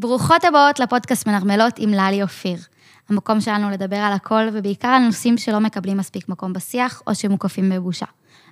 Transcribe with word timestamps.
ברוכות 0.00 0.44
הבאות 0.44 0.78
לפודקאסט 0.78 1.28
מנרמלות 1.28 1.74
עם 1.78 1.90
ללי 1.90 2.22
אופיר. 2.22 2.58
המקום 3.08 3.40
שלנו 3.40 3.70
לדבר 3.70 3.96
על 3.96 4.12
הכל, 4.12 4.48
ובעיקר 4.52 4.88
על 4.88 5.02
נושאים 5.02 5.38
שלא 5.38 5.60
מקבלים 5.60 5.96
מספיק 5.96 6.28
מקום 6.28 6.52
בשיח, 6.52 7.02
או 7.06 7.14
שמוקפים 7.14 7.70
בבושה. 7.70 8.06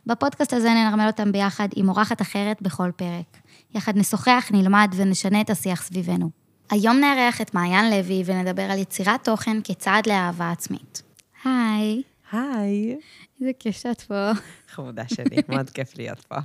בפודקאסט 0.06 0.52
הזה 0.52 0.68
ננרמל 0.68 1.06
אותם 1.06 1.32
ביחד 1.32 1.68
עם 1.76 1.88
אורחת 1.88 2.22
אחרת 2.22 2.62
בכל 2.62 2.90
פרק. 2.96 3.36
יחד 3.74 3.96
נשוחח, 3.96 4.48
נלמד 4.50 4.94
ונשנה 4.96 5.40
את 5.40 5.50
השיח 5.50 5.82
סביבנו. 5.82 6.30
היום 6.70 6.96
נארח 6.96 7.40
את 7.40 7.54
מעיין 7.54 7.90
לוי 7.90 8.22
ונדבר 8.26 8.62
על 8.62 8.78
יצירת 8.78 9.24
תוכן 9.24 9.56
כצעד 9.64 10.08
לאהבה 10.08 10.50
עצמית. 10.50 11.02
היי. 11.44 12.02
היי. 12.32 12.96
איזה 13.40 13.50
כיף 13.58 13.76
שאת 13.76 14.00
פה. 14.00 14.30
חמודה 14.68 15.02
שלי, 15.08 15.36
מאוד 15.48 15.70
כיף 15.70 15.96
להיות 15.98 16.20
פה. 16.20 16.36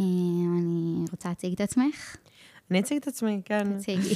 אני 0.00 1.04
רוצה 1.12 1.28
להציג 1.28 1.52
את 1.52 1.60
עצמך. 1.60 2.16
אני 2.72 2.80
אציג 2.80 2.96
את 2.96 3.08
עצמי, 3.08 3.40
כן. 3.44 3.78
תציגי. 3.78 4.14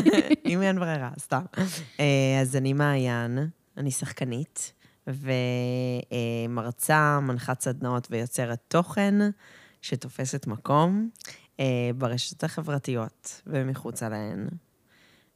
אם 0.52 0.62
אין 0.62 0.78
ברירה, 0.78 1.10
סתם. 1.18 1.42
אה, 2.00 2.38
אז 2.40 2.56
אני 2.56 2.72
מעיין, 2.72 3.38
אני 3.76 3.90
שחקנית, 3.90 4.72
ומרצה, 6.46 7.20
מנחת 7.22 7.60
סדנאות 7.60 8.08
ויוצרת 8.10 8.58
תוכן 8.68 9.14
שתופסת 9.82 10.46
מקום 10.46 11.08
אה, 11.60 11.90
ברשתות 11.96 12.44
החברתיות 12.44 13.42
ומחוצה 13.46 14.08
להן. 14.08 14.48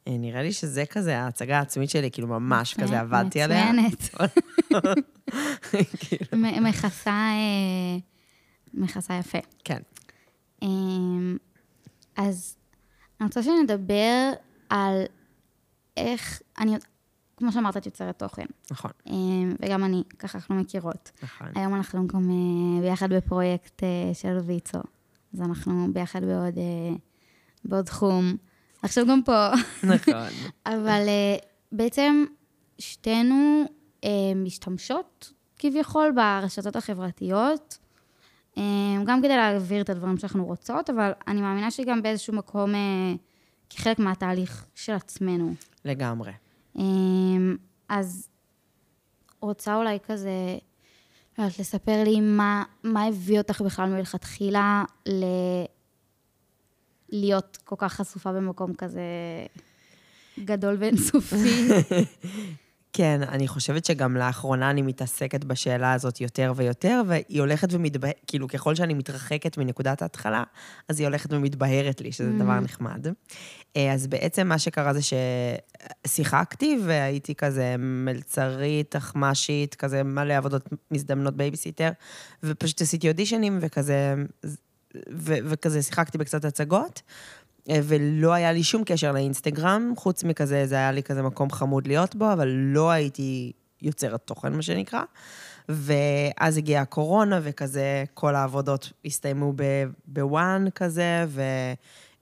אה, 0.09 0.17
נראה 0.19 0.43
לי 0.43 0.53
שזה 0.53 0.85
כזה 0.91 1.19
ההצגה 1.19 1.59
העצמית 1.59 1.91
שלי, 1.91 2.11
כאילו 2.11 2.29
ממש 2.29 2.75
כזה 2.75 3.01
עבדתי 3.01 3.43
עליה. 3.43 3.73
מצוינת. 3.73 4.33
מכסה, 6.69 7.31
מכסה 8.75 9.15
יפה. 9.15 9.39
כן. 9.65 9.81
אז 12.17 12.57
אני 13.21 13.27
רוצה 13.27 13.43
שנדבר 13.43 14.33
על 14.69 15.03
איך, 15.97 16.43
אני, 16.59 16.77
כמו 17.37 17.53
שאמרת, 17.53 17.77
את 17.77 17.87
יוצרת 17.87 18.19
תוכן. 18.19 18.47
נכון, 18.71 18.91
אמ, 19.07 19.55
וגם 19.61 19.85
אני, 19.85 20.03
ככה 20.19 20.39
אנחנו 20.39 20.55
מכירות. 20.55 21.11
נכון. 21.23 21.47
היום 21.55 21.75
אנחנו 21.75 22.07
גם 22.07 22.31
אה, 22.31 22.81
ביחד 22.81 23.13
בפרויקט 23.13 23.83
אה, 23.83 24.15
של 24.15 24.39
ויצו. 24.47 24.79
אז 25.35 25.41
אנחנו 25.41 25.87
ביחד 25.93 26.25
בעוד, 26.25 26.59
אה, 26.59 26.97
בעוד 27.65 27.85
תחום. 27.85 28.37
עכשיו 28.83 29.07
גם 29.07 29.23
פה. 29.23 29.49
נכון. 29.83 30.29
אבל 30.67 31.05
אה, 31.09 31.37
בעצם 31.73 32.25
שתינו 32.79 33.65
אה, 34.05 34.11
משתמשות 34.37 35.33
כביכול 35.59 36.13
ברשתות 36.15 36.77
החברתיות, 36.77 37.79
אה, 37.79 37.82
גם 39.07 39.19
כדי 39.19 39.37
להעביר 39.37 39.81
את 39.81 39.91
הדברים 39.91 40.19
שאנחנו 40.19 40.45
רוצות, 40.45 40.91
אבל 40.91 41.13
אני 41.29 41.41
מאמינה 41.41 41.71
שגם 41.71 42.03
באיזשהו 42.03 42.35
מקום, 42.35 42.75
אה, 42.75 43.15
כחלק 43.71 43.99
מהתהליך 43.99 44.67
של 44.75 44.93
עצמנו. 44.93 45.55
לגמרי. 45.85 46.33
אה, 46.79 46.83
אז 47.89 48.29
רוצה 49.41 49.77
אולי 49.77 49.99
כזה, 50.07 50.59
לא 51.39 51.45
יודעת, 51.45 51.59
לספר 51.59 52.05
לי 52.05 52.21
מה, 52.21 52.63
מה 52.83 53.05
הביא 53.05 53.39
אותך 53.39 53.61
בכלל 53.61 53.89
מלכתחילה 53.89 54.85
ל... 55.09 55.25
להיות 57.09 57.59
כל 57.65 57.77
כך 57.79 57.93
חשופה 57.93 58.33
במקום 58.33 58.75
כזה 58.75 59.03
גדול 60.45 60.77
ואינסופי. 60.79 61.37
כן, 62.93 63.21
אני 63.29 63.49
חושבת 63.49 63.85
שגם 63.85 64.17
לאחרונה 64.17 64.71
אני 64.71 64.83
מתעסקת 64.83 65.45
בשאלה 65.45 65.93
הזאת 65.93 66.21
יותר 66.21 66.53
ויותר, 66.57 67.03
והיא 67.07 67.41
הולכת 67.41 67.69
ומתבהרת, 67.73 68.15
כאילו, 68.27 68.49
ככל 68.49 68.75
שאני 68.75 68.95
מתרחקת 68.95 69.59
מנקודת 69.59 70.03
ההתחלה, 70.03 70.43
אז 70.89 71.01
היא 71.01 71.07
הולכת 71.07 71.33
ומתבהרת 71.33 72.01
לי, 72.01 72.13
שזה 72.13 72.33
דבר 72.39 72.61
נחמד. 72.61 73.07
אה, 73.77 73.93
אז 73.93 74.07
בעצם 74.07 74.49
מה 74.49 74.59
שקרה 74.59 74.93
זה 74.95 75.01
ששיחקתי, 76.07 76.79
והייתי 76.85 77.35
כזה 77.35 77.75
מלצרית, 77.79 78.91
תחמשית, 78.91 79.75
כזה 79.75 80.03
מלא 80.03 80.35
עבודות 80.35 80.69
מזדמנות 80.91 81.37
בייביסיטר, 81.37 81.91
ופשוט 82.43 82.81
עשיתי 82.81 83.09
אודישנים 83.09 83.59
וכזה, 83.61 84.15
ו- 85.13 85.39
וכזה 85.45 85.83
שיחקתי 85.83 86.19
בקצת 86.19 86.45
הצגות. 86.45 87.03
אה, 87.71 87.81
ולא 87.83 88.33
היה 88.33 88.53
לי 88.53 88.63
שום 88.63 88.83
קשר 88.85 89.13
לאינסטגרם, 89.13 89.93
חוץ 89.97 90.25
מכזה, 90.25 90.67
זה 90.67 90.75
היה 90.75 90.93
לי 90.93 91.03
כזה 91.03 91.23
מקום 91.23 91.51
חמוד 91.51 91.87
להיות 91.87 92.15
בו, 92.15 92.33
אבל 92.33 92.49
לא 92.49 92.91
הייתי 92.91 93.53
יוצרת 93.83 94.21
תוכן, 94.25 94.53
מה 94.53 94.63
שנקרא. 94.63 95.03
ואז 95.69 96.57
הגיעה 96.57 96.83
הקורונה, 96.83 97.41
וכזה 97.43 98.05
כל 98.15 98.35
העבודות 98.35 98.93
הסתיימו 99.05 99.53
בוואן 100.07 100.65
כזה, 100.75 101.25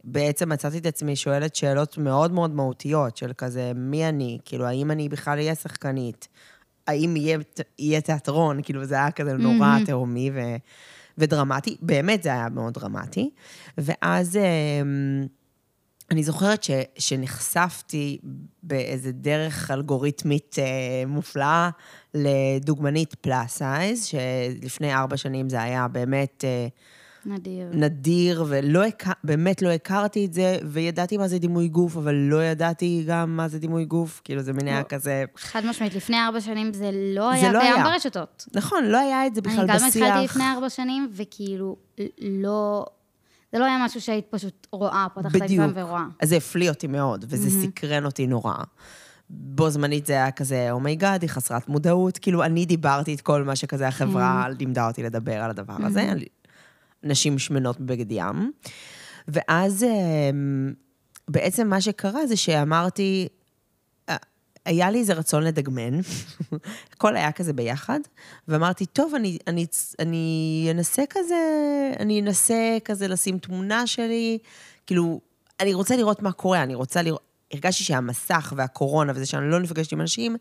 ובעצם 0.04 0.48
מצאתי 0.48 0.78
את 0.78 0.86
עצמי 0.86 1.16
שואלת 1.16 1.54
שאלות 1.54 1.98
מאוד 1.98 2.32
מאוד 2.32 2.54
מהותיות, 2.54 3.16
של 3.16 3.32
כזה, 3.38 3.72
מי 3.74 4.08
אני? 4.08 4.38
כאילו, 4.44 4.66
האם 4.66 4.90
אני 4.90 5.08
בכלל 5.08 5.38
אהיה 5.38 5.54
שחקנית? 5.54 6.28
האם 6.86 7.16
יהיה, 7.16 7.38
יהיה 7.78 8.00
תיאטרון? 8.00 8.62
כאילו, 8.62 8.84
זה 8.84 8.94
היה 8.94 9.10
כזה 9.10 9.32
נורא 9.32 9.54
מהמם. 9.54 9.84
תהומי 9.86 10.30
ו... 10.34 10.40
ודרמטי, 11.20 11.76
באמת 11.80 12.22
זה 12.22 12.28
היה 12.32 12.48
מאוד 12.48 12.74
דרמטי. 12.74 13.30
ואז 13.78 14.36
אמ, 14.36 15.26
אני 16.10 16.22
זוכרת 16.22 16.62
ש, 16.62 16.70
שנחשפתי 16.98 18.18
באיזה 18.62 19.12
דרך 19.12 19.70
אלגוריתמית 19.70 20.56
אה, 20.58 21.06
מופלאה 21.06 21.70
לדוגמנית 22.14 23.14
פלאס 23.14 23.58
סייז, 23.58 24.04
שלפני 24.04 24.94
ארבע 24.94 25.16
שנים 25.16 25.48
זה 25.48 25.62
היה 25.62 25.88
באמת 25.88 26.44
אה, 26.44 26.68
נדיר. 27.26 27.68
נדיר, 27.72 28.44
ובאמת 29.24 29.62
לא 29.62 29.68
הכרתי 29.68 30.26
את 30.26 30.32
זה, 30.32 30.58
וידעתי 30.64 31.16
מה 31.16 31.28
זה 31.28 31.38
דימוי 31.38 31.68
גוף, 31.68 31.96
אבל 31.96 32.14
לא 32.14 32.44
ידעתי 32.44 33.04
גם 33.06 33.36
מה 33.36 33.48
זה 33.48 33.58
דימוי 33.58 33.84
גוף, 33.84 34.20
כאילו 34.24 34.42
זה 34.42 34.52
מין 34.52 34.68
היה 34.68 34.78
לא. 34.78 34.84
כזה... 34.84 35.24
חד 35.36 35.66
משמעית, 35.66 35.94
לפני 35.94 36.16
ארבע 36.16 36.40
שנים 36.40 36.72
זה 36.72 36.90
לא 36.92 37.30
זה 37.30 37.36
היה 37.36 37.52
לא 37.52 37.60
קיים 37.60 37.74
היה. 37.74 37.84
ברשתות. 37.84 38.46
נכון, 38.54 38.84
לא 38.84 38.98
היה 38.98 39.26
את 39.26 39.34
זה 39.34 39.40
בכלל 39.40 39.70
אני 39.70 39.72
בשיח. 39.72 39.96
גם 39.96 40.08
התחלתי 40.08 40.24
לפני 40.24 40.44
ארבע 40.54 40.68
שנים, 40.68 41.10
וכאילו, 41.12 41.76
לא... 42.20 42.86
זה 43.52 43.58
לא 43.58 43.64
היה 43.64 43.84
משהו 43.84 44.00
שהיית 44.00 44.26
פשוט 44.30 44.66
רואה, 44.72 45.06
פותחת 45.14 45.36
את. 45.36 45.40
האינסטגרם 45.40 45.72
ורואה. 45.74 46.04
אז 46.22 46.28
זה 46.28 46.36
הפליא 46.36 46.70
אותי 46.70 46.86
מאוד, 46.86 47.24
וזה 47.28 47.50
סקרן 47.50 48.04
אותי 48.04 48.26
נורא. 48.26 48.54
בו 49.30 49.70
זמנית 49.70 50.06
זה 50.06 50.12
היה 50.12 50.30
כזה, 50.30 50.70
oh 50.70 50.83
my 50.83 50.96
God, 50.96 51.22
היא 51.22 51.30
חסרת 51.30 51.68
מודעות. 51.68 52.18
כאילו, 52.18 52.42
אני 52.44 52.66
דיברתי 52.66 53.14
את 53.14 53.20
כל 53.20 53.44
מה 53.44 53.56
שכזה 53.56 53.88
החברה 53.88 54.46
לימדה 54.58 54.88
אותי 54.88 55.02
לדבר 55.02 55.34
על 55.42 55.50
הדבר 55.50 55.76
הזה, 55.78 56.12
נשים 57.02 57.38
שמנות 57.38 57.80
בבגד 57.80 58.12
ים. 58.12 58.52
ואז 59.28 59.84
אמ, 59.84 60.72
בעצם 61.28 61.68
מה 61.68 61.80
שקרה 61.80 62.26
זה 62.26 62.36
שאמרתי, 62.36 63.28
אה, 64.08 64.16
היה 64.64 64.90
לי 64.90 64.98
איזה 64.98 65.12
רצון 65.12 65.42
לדגמן, 65.42 66.00
הכל 66.92 67.16
היה 67.16 67.32
כזה 67.32 67.52
ביחד, 67.52 68.00
ואמרתי, 68.48 68.86
טוב, 68.86 69.14
אני, 69.14 69.38
אני, 69.46 69.66
אני 69.98 70.68
אנסה 70.70 71.02
כזה, 71.10 71.36
אני 72.00 72.20
אנסה 72.20 72.78
כזה 72.84 73.08
לשים 73.08 73.38
תמונה 73.38 73.86
שלי, 73.86 74.38
כאילו, 74.86 75.20
אני 75.60 75.74
רוצה 75.74 75.96
לראות 75.96 76.22
מה 76.22 76.32
קורה, 76.32 76.62
אני 76.62 76.74
רוצה 76.74 77.02
לראות... 77.02 77.29
הרגשתי 77.52 77.84
שהמסך 77.84 78.52
והקורונה 78.56 79.12
וזה 79.14 79.26
שאני 79.26 79.50
לא 79.50 79.60
נפגשת 79.60 79.92
עם 79.92 80.00
אנשים, 80.00 80.36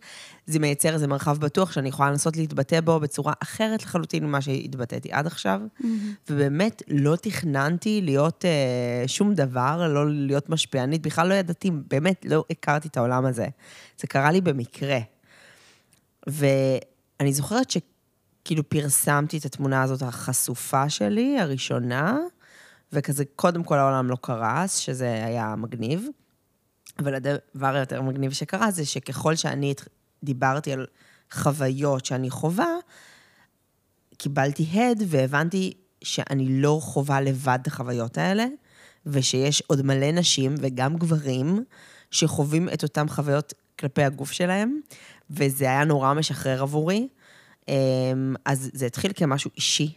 זה 0.46 0.60
מייצר 0.60 0.94
איזה 0.94 1.08
מרחב 1.08 1.38
בטוח 1.38 1.72
שאני 1.72 1.90
יכולה 1.90 2.10
לנסות 2.12 2.38
להתבטא 2.38 2.82
בו 2.82 3.00
בצורה 3.00 3.34
אחרת 3.44 3.84
לחלוטין 3.84 4.26
ממה 4.26 4.42
שהתבטאתי 4.42 5.12
עד 5.12 5.28
עכשיו. 5.28 5.62
ובאמת 6.30 6.82
לא 6.88 7.16
תכננתי 7.16 8.02
להיות 8.02 8.46
אה, 8.46 9.08
שום 9.08 9.34
דבר, 9.34 9.88
לא 9.88 10.10
להיות 10.10 10.50
משפיענית, 10.50 11.02
בכלל 11.02 11.30
לא 11.30 11.34
ידעתי, 11.34 11.72
באמת 11.72 12.26
לא 12.30 12.44
הכרתי 12.50 12.88
את 12.88 12.98
העולם 12.98 13.26
הזה. 13.26 13.48
זה 14.00 14.08
קרה 14.08 14.32
לי 14.32 14.42
במקרה. 14.42 15.00
ואני 16.28 17.34
זוכרת 17.34 17.72
שכאילו 17.72 18.70
פרסמתי 18.70 19.38
את 19.38 19.46
התמונה 19.46 19.84
הזאת 19.84 20.02
החשופה 20.02 20.90
שלי, 20.90 21.40
הראשונה, 21.40 22.18
וכזה, 22.94 23.24
קודם 23.36 23.64
כל 23.64 23.78
העולם 23.78 24.10
לא 24.10 24.18
קרס, 24.22 24.76
שזה 24.76 25.26
היה 25.26 25.56
מגניב. 25.58 26.08
אבל 27.00 27.16
הדבר 27.16 27.76
היותר 27.76 28.02
מגניב 28.02 28.32
שקרה 28.32 28.72
זה 28.72 28.86
שככל 28.86 29.36
שאני 29.36 29.74
דיברתי 30.24 30.74
על 30.74 30.86
חוויות 31.32 32.06
שאני 32.06 32.30
חווה, 32.30 32.76
קיבלתי 34.18 34.64
הד 34.74 35.04
והבנתי 35.08 35.74
שאני 36.04 36.62
לא 36.62 36.80
חווה 36.82 37.22
לבד 37.22 37.60
את 37.62 37.68
החוויות 37.68 38.18
האלה, 38.18 38.46
ושיש 39.06 39.64
עוד 39.68 39.82
מלא 39.82 40.12
נשים 40.12 40.56
וגם 40.60 40.98
גברים 40.98 41.64
שחווים 42.12 42.70
את 42.70 42.84
אותן 42.84 43.08
חוויות 43.08 43.54
כלפי 43.80 44.04
הגוף 44.04 44.32
שלהם, 44.32 44.80
וזה 45.30 45.66
היה 45.66 45.84
נורא 45.84 46.14
משחרר 46.14 46.62
עבורי. 46.62 47.08
אמ, 47.68 48.36
אז 48.46 48.70
זה 48.74 48.86
התחיל 48.86 49.12
כמשהו 49.16 49.52
אישי 49.56 49.94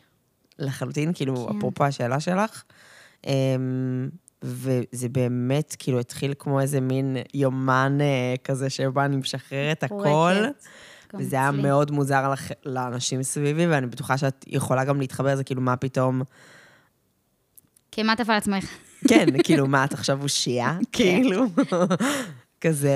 לחלוטין, 0.59 1.13
כאילו, 1.15 1.49
כן. 1.51 1.57
אפרופו 1.59 1.85
השאלה 1.85 2.21
שלך. 2.21 2.63
וזה 4.43 5.09
באמת, 5.09 5.77
כאילו, 5.79 6.01
התחיל 6.01 6.35
כמו 6.39 6.61
איזה 6.61 6.81
מין 6.81 7.17
יומן 7.35 7.99
אה, 8.01 8.35
כזה, 8.45 8.71
שבו 8.71 9.01
אני 9.01 9.17
משחררת 9.17 9.83
הכל. 9.83 10.35
וזה 11.15 11.37
היה. 11.37 11.51
מאוד 11.51 11.91
מוזר 11.91 12.29
לח... 12.29 12.51
לאנשים 12.67 13.23
סביבי, 13.23 13.67
ואני 13.67 13.87
בטוחה 13.87 14.19
שאת 14.19 14.45
יכולה 14.49 14.85
גם 14.85 15.01
להתחבר 15.01 15.33
לזה, 15.33 15.45
כאילו, 15.45 15.61
מה 15.61 15.77
פתאום... 15.77 16.23
כן, 17.91 18.07
מה 18.07 18.15
על 18.29 18.35
עצמך? 18.35 18.65
כן, 19.09 19.27
כאילו, 19.45 19.67
מה, 19.67 19.85
את 19.85 19.93
עכשיו 19.93 20.23
אושייה? 20.23 20.79
כאילו, 20.93 21.45
כזה... 22.61 22.95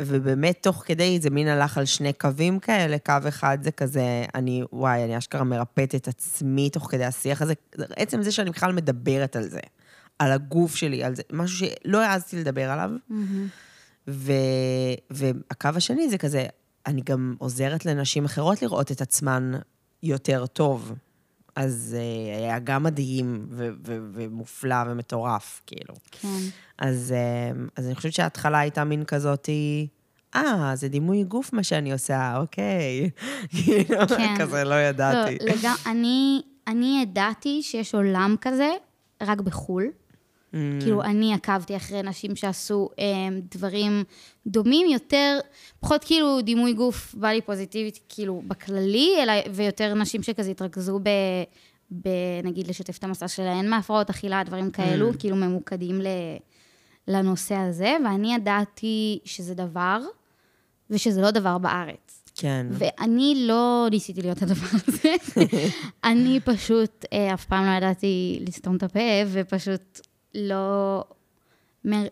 ובאמת, 0.00 0.58
תוך 0.62 0.82
כדי, 0.86 1.18
זה 1.20 1.30
מין 1.30 1.48
הלך 1.48 1.78
על 1.78 1.84
שני 1.84 2.12
קווים 2.12 2.58
כאלה, 2.58 2.98
קו 2.98 3.12
אחד 3.28 3.58
זה 3.62 3.70
כזה, 3.70 4.24
אני, 4.34 4.62
וואי, 4.72 5.04
אני 5.04 5.18
אשכרה 5.18 5.44
מרפאת 5.44 5.94
את 5.94 6.08
עצמי 6.08 6.70
תוך 6.70 6.90
כדי 6.90 7.04
השיח 7.04 7.42
הזה. 7.42 7.54
עצם 7.96 8.22
זה 8.22 8.32
שאני 8.32 8.50
בכלל 8.50 8.72
מדברת 8.72 9.36
על 9.36 9.48
זה, 9.48 9.60
על 10.18 10.32
הגוף 10.32 10.76
שלי, 10.76 11.04
על 11.04 11.14
זה, 11.14 11.22
משהו 11.32 11.66
שלא 11.68 12.02
העזתי 12.02 12.36
לדבר 12.36 12.70
עליו. 12.70 12.90
ו- 14.08 14.32
והקו 15.10 15.68
השני 15.76 16.10
זה 16.10 16.18
כזה, 16.18 16.46
אני 16.86 17.02
גם 17.04 17.34
עוזרת 17.38 17.86
לנשים 17.86 18.24
אחרות 18.24 18.62
לראות 18.62 18.92
את 18.92 19.00
עצמן 19.00 19.52
יותר 20.02 20.46
טוב. 20.46 20.92
אז 21.56 21.96
uh, 21.98 22.38
היה 22.38 22.58
גם 22.58 22.82
מדהים 22.82 23.46
ו- 23.50 23.70
ו- 23.86 23.98
ומופלא 24.12 24.76
ומטורף, 24.86 25.62
כאילו. 25.66 25.94
כן. 26.10 26.28
אז, 26.78 27.14
uh, 27.54 27.70
אז 27.76 27.86
אני 27.86 27.94
חושבת 27.94 28.12
שההתחלה 28.12 28.58
הייתה 28.58 28.84
מין 28.84 29.04
כזאתי, 29.04 29.88
אה, 30.34 30.72
זה 30.74 30.88
דימוי 30.88 31.24
גוף 31.24 31.52
מה 31.52 31.62
שאני 31.62 31.92
עושה, 31.92 32.36
אוקיי. 32.36 33.10
כאילו, 33.56 34.08
כן. 34.08 34.34
כזה 34.38 34.64
לא 34.64 34.74
ידעתי. 34.74 35.38
לא, 35.40 35.52
לגמרי, 35.52 35.80
אני, 35.86 36.42
אני 36.66 36.98
ידעתי 37.02 37.62
שיש 37.62 37.94
עולם 37.94 38.36
כזה, 38.40 38.70
רק 39.22 39.40
בחו"ל. 39.40 39.84
Mm, 40.56 40.82
כאילו, 40.82 41.02
אני 41.02 41.34
עקבתי 41.34 41.76
אחרי 41.76 42.02
נשים 42.02 42.36
שעשו 42.36 42.88
אה, 42.98 43.04
דברים 43.54 44.04
דומים 44.46 44.86
יותר, 44.90 45.38
פחות 45.80 46.04
כאילו 46.04 46.40
דימוי 46.40 46.72
גוף 46.72 47.14
בא 47.14 47.28
לי 47.28 47.40
פוזיטיבית, 47.40 47.98
כאילו, 48.08 48.42
בכללי, 48.46 49.10
אלא, 49.22 49.32
ויותר 49.52 49.94
נשים 49.94 50.22
שכזה 50.22 50.50
התרכזו 50.50 50.98
ב... 51.02 51.08
ב... 52.02 52.08
נגיד, 52.44 52.66
לשתף 52.68 52.98
את 52.98 53.04
המסע 53.04 53.28
שלהן 53.28 53.68
מהפרעות 53.70 54.10
אכילה, 54.10 54.42
דברים 54.44 54.70
כאלו, 54.70 55.10
Mm. 55.10 55.16
כאילו 55.18 55.36
ממוקדים 55.36 56.00
ל... 56.00 56.06
לנושא 57.08 57.54
הזה, 57.54 57.96
ואני 58.04 58.34
ידעתי 58.34 59.18
שזה 59.24 59.54
דבר, 59.54 60.00
ושזה 60.90 61.20
לא 61.20 61.30
דבר 61.30 61.58
בארץ. 61.58 62.22
כן. 62.34 62.66
ואני 62.70 63.34
לא 63.46 63.86
ניסיתי 63.90 64.22
להיות 64.22 64.42
הדבר 64.42 64.66
הזה. 64.88 65.14
אני 66.04 66.40
פשוט 66.44 67.04
אה, 67.12 67.34
אף 67.34 67.44
פעם 67.44 67.66
לא 67.66 67.70
ידעתי 67.70 68.44
לסתום 68.48 68.76
את 68.76 68.82
הפה, 68.82 69.00
ופשוט 69.26 70.00
לא... 70.34 71.04
מר... 71.84 72.06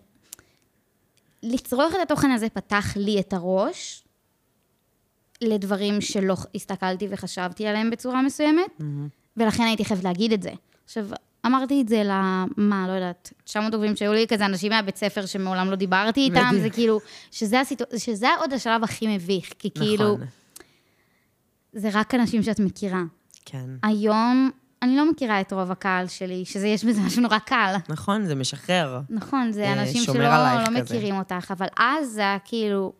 לצרוך 1.42 1.94
את 1.94 1.98
התוכן 2.02 2.30
הזה 2.30 2.48
פתח 2.48 2.96
לי 2.96 3.20
את 3.20 3.32
הראש 3.32 4.04
לדברים 5.40 6.00
שלא 6.00 6.34
הסתכלתי 6.54 7.08
וחשבתי 7.10 7.66
עליהם 7.66 7.90
בצורה 7.90 8.22
מסוימת, 8.22 8.80
ולכן 9.36 9.62
הייתי 9.62 9.84
חייבת 9.84 10.04
להגיד 10.04 10.32
את 10.32 10.42
זה. 10.42 10.50
עכשיו, 10.84 11.06
אמרתי 11.46 11.80
את 11.80 11.88
זה 11.88 12.02
למה, 12.04 12.84
לא 12.88 12.92
יודעת, 12.92 13.32
900 13.44 13.74
עוקבים 13.74 13.96
שהיו 13.96 14.12
לי, 14.12 14.26
כזה 14.26 14.46
אנשים 14.46 14.72
מהבית 14.72 14.96
ספר 14.96 15.26
שמעולם 15.26 15.70
לא 15.70 15.76
דיברתי 15.76 16.20
איתם, 16.20 16.46
מדהים. 16.46 16.62
זה 16.62 16.70
כאילו, 16.70 17.00
שזה, 17.30 17.60
הסיטו... 17.60 17.84
שזה 17.96 18.28
עוד 18.40 18.52
השלב 18.52 18.84
הכי 18.84 19.16
מביך, 19.16 19.52
כי 19.58 19.70
כאילו, 19.70 20.14
נכון, 20.14 20.26
זה 21.72 21.88
רק 21.92 22.14
אנשים 22.14 22.42
שאת 22.42 22.60
מכירה. 22.60 23.02
כן. 23.44 23.70
היום, 23.82 24.50
אני 24.84 24.96
לא 24.96 25.10
מכירה 25.10 25.40
את 25.40 25.52
רוב 25.52 25.70
הקהל 25.70 26.06
שלי, 26.06 26.44
שזה, 26.44 26.68
יש 26.68 26.84
בזה 26.84 27.00
משהו 27.00 27.22
נורא 27.22 27.38
קל. 27.38 27.74
נכון, 27.88 28.24
זה 28.24 28.34
משחרר. 28.34 29.00
נכון, 29.10 29.52
זה 29.52 29.64
אה, 29.64 29.72
אנשים 29.72 30.02
שלא 30.02 30.18
לא. 30.18 30.80
מכירים 30.80 31.14
אותך, 31.18 31.50
אבל 31.50 31.66
אז 31.76 32.08
זה 32.08 32.20
היה 32.20 32.38
כאילו, 32.44 32.92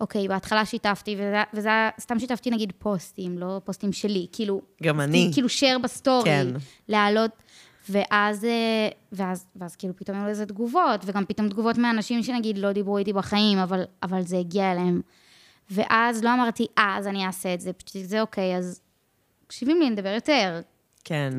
אוקיי, 0.00 0.28
בהתחלה 0.28 0.64
שיתפתי, 0.64 1.14
וזה, 1.14 1.42
וזה 1.54 1.68
היה, 1.68 1.90
סתם 2.00 2.18
שיתפתי 2.18 2.50
נגיד 2.50 2.72
פוסטים, 2.78 3.38
לא 3.38 3.60
פוסטים 3.64 3.92
שלי, 3.92 4.26
כאילו, 4.32 4.60
גם 4.82 5.00
אני. 5.00 5.30
כאילו 5.32 5.48
share 5.48 5.78
בסטורי, 5.78 6.24
כן. 6.24 6.46
להעלות, 6.88 7.30
ואז, 7.88 8.44
אה, 8.44 8.88
ואז, 9.12 9.46
ואז 9.56 9.76
כאילו 9.76 9.96
פתאום 9.96 10.16
היו 10.16 10.28
לזה 10.28 10.46
תגובות, 10.46 11.00
וגם 11.04 11.24
פתאום 11.24 11.48
תגובות 11.48 11.78
מאנשים 11.78 12.22
שנגיד 12.22 12.58
לא 12.58 12.72
דיברו 12.72 12.98
איתי 12.98 13.12
בחיים, 13.12 13.58
אבל, 13.58 13.82
אבל 14.02 14.22
זה 14.22 14.38
הגיע 14.38 14.72
אליהם. 14.72 15.00
ואז 15.70 16.24
לא 16.24 16.34
אמרתי, 16.34 16.66
אה, 16.78 16.94
אז 16.98 17.06
אני 17.06 17.26
אעשה 17.26 17.54
את 17.54 17.60
זה, 17.60 17.72
פשוט 17.72 18.02
זה 18.04 18.20
אוקיי, 18.20 18.56
אז 18.56 18.80
מקשיבים 19.46 19.80
לי, 19.80 19.90
נדבר 19.90 20.08
יותר. 20.14 20.60
כן. 21.04 21.32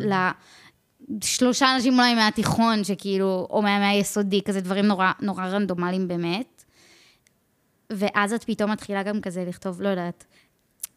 לשלושה 1.09 1.75
אנשים 1.75 1.99
אולי 1.99 2.15
מהתיכון, 2.15 2.83
שכאילו, 2.83 3.47
או 3.49 3.61
מה- 3.61 3.79
מהיסודי, 3.79 4.41
כזה 4.41 4.61
דברים 4.61 4.85
נורא, 4.85 5.11
נורא 5.21 5.45
רנדומליים 5.45 6.07
באמת. 6.07 6.63
ואז 7.89 8.33
את 8.33 8.43
פתאום 8.43 8.71
מתחילה 8.71 9.03
גם 9.03 9.21
כזה 9.21 9.45
לכתוב, 9.47 9.81
לא 9.81 9.89
יודעת, 9.89 10.25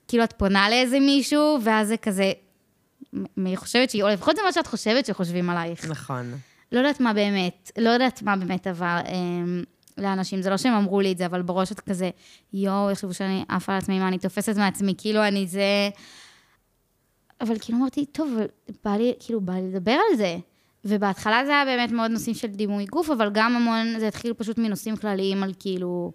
כאילו 0.09 0.25
את 0.25 0.33
פונה 0.33 0.69
לאיזה 0.71 1.01
מישהו, 1.01 1.59
ואז 1.65 1.89
זה 1.89 1.97
כזה, 1.97 2.33
מי 3.37 3.57
חושבת 3.57 3.91
שהיא, 3.91 4.03
או 4.03 4.09
לפחות 4.09 4.37
זה 4.37 4.43
מה 4.47 4.53
שאת 4.53 4.67
חושבת 4.67 5.07
שחושבים 5.07 5.51
עלייך. 5.51 5.85
נכון. 5.89 6.35
לא 6.73 6.79
יודעת 6.79 7.01
מה 7.01 7.13
באמת, 7.13 7.71
לא 7.79 7.91
יודעת 7.91 8.23
מה 8.23 8.37
באמת 8.37 8.67
עבר 8.67 8.87
אה, 9.07 9.13
לאנשים, 9.99 10.43
זה 10.43 10.51
לא 10.51 10.57
שהם 10.57 10.73
אמרו 10.75 11.01
לי 11.01 11.13
את 11.13 11.19
זה, 11.19 11.27
אבל 11.27 11.43
בראש 11.43 11.73
את 11.73 11.81
כזה, 11.81 12.11
יואו, 12.53 12.91
יחשבו 12.91 13.15
שאני 13.15 13.45
עפה 13.49 13.73
על 13.73 13.79
עצמי, 13.79 13.99
מה 13.99 14.09
אני 14.09 14.19
תופסת 14.19 14.57
מעצמי, 14.57 14.95
כאילו 14.99 15.29
אני 15.29 15.47
זה... 15.47 15.89
אבל 17.47 17.59
כאילו 17.61 17.79
אמרתי, 17.79 18.07
טוב, 18.07 18.31
בא 18.85 18.91
לי, 18.91 19.15
כאילו, 19.21 19.41
בא 19.41 19.53
לי 19.53 19.69
לדבר 19.69 19.99
על 20.11 20.17
זה. 20.17 20.37
ובהתחלה 20.85 21.45
זה 21.45 21.51
היה 21.51 21.65
באמת 21.65 21.91
מאוד 21.91 22.11
נושאים 22.11 22.35
של 22.35 22.47
דימוי 22.49 22.85
גוף, 22.87 23.11
אבל 23.11 23.31
גם 23.35 23.57
המון, 23.57 23.99
זה 23.99 24.09
התחיל 24.09 24.35
פשוט 24.35 24.59
מנושאים 24.59 24.97
כלליים 24.97 25.43
על 25.43 25.53
כאילו 25.59 26.13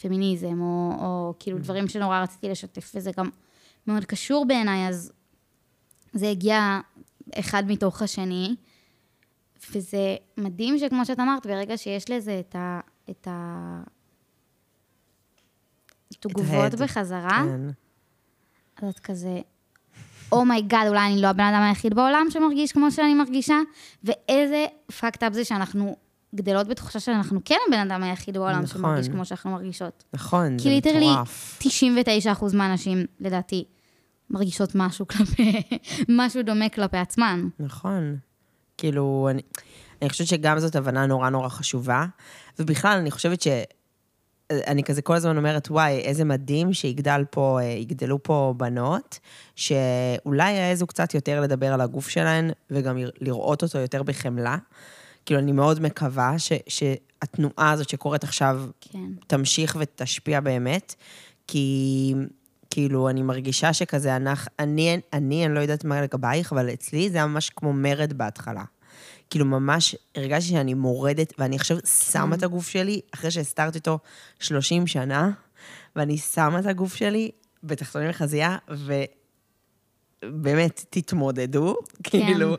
פמיניזם, 0.00 0.60
או, 0.60 0.92
או 0.98 1.34
כאילו 1.38 1.58
דברים 1.58 1.88
שנורא 1.88 2.22
רציתי 2.22 2.48
לשתף, 2.48 2.92
וזה 2.94 3.10
גם 3.16 3.28
מאוד 3.86 4.04
קשור 4.04 4.44
בעיניי, 4.44 4.88
אז 4.88 5.12
זה 6.12 6.30
הגיע 6.30 6.80
אחד 7.34 7.62
מתוך 7.66 8.02
השני. 8.02 8.54
וזה 9.70 10.16
מדהים 10.36 10.78
שכמו 10.78 11.04
שאת 11.04 11.20
אמרת, 11.20 11.46
ברגע 11.46 11.76
שיש 11.76 12.10
לזה 12.10 12.40
את 12.40 12.56
ה... 12.56 12.80
את 13.10 13.28
ה... 13.30 13.82
תגובות. 16.20 16.74
בחזרה, 16.74 17.42
כן. 17.44 17.60
אז 18.76 18.94
את 18.94 18.98
כזה, 18.98 19.40
oh 20.32 20.46
my 20.46 20.60
god, 20.60 20.88
אולי 20.88 21.06
אני 21.12 21.22
לא 21.22 21.26
הבן 21.26 21.44
אדם 21.44 21.62
היחיד 21.62 21.94
בעולם 21.94 22.26
שמרגיש 22.30 22.72
כמו 22.72 22.90
שאני 22.90 23.14
מרגישה, 23.14 23.56
ואיזה 24.04 24.66
fucked 25.00 25.24
up 25.24 25.32
זה 25.32 25.44
שאנחנו 25.44 25.96
גדלות 26.34 26.68
בתחושה 26.68 27.00
שאנחנו 27.00 27.40
כן 27.44 27.56
הבן 27.68 27.78
אדם 27.78 28.02
היחיד 28.02 28.36
בעולם 28.36 28.62
נכון. 28.62 28.80
שמרגיש 28.80 29.08
כמו 29.08 29.24
שאנחנו 29.24 29.50
מרגישות. 29.50 30.04
נכון, 30.14 30.58
זה 30.58 30.62
כי 30.62 30.70
literally, 30.70 31.10
מטורף. 31.10 31.62
99% 32.40 32.56
מהנשים, 32.56 33.06
לדעתי, 33.20 33.64
מרגישות 34.30 34.74
משהו 34.74 35.08
כלפי, 35.08 35.62
משהו 36.18 36.42
דומה 36.42 36.68
כלפי 36.68 36.96
עצמן. 36.96 37.48
נכון. 37.60 38.16
כאילו, 38.78 39.28
אני, 39.30 39.42
אני 40.02 40.10
חושבת 40.10 40.26
שגם 40.26 40.58
זאת 40.58 40.76
הבנה 40.76 41.06
נורא 41.06 41.30
נורא 41.30 41.48
חשובה, 41.48 42.06
ובכלל, 42.58 42.98
אני 42.98 43.10
חושבת 43.10 43.42
ש... 43.42 43.48
אני 44.50 44.84
כזה 44.84 45.02
כל 45.02 45.14
הזמן 45.14 45.36
אומרת, 45.36 45.70
וואי, 45.70 45.98
איזה 45.98 46.24
מדהים 46.24 46.72
שיגדל 46.72 47.24
פה, 47.30 47.58
אה, 47.62 47.66
יגדלו 47.66 48.22
פה 48.22 48.54
בנות, 48.56 49.18
שאולי 49.56 50.52
יעזו 50.52 50.86
קצת 50.86 51.14
יותר 51.14 51.40
לדבר 51.40 51.72
על 51.72 51.80
הגוף 51.80 52.08
שלהן, 52.08 52.50
וגם 52.70 52.96
לראות 53.20 53.62
אותו 53.62 53.78
יותר 53.78 54.02
בחמלה. 54.02 54.56
כאילו, 55.26 55.40
אני 55.40 55.52
מאוד 55.52 55.80
מקווה 55.80 56.38
ש, 56.38 56.52
שהתנועה 56.68 57.70
הזאת 57.70 57.88
שקורית 57.88 58.24
עכשיו 58.24 58.62
כן. 58.80 58.98
תמשיך 59.26 59.76
ותשפיע 59.80 60.40
באמת, 60.40 60.94
כי 61.46 62.14
כאילו, 62.70 63.08
אני 63.08 63.22
מרגישה 63.22 63.72
שכזה, 63.72 64.16
אנחנו, 64.16 64.50
אני, 64.58 65.00
אני, 65.12 65.46
אני 65.46 65.54
לא 65.54 65.60
יודעת 65.60 65.84
מה 65.84 66.02
לגבייך, 66.02 66.52
אבל 66.52 66.72
אצלי 66.72 67.10
זה 67.10 67.16
היה 67.18 67.26
ממש 67.26 67.50
כמו 67.50 67.72
מרד 67.72 68.12
בהתחלה. 68.12 68.64
כאילו, 69.32 69.44
ממש 69.44 69.96
הרגשתי 70.14 70.50
שאני 70.50 70.74
מורדת, 70.74 71.32
ואני 71.38 71.56
עכשיו 71.56 71.76
שמה 72.10 72.36
את 72.36 72.42
הגוף 72.42 72.68
שלי, 72.68 73.00
אחרי 73.14 73.30
שהסתרתי 73.30 73.78
אותו 73.78 73.98
30 74.40 74.86
שנה, 74.86 75.30
ואני 75.96 76.18
שמה 76.18 76.58
את 76.58 76.66
הגוף 76.66 76.94
שלי 76.94 77.30
בתחתונים 77.64 78.08
לחזייה, 78.08 78.56
ובאמת, 80.24 80.84
תתמודדו, 80.90 81.74
כאילו, 82.04 82.56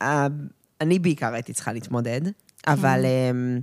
ואני 0.00 0.98
בעיקר 0.98 1.34
הייתי 1.34 1.52
צריכה 1.52 1.72
להתמודד, 1.72 2.20
אבל... 2.66 3.04
אמ, 3.04 3.60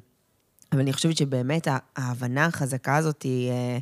אבל 0.72 0.80
אני 0.80 0.94
חושבת 0.94 1.18
שבאמת 1.18 1.68
ההבנה 1.96 2.46
החזקה 2.46 2.96
הזאת 2.96 3.22
היא, 3.22 3.51
אה, 3.51 3.77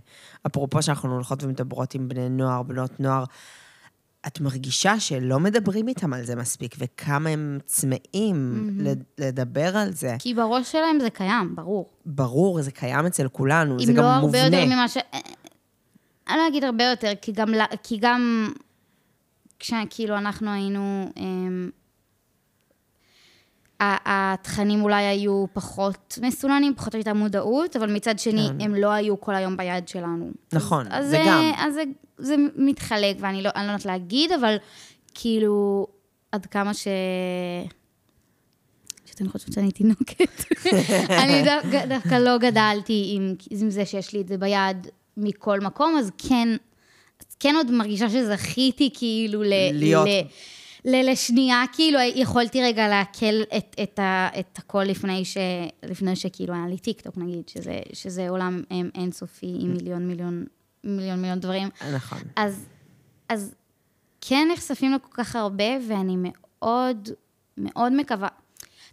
אפרופו 0.48 0.81
שאנחנו 0.81 1.13
הולכות 1.13 1.43
ומדברות 1.43 1.95
עם 1.95 2.07
בני 2.07 2.29
נוער, 2.29 2.63
בנות 2.63 3.00
נוער, 3.00 3.24
את 4.27 4.39
מרגישה 4.41 4.99
שלא 4.99 5.39
מדברים 5.39 5.88
איתם 5.88 6.13
על 6.13 6.23
זה 6.25 6.35
מספיק, 6.35 6.75
וכמה 6.79 7.29
הם 7.29 7.59
צמאים 7.65 8.69
לד- 8.79 9.03
לדבר 9.17 9.77
על 9.77 9.91
זה. 9.91 10.15
כי 10.19 10.33
בראש 10.33 10.71
שלהם 10.71 10.99
זה 11.01 11.09
קיים, 11.09 11.55
ברור. 11.55 11.89
ברור, 12.05 12.61
זה 12.61 12.71
קיים 12.71 13.05
אצל 13.05 13.27
כולנו, 13.27 13.79
זה 13.79 13.91
אם 13.91 13.97
גם 13.97 14.03
לא 14.03 14.09
הרבה 14.09 14.25
מובנה. 14.25 14.43
יותר 14.45 14.65
ממה 14.65 14.88
ש... 14.88 14.97
אני 16.29 16.38
לא 16.38 16.47
אגיד 16.47 16.63
הרבה 16.63 16.83
יותר, 16.83 17.11
כי 17.21 17.31
גם, 17.31 17.49
כי 17.83 17.97
גם 18.01 18.49
כשכאילו 19.59 20.17
אנחנו 20.17 20.49
היינו... 20.51 21.11
אמ, 21.17 21.69
ה- 23.81 23.97
התכנים 24.33 24.81
אולי 24.83 25.03
היו 25.05 25.45
פחות 25.53 26.19
מסוננים, 26.21 26.75
פחות 26.75 26.95
הייתה 26.95 27.13
מודעות, 27.13 27.75
אבל 27.75 27.93
מצד 27.93 28.19
שני, 28.19 28.47
כן. 28.49 28.61
הם 28.61 28.75
לא 28.75 28.91
היו 28.91 29.21
כל 29.21 29.35
היום 29.35 29.57
ביד 29.57 29.88
שלנו. 29.88 30.31
נכון, 30.53 30.85
אז, 30.89 31.09
זה 31.09 31.19
אז 31.21 31.27
גם. 31.27 31.51
אז 31.57 31.73
זה, 31.73 31.83
זה 32.19 32.35
מתחלק, 32.55 33.15
ואני 33.19 33.41
לא, 33.41 33.49
לא 33.55 33.61
יודעת 33.61 33.85
להגיד, 33.85 34.31
אבל 34.31 34.55
כאילו, 35.13 35.88
עד 36.31 36.45
כמה 36.45 36.73
ש... 36.73 36.88
שאני 39.05 39.29
חושבת 39.29 39.53
שאני 39.53 39.71
תינוקת. 39.71 40.43
אני 41.23 41.43
דווקא, 41.43 41.85
דווקא 41.85 42.15
לא 42.15 42.38
גדלתי 42.38 43.11
עם, 43.15 43.35
עם 43.49 43.69
זה 43.69 43.85
שיש 43.85 44.13
לי 44.13 44.21
את 44.21 44.27
זה 44.27 44.38
ביד 44.38 44.88
מכל 45.17 45.59
מקום, 45.59 45.97
אז 45.99 46.11
כן, 46.17 46.49
כן 47.39 47.55
עוד 47.55 47.71
מרגישה 47.71 48.09
שזכיתי 48.09 48.89
כאילו 48.93 49.43
ל... 49.43 49.53
להיות. 49.73 50.07
ל, 50.07 50.89
ל, 50.89 51.11
לשנייה, 51.11 51.63
כאילו 51.73 51.99
יכולתי 52.15 52.61
רגע 52.61 52.88
לעכל 52.88 53.41
את, 53.57 53.75
את, 53.83 53.99
ה, 53.99 54.27
את 54.39 54.57
הכל 54.57 54.83
לפני, 54.83 55.25
ש, 55.25 55.38
לפני 55.83 56.15
שכאילו 56.15 56.53
היה 56.53 56.67
לי 56.67 56.77
טיקטוק 56.77 57.17
נגיד, 57.17 57.49
שזה, 57.49 57.79
שזה 57.93 58.29
עולם 58.29 58.63
אינסופי 58.95 59.55
עם 59.59 59.73
מיליון 59.73 60.07
מיליון 60.07 60.45
מיליון 60.83 61.21
מיליון 61.21 61.39
דברים. 61.39 61.69
נכון. 61.95 62.19
אז, 62.36 62.65
אז 63.29 63.55
כן 64.21 64.48
נחשפים 64.53 64.93
לכל 64.93 65.09
כך 65.12 65.36
הרבה, 65.36 65.63
ואני 65.88 66.15
מאוד 66.17 67.09
מאוד 67.57 67.93
מקווה. 67.93 68.27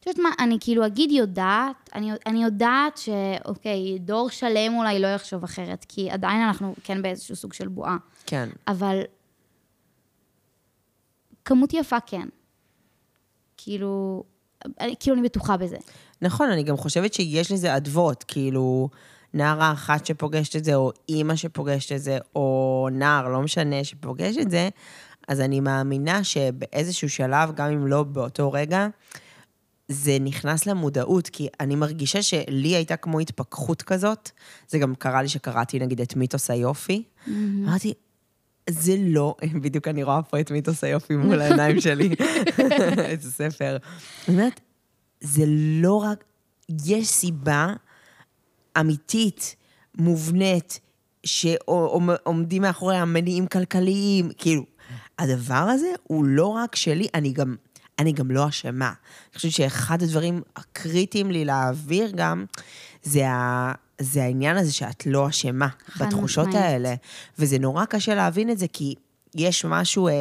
את 0.00 0.06
יודעת 0.06 0.22
מה, 0.22 0.44
אני 0.44 0.56
כאילו 0.60 0.86
אגיד 0.86 1.10
יודעת, 1.10 1.90
אני, 1.94 2.12
אני 2.26 2.44
יודעת 2.44 2.98
שאוקיי, 2.98 3.98
דור 3.98 4.30
שלם 4.30 4.74
אולי 4.74 4.98
לא 4.98 5.06
יחשוב 5.06 5.44
אחרת, 5.44 5.86
כי 5.88 6.10
עדיין 6.10 6.42
אנחנו 6.42 6.74
כן 6.84 7.02
באיזשהו 7.02 7.36
סוג 7.36 7.52
של 7.52 7.68
בועה. 7.68 7.96
כן. 8.26 8.48
אבל 8.68 9.00
כמות 11.44 11.74
יפה 11.74 12.00
כן. 12.00 12.28
כאילו, 13.56 14.24
אני, 14.80 14.94
כאילו 15.00 15.16
אני 15.16 15.24
בטוחה 15.24 15.56
בזה. 15.56 15.76
נכון, 16.22 16.50
אני 16.50 16.62
גם 16.62 16.76
חושבת 16.76 17.14
שיש 17.14 17.52
לזה 17.52 17.76
אדוות, 17.76 18.24
כאילו, 18.24 18.88
נערה 19.34 19.72
אחת 19.72 20.06
שפוגשת 20.06 20.56
את 20.56 20.64
זה, 20.64 20.74
או 20.74 20.92
אימא 21.08 21.36
שפוגשת 21.36 21.92
את 21.92 22.02
זה, 22.02 22.18
או 22.36 22.88
נער, 22.92 23.28
לא 23.28 23.42
משנה, 23.42 23.84
שפוגש 23.84 24.36
את 24.36 24.50
זה, 24.50 24.68
אז 25.28 25.40
אני 25.40 25.60
מאמינה 25.60 26.24
שבאיזשהו 26.24 27.10
שלב, 27.10 27.54
גם 27.54 27.70
אם 27.70 27.86
לא 27.86 28.02
באותו 28.02 28.52
רגע, 28.52 28.86
זה 29.88 30.18
נכנס 30.20 30.66
למודעות, 30.66 31.28
כי 31.28 31.48
אני 31.60 31.76
מרגישה 31.76 32.22
שלי 32.22 32.68
הייתה 32.68 32.96
כמו 32.96 33.20
התפכחות 33.20 33.82
כזאת. 33.82 34.30
זה 34.68 34.78
גם 34.78 34.94
קרה 34.94 35.22
לי 35.22 35.28
שקראתי 35.28 35.78
נגיד 35.78 36.00
את 36.00 36.16
מיתוס 36.16 36.50
היופי. 36.50 37.02
Mm-hmm. 37.02 37.30
אמרתי, 37.64 37.94
זה 38.70 38.96
לא, 38.98 39.34
בדיוק 39.62 39.88
אני 39.88 40.02
רואה 40.02 40.22
פה 40.22 40.40
את 40.40 40.50
מיתוס 40.50 40.84
היופי 40.84 41.16
מול 41.16 41.40
העיניים 41.40 41.80
שלי, 41.80 42.14
איזה 42.98 43.30
ספר. 43.30 43.76
אני 44.28 44.36
אומרת, 44.36 44.60
זה 45.20 45.44
לא 45.80 45.94
רק, 45.94 46.24
יש 46.84 47.08
סיבה 47.08 47.74
אמיתית, 48.80 49.56
מובנית, 49.98 50.80
שעומדים 51.24 52.62
מאחורי 52.62 52.96
המניעים 52.96 53.46
כלכליים, 53.46 54.30
כאילו, 54.38 54.62
הדבר 55.18 55.54
הזה 55.54 55.88
הוא 56.02 56.24
לא 56.24 56.46
רק 56.46 56.76
שלי, 56.76 57.08
אני 57.14 57.32
גם 57.32 57.56
אני 57.98 58.12
גם 58.12 58.30
לא 58.30 58.48
אשמה. 58.48 58.86
אני 58.88 59.36
חושבת 59.36 59.52
שאחד 59.52 60.02
הדברים 60.02 60.42
הקריטיים 60.56 61.30
לי 61.30 61.44
להעביר 61.44 62.10
גם, 62.14 62.44
זה, 63.02 63.28
ה, 63.28 63.72
זה 64.00 64.22
העניין 64.22 64.56
הזה 64.56 64.72
שאת 64.72 65.06
לא 65.06 65.28
אשמה 65.28 65.68
בתחושות 66.00 66.46
משמעית. 66.46 66.64
האלה. 66.64 66.94
וזה 67.38 67.58
נורא 67.58 67.84
קשה 67.84 68.14
להבין 68.14 68.50
את 68.50 68.58
זה, 68.58 68.66
כי 68.72 68.94
יש 69.34 69.64
משהו 69.64 70.08
אה, 70.08 70.12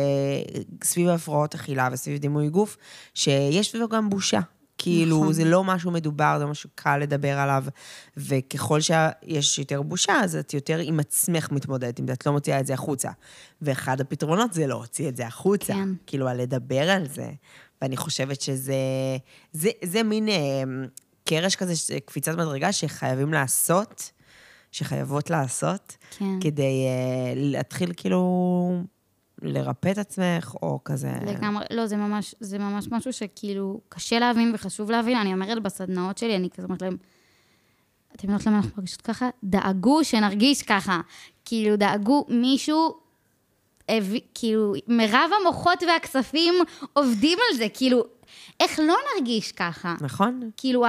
סביב 0.83 1.07
הפרעות 1.07 1.55
אכילה 1.55 1.89
וסביב 1.91 2.17
דימוי 2.17 2.50
גוף, 2.50 2.77
שיש 3.13 3.71
סביבו 3.71 3.88
גם 3.88 4.09
בושה. 4.09 4.39
כאילו, 4.86 5.20
נכון. 5.20 5.34
זה 5.34 5.46
לא 5.46 5.63
משהו 5.63 5.92
מדובר, 5.92 6.36
זה 6.39 6.46
משהו 6.46 6.70
קל 6.75 6.98
לדבר 6.98 7.38
עליו, 7.39 7.63
וככל 8.18 8.80
שיש 8.82 9.60
יותר 9.60 9.82
בושה, 9.82 10.13
אז 10.24 10.36
את 10.36 10.54
יותר 10.54 10.80
עם 10.80 11.00
עצמך 11.00 11.51
מתמודדת, 11.51 12.00
אם 12.00 12.06
את 12.13 12.25
לא 12.25 12.32
מוציאה 12.32 12.60
את 12.60 12.68
זה 12.68 12.74
החוצה. 12.74 13.10
ואחד 13.62 14.01
הפתרונות 14.01 14.54
זה 14.54 14.68
להוציא 14.68 15.10
את 15.10 15.15
זה 15.15 15.27
החוצה. 15.27 15.74
כן. 15.74 15.89
כאילו, 16.08 16.27
על 16.27 16.42
לדבר 16.42 16.89
על 16.89 17.08
זה. 17.08 17.32
ואני 17.82 17.98
חושבת 17.98 18.42
שזה 18.42 18.75
זה, 19.51 19.70
זה 19.84 20.04
מין 20.04 20.30
אה, 20.30 20.63
קרש 21.25 21.56
כזה, 21.56 22.00
קפיצת 22.06 22.36
מדרגה 22.36 22.72
שחייבים 22.72 23.34
לעשות, 23.34 24.12
שחייבות 24.72 25.30
לעשות, 25.30 25.98
כן. 26.18 26.39
כדי 26.42 26.86
אה, 26.88 27.34
להתחיל 27.36 27.94
כאילו 27.98 28.84
לרפא 29.42 29.92
את 29.92 29.98
עצמך, 29.98 30.56
או 30.62 30.80
כזה... 30.86 31.12
לגמרי, 31.25 31.65
לא, 31.72 31.88
זה 31.88 31.98
ממש, 31.98 32.36
זה 32.39 32.60
ממש 32.60 32.88
משהו 32.92 33.13
שכאילו 33.13 33.80
קשה 33.89 34.20
להבין 34.20 34.51
וחשוב 34.56 34.92
להבין. 34.92 35.18
אני 35.18 35.34
אומרת 35.34 35.63
בסדנאות 35.63 36.18
שלי, 36.18 36.36
אני 36.36 36.50
כזה 36.50 36.65
אומרת 36.68 36.82
להם, 36.82 36.98
אתם 38.15 38.27
יודעות 38.27 38.48
למה 38.48 38.58
אנחנו 38.58 38.72
מרגישות 38.77 39.01
ככה? 39.01 39.30
דאגו 39.44 40.04
שנרגיש 40.04 40.62
ככה. 40.62 41.01
כאילו, 41.46 41.75
דאגו, 41.75 42.25
מישהו 42.30 42.96
כאילו, 44.34 44.74
מרב 44.88 45.30
המוחות 45.42 45.84
והכספים 45.88 46.54
עובדים 46.94 47.39
על 47.51 47.58
זה, 47.58 47.68
כאילו, 47.74 48.04
איך 48.60 48.80
לא 48.80 48.96
נרגיש 49.15 49.51
ככה? 49.51 49.96
נכון. 50.01 50.50
כאילו, 50.58 50.86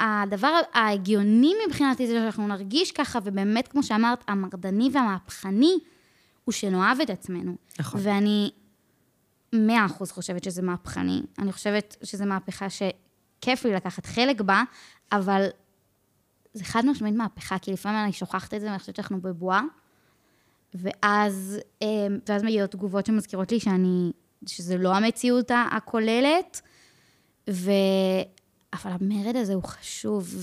הדבר 0.00 0.60
ההגיוני 0.72 1.52
מבחינתי 1.66 2.06
זה 2.06 2.12
שאנחנו 2.12 2.46
נרגיש 2.46 2.92
ככה, 2.92 3.18
ובאמת, 3.24 3.68
כמו 3.68 3.82
שאמרת, 3.82 4.24
המרדני 4.28 4.90
והמהפכני, 4.92 5.78
הוא 6.44 6.52
שנאהב 6.52 7.00
את 7.00 7.10
עצמנו. 7.10 7.56
נכון. 7.78 8.00
ואני 8.04 8.50
מאה 9.52 9.86
אחוז 9.86 10.10
חושבת 10.10 10.44
שזה 10.44 10.62
מהפכני. 10.62 11.22
אני 11.38 11.52
חושבת 11.52 11.96
שזו 12.02 12.24
מהפכה 12.24 12.66
שכיף 12.70 13.64
לי 13.64 13.72
לקחת 13.72 14.06
חלק 14.06 14.40
בה, 14.40 14.62
אבל 15.12 15.46
זה 16.54 16.64
חד 16.64 16.86
משמעית 16.86 17.14
מהפכה, 17.14 17.58
כי 17.58 17.72
לפעמים 17.72 17.98
אני 18.04 18.12
שוכחת 18.12 18.54
את 18.54 18.60
זה, 18.60 18.66
ואני 18.66 18.78
חושבת 18.78 18.96
שאנחנו 18.96 19.20
בבועה. 19.20 19.62
ואז, 20.74 21.58
אמ, 21.82 22.18
ואז 22.28 22.42
מגיעות 22.42 22.70
תגובות 22.70 23.06
שמזכירות 23.06 23.52
לי 23.52 23.60
שאני, 23.60 24.12
שזה 24.46 24.78
לא 24.78 24.96
המציאות 24.96 25.50
הכוללת, 25.72 26.60
ו... 27.50 27.70
אבל 28.72 28.92
המרד 29.00 29.36
הזה 29.36 29.54
הוא 29.54 29.62
חשוב, 29.62 30.34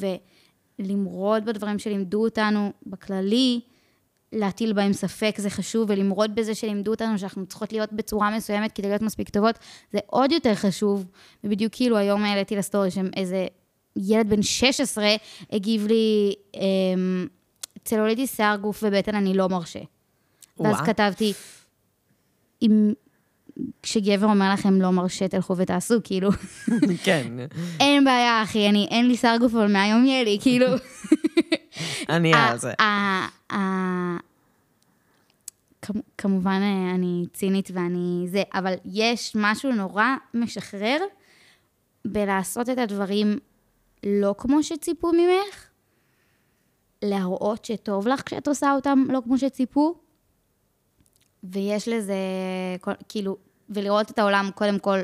ולמרוד 0.79 1.45
בדברים 1.45 1.79
שלימדו 1.79 2.23
אותנו 2.23 2.73
בכללי, 2.85 3.61
להטיל 4.33 4.73
בהם 4.73 4.93
ספק 4.93 5.35
זה 5.37 5.49
חשוב, 5.49 5.89
ולמרוד 5.89 6.35
בזה 6.35 6.55
שלימדו 6.55 6.91
אותנו 6.91 7.19
שאנחנו 7.19 7.45
צריכות 7.45 7.71
להיות 7.71 7.93
בצורה 7.93 8.37
מסוימת 8.37 8.71
כדי 8.71 8.87
להיות 8.87 9.01
מספיק 9.01 9.29
טובות, 9.29 9.59
זה 9.93 9.99
עוד 10.05 10.31
יותר 10.31 10.55
חשוב. 10.55 11.05
ובדיוק 11.43 11.73
כאילו 11.75 11.97
היום 11.97 12.23
העליתי 12.23 12.55
לסטורי 12.55 12.91
שאיזה 12.91 13.47
ילד 13.95 14.29
בן 14.29 14.41
16 14.41 15.05
הגיב 15.51 15.87
לי, 15.87 16.35
אמ, 16.55 17.27
צלוליטיס 17.83 18.35
שיער 18.35 18.57
גוף 18.57 18.83
ובטן 18.87 19.15
אני 19.15 19.33
לא 19.33 19.49
מרשה. 19.49 19.79
ואז 20.59 20.81
כתבתי, 20.85 21.33
אם... 22.61 22.93
כשגבר 23.83 24.27
אומר 24.27 24.53
לכם 24.53 24.81
לא 24.81 24.91
מרשה, 24.91 25.27
תלכו 25.27 25.57
ותעשו, 25.57 25.95
כאילו. 26.03 26.29
כן. 27.05 27.33
אין 27.79 28.05
בעיה, 28.05 28.43
אחי, 28.43 28.69
אני, 28.69 28.87
אין 28.91 29.07
לי 29.07 29.17
שר 29.17 29.35
גוף, 29.39 29.55
אבל 29.55 29.71
מהיום 29.73 30.05
יהיה 30.05 30.23
לי, 30.23 30.37
כאילו. 30.41 30.67
אני 32.09 32.33
על 32.33 32.57
זה. 32.57 32.73
כמובן, 36.17 36.59
אה, 36.61 36.95
אני 36.95 37.25
צינית 37.33 37.69
ואני 37.73 38.25
זה, 38.27 38.43
אבל 38.53 38.73
יש 38.85 39.33
משהו 39.35 39.71
נורא 39.71 40.05
משחרר 40.33 40.97
בלעשות 42.05 42.69
את 42.69 42.77
הדברים 42.77 43.37
לא 44.03 44.35
כמו 44.37 44.63
שציפו 44.63 45.11
ממך, 45.11 45.69
להראות 47.01 47.65
שטוב 47.65 48.07
לך 48.07 48.21
כשאת 48.25 48.47
עושה 48.47 48.73
אותם 48.73 49.05
לא 49.09 49.21
כמו 49.23 49.37
שציפו, 49.37 49.95
ויש 51.43 51.87
לזה, 51.87 52.15
כאילו, 53.09 53.37
ולראות 53.69 54.11
את 54.11 54.19
העולם, 54.19 54.49
קודם 54.55 54.79
כל, 54.79 54.99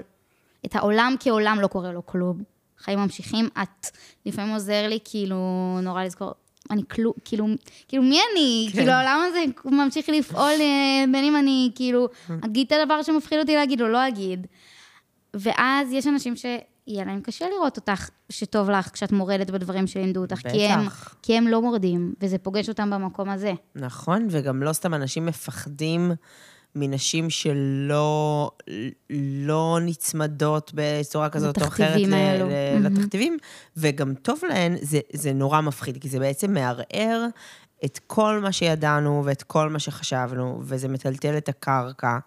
את 0.65 0.75
העולם 0.75 1.15
כעולם 1.19 1.57
לא 1.61 1.67
קורה 1.67 1.91
לו 1.91 2.05
כלום. 2.05 2.43
חיים 2.79 2.99
ממשיכים, 2.99 3.49
את 3.61 3.87
לפעמים 4.25 4.53
עוזר 4.53 4.87
לי, 4.87 4.99
כאילו, 5.05 5.37
נורא 5.81 6.03
לזכור, 6.03 6.31
אני 6.71 6.81
כלום, 6.89 7.13
כאילו, 7.25 7.47
כאילו, 7.87 8.03
מי 8.03 8.19
אני? 8.31 8.67
כן. 8.71 8.77
כאילו, 8.77 8.91
העולם 8.91 9.19
הזה 9.27 9.39
ממשיך 9.65 10.09
לפעול, 10.09 10.51
אה, 10.59 11.03
בין 11.11 11.23
אם 11.23 11.35
אני, 11.35 11.71
כאילו, 11.75 12.07
אגיד 12.45 12.67
את 12.67 12.79
הדבר 12.81 13.03
שמפחיד 13.03 13.39
אותי 13.39 13.55
להגיד 13.55 13.81
או 13.81 13.87
לא 13.87 14.07
אגיד. 14.07 14.47
ואז 15.33 15.91
יש 15.91 16.07
אנשים 16.07 16.35
ש... 16.35 16.45
יהיה 16.87 17.05
להם 17.05 17.21
קשה 17.21 17.45
לראות 17.49 17.77
אותך 17.77 18.09
שטוב 18.29 18.69
לך 18.69 18.89
כשאת 18.93 19.11
מורדת 19.11 19.49
בדברים 19.49 19.87
שלימדו 19.87 20.21
אותך. 20.21 20.39
בטח. 20.39 20.51
כי 20.51 20.67
הם, 20.67 20.87
כי 21.21 21.37
הם 21.37 21.47
לא 21.47 21.61
מורדים, 21.61 22.13
וזה 22.21 22.37
פוגש 22.37 22.69
אותם 22.69 22.89
במקום 22.89 23.29
הזה. 23.29 23.53
נכון, 23.75 24.27
וגם 24.29 24.63
לא 24.63 24.73
סתם 24.73 24.93
אנשים 24.93 25.25
מפחדים 25.25 26.11
מנשים 26.75 27.29
שלא 27.29 28.51
לא 29.09 29.79
נצמדות 29.81 30.71
בצורה 30.75 31.29
כזאת 31.29 31.61
או 31.61 31.67
אחרת 31.67 32.01
האלו. 32.13 32.45
לתכתיבים, 32.79 33.37
וגם 33.77 34.13
טוב 34.13 34.39
להן, 34.49 34.75
זה, 34.81 34.99
זה 35.13 35.33
נורא 35.33 35.61
מפחיד, 35.61 35.97
כי 35.97 36.09
זה 36.09 36.19
בעצם 36.19 36.53
מערער 36.53 37.25
את 37.85 37.99
כל 38.07 38.39
מה 38.43 38.51
שידענו 38.51 39.21
ואת 39.25 39.43
כל 39.43 39.69
מה 39.69 39.79
שחשבנו, 39.79 40.59
וזה 40.61 40.87
מטלטל 40.87 41.37
את 41.37 41.49
הקרקע, 41.49 42.17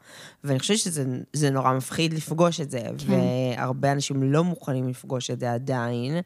ואני 0.45 0.59
חושבת 0.59 0.78
שזה 0.78 1.50
נורא 1.50 1.73
מפחיד 1.73 2.14
לפגוש 2.14 2.61
את 2.61 2.71
זה, 2.71 2.81
כן. 2.81 3.12
והרבה 3.57 3.93
אנשים 3.93 4.33
לא 4.33 4.45
מוכנים 4.45 4.88
לפגוש 4.88 5.31
את 5.31 5.40
זה 5.40 5.52
עדיין, 5.52 6.21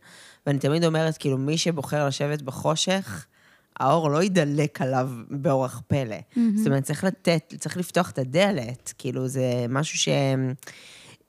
ואני 0.46 0.58
תמיד 0.58 0.84
אומרת, 0.84 1.16
כאילו, 1.16 1.38
מי 1.38 1.58
שבוחר 1.58 2.06
לשבת 2.06 2.42
בחושך, 2.42 3.26
האור 3.82 4.10
לא 4.10 4.22
ידלק 4.22 4.82
עליו 4.82 5.10
באורח 5.30 5.82
פלא. 5.86 6.16
Mm-hmm. 6.16 6.38
זאת 6.56 6.66
אומרת, 6.66 6.82
צריך 6.82 7.04
לתת, 7.04 7.54
צריך 7.58 7.76
לפתוח 7.76 8.10
את 8.10 8.18
הדלת, 8.18 8.92
כאילו, 8.98 9.28
זה 9.28 9.66
משהו 9.68 9.98
ש... 9.98 10.08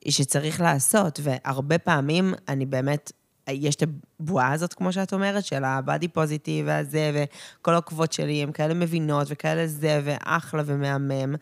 שצריך 0.08 0.60
לעשות, 0.60 1.20
והרבה 1.22 1.78
פעמים 1.78 2.34
אני 2.48 2.66
באמת, 2.66 3.12
יש 3.48 3.74
את 3.74 3.82
הבועה 4.20 4.52
הזאת, 4.52 4.74
כמו 4.74 4.92
שאת 4.92 5.12
אומרת, 5.12 5.44
של 5.44 5.64
הבאדי 5.64 6.08
פוזיטיב 6.08 6.66
והזה, 6.68 7.26
וכל 7.60 7.72
העוקבות 7.72 8.12
שלי 8.12 8.42
הן 8.42 8.52
כאלה 8.52 8.74
מבינות 8.74 9.26
וכאלה 9.30 9.66
זה, 9.66 10.00
ואחלה 10.04 10.62
ומהמם. 10.66 11.34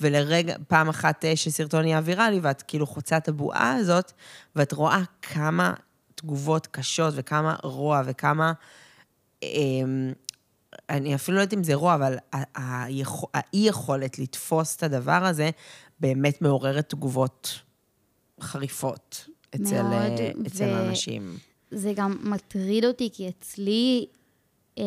ולרגע, 0.00 0.54
פעם 0.68 0.88
אחת 0.88 1.24
אה, 1.24 1.36
שסרטון 1.36 1.86
יהיה 1.86 2.00
ויראלי, 2.04 2.40
ואת 2.42 2.62
כאילו 2.62 2.86
חוצה 2.86 3.16
את 3.16 3.28
הבועה 3.28 3.74
הזאת, 3.74 4.12
ואת 4.56 4.72
רואה 4.72 5.02
כמה 5.22 5.74
תגובות 6.14 6.66
קשות 6.66 7.14
וכמה 7.16 7.56
רוע 7.62 8.02
וכמה... 8.04 8.52
אה, 9.42 9.48
אני 10.90 11.14
אפילו 11.14 11.36
לא 11.36 11.42
יודעת 11.42 11.54
אם 11.54 11.64
זה 11.64 11.74
רוע, 11.74 11.94
אבל 11.94 12.16
האי-יכולת 13.34 14.18
לתפוס 14.18 14.76
את 14.76 14.82
הדבר 14.82 15.24
הזה 15.24 15.50
באמת 16.00 16.42
מעוררת 16.42 16.88
תגובות 16.88 17.60
חריפות 18.40 19.28
אצל, 19.54 19.82
מאוד, 19.82 20.20
אה, 20.20 20.30
אצל 20.46 20.64
ו... 20.64 20.88
אנשים. 20.88 21.36
זה 21.70 21.92
גם 21.96 22.16
מטריד 22.22 22.84
אותי, 22.84 23.10
כי 23.12 23.28
אצלי 23.28 24.06
אה, 24.78 24.84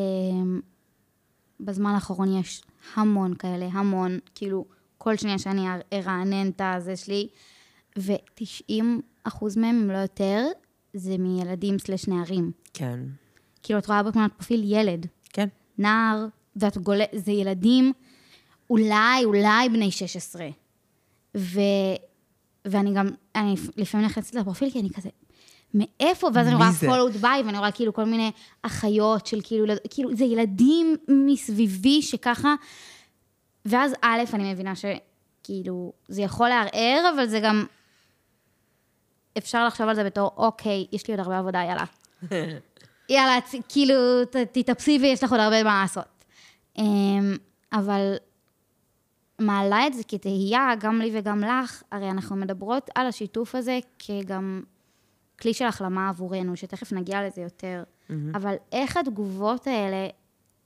בזמן 1.60 1.92
האחרון 1.92 2.40
יש 2.40 2.62
המון 2.96 3.34
כאלה, 3.36 3.66
המון, 3.66 4.20
כאילו, 4.36 4.66
כל 4.98 5.18
שנייה 5.18 5.40
שאני 5.40 5.68
ארענן 5.94 6.50
את 6.50 6.62
הזה 6.64 6.98
שלי, 6.98 7.28
ו-90 7.98 8.84
אחוז 9.24 9.58
מהם, 9.58 9.76
אם 9.76 9.90
לא 9.92 9.98
יותר, 9.98 10.48
זה 10.94 11.18
מילדים 11.18 11.80
סלש 11.80 12.08
נערים. 12.08 12.52
כן. 12.74 13.00
כאילו, 13.64 13.80
את 13.80 13.88
רואה 13.88 14.04
בתמונת 14.04 14.34
פרופיל 14.34 14.62
ילד. 14.66 15.08
נער, 15.84 16.26
ואת 16.56 16.78
גולה, 16.78 17.06
זה 17.14 17.32
ילדים 17.32 17.94
אולי, 18.70 19.24
אולי 19.26 19.70
בני 19.70 19.92
16. 19.92 20.48
ו, 21.38 21.60
ואני 22.66 22.94
גם, 22.94 23.08
אני 23.36 23.56
לפעמים 23.78 24.06
נכנסת 24.06 24.36
לפרופיל, 24.36 24.72
כי 24.72 24.80
אני 24.80 24.90
כזה, 24.90 25.10
מאיפה? 25.74 26.30
ואז 26.34 26.48
אני 26.48 26.56
רואה 26.56 26.70
followed 26.82 27.22
by, 27.22 27.46
ואני 27.46 27.58
רואה 27.58 27.72
כאילו 27.72 27.94
כל 27.94 28.04
מיני 28.04 28.32
אחיות 28.62 29.26
של 29.26 29.40
כאילו, 29.44 29.74
כאילו, 29.90 30.16
זה 30.16 30.26
ילדים 30.26 30.96
מסביבי 31.08 32.02
שככה, 32.02 32.56
ואז 33.66 33.94
א', 34.02 34.22
אני 34.34 34.54
מבינה 34.54 34.74
שכאילו, 34.76 35.94
זה 36.08 36.22
יכול 36.22 36.50
לערער, 36.50 37.12
אבל 37.16 37.28
זה 37.28 37.40
גם, 37.40 37.66
אפשר 39.38 39.66
לחשוב 39.66 39.88
על 39.88 39.96
זה 39.96 40.04
בתור, 40.04 40.32
אוקיי, 40.38 40.86
יש 40.92 41.08
לי 41.08 41.14
עוד 41.14 41.20
הרבה 41.20 41.40
עבודה, 41.40 41.60
יאללה. 41.60 41.86
יאללה, 43.10 43.40
כאילו, 43.70 43.96
תתאפסי 44.52 45.00
ויש 45.02 45.24
לך 45.24 45.32
עוד 45.32 45.40
הרבה 45.40 45.64
מה 45.64 45.82
לעשות. 45.82 46.26
אמ, 46.78 47.36
אבל 47.74 48.16
מעלה 49.40 49.88
את 49.88 49.94
זה 49.94 50.04
כתהייה, 50.08 50.70
גם 50.80 51.00
לי 51.00 51.12
וגם 51.14 51.40
לך, 51.40 51.84
הרי 51.92 52.10
אנחנו 52.10 52.36
מדברות 52.36 52.90
על 52.96 53.08
השיתוף 53.08 53.56
הזה 53.56 53.80
כגם 54.00 54.64
כלי 55.42 55.54
של 55.54 55.66
החלמה 55.66 56.10
עבורנו, 56.10 56.58
שתכף 56.58 56.94
נגיע 56.94 57.28
לזה 57.28 57.42
יותר. 57.42 57.84
Mm-hmm. 57.84 58.14
אבל 58.36 58.56
איך 58.72 58.98
התגובות 58.98 59.68
האלה, 59.68 60.08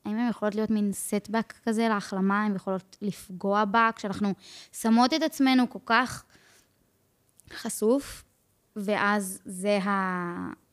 האם 0.06 0.18
הן 0.18 0.30
יכולות 0.30 0.56
להיות 0.56 0.70
מין 0.70 0.94
סטבק 0.94 1.54
כזה 1.66 1.88
להחלמה, 1.88 2.46
הן 2.46 2.56
יכולות 2.56 2.98
לפגוע 3.02 3.66
בה, 3.66 3.90
כשאנחנו 3.96 4.34
שמות 4.72 5.14
את 5.14 5.22
עצמנו 5.22 5.70
כל 5.70 5.80
כך 5.86 6.24
חשוף, 7.54 8.24
ואז 8.76 9.42
זה 9.46 9.78
ה... 9.78 10.67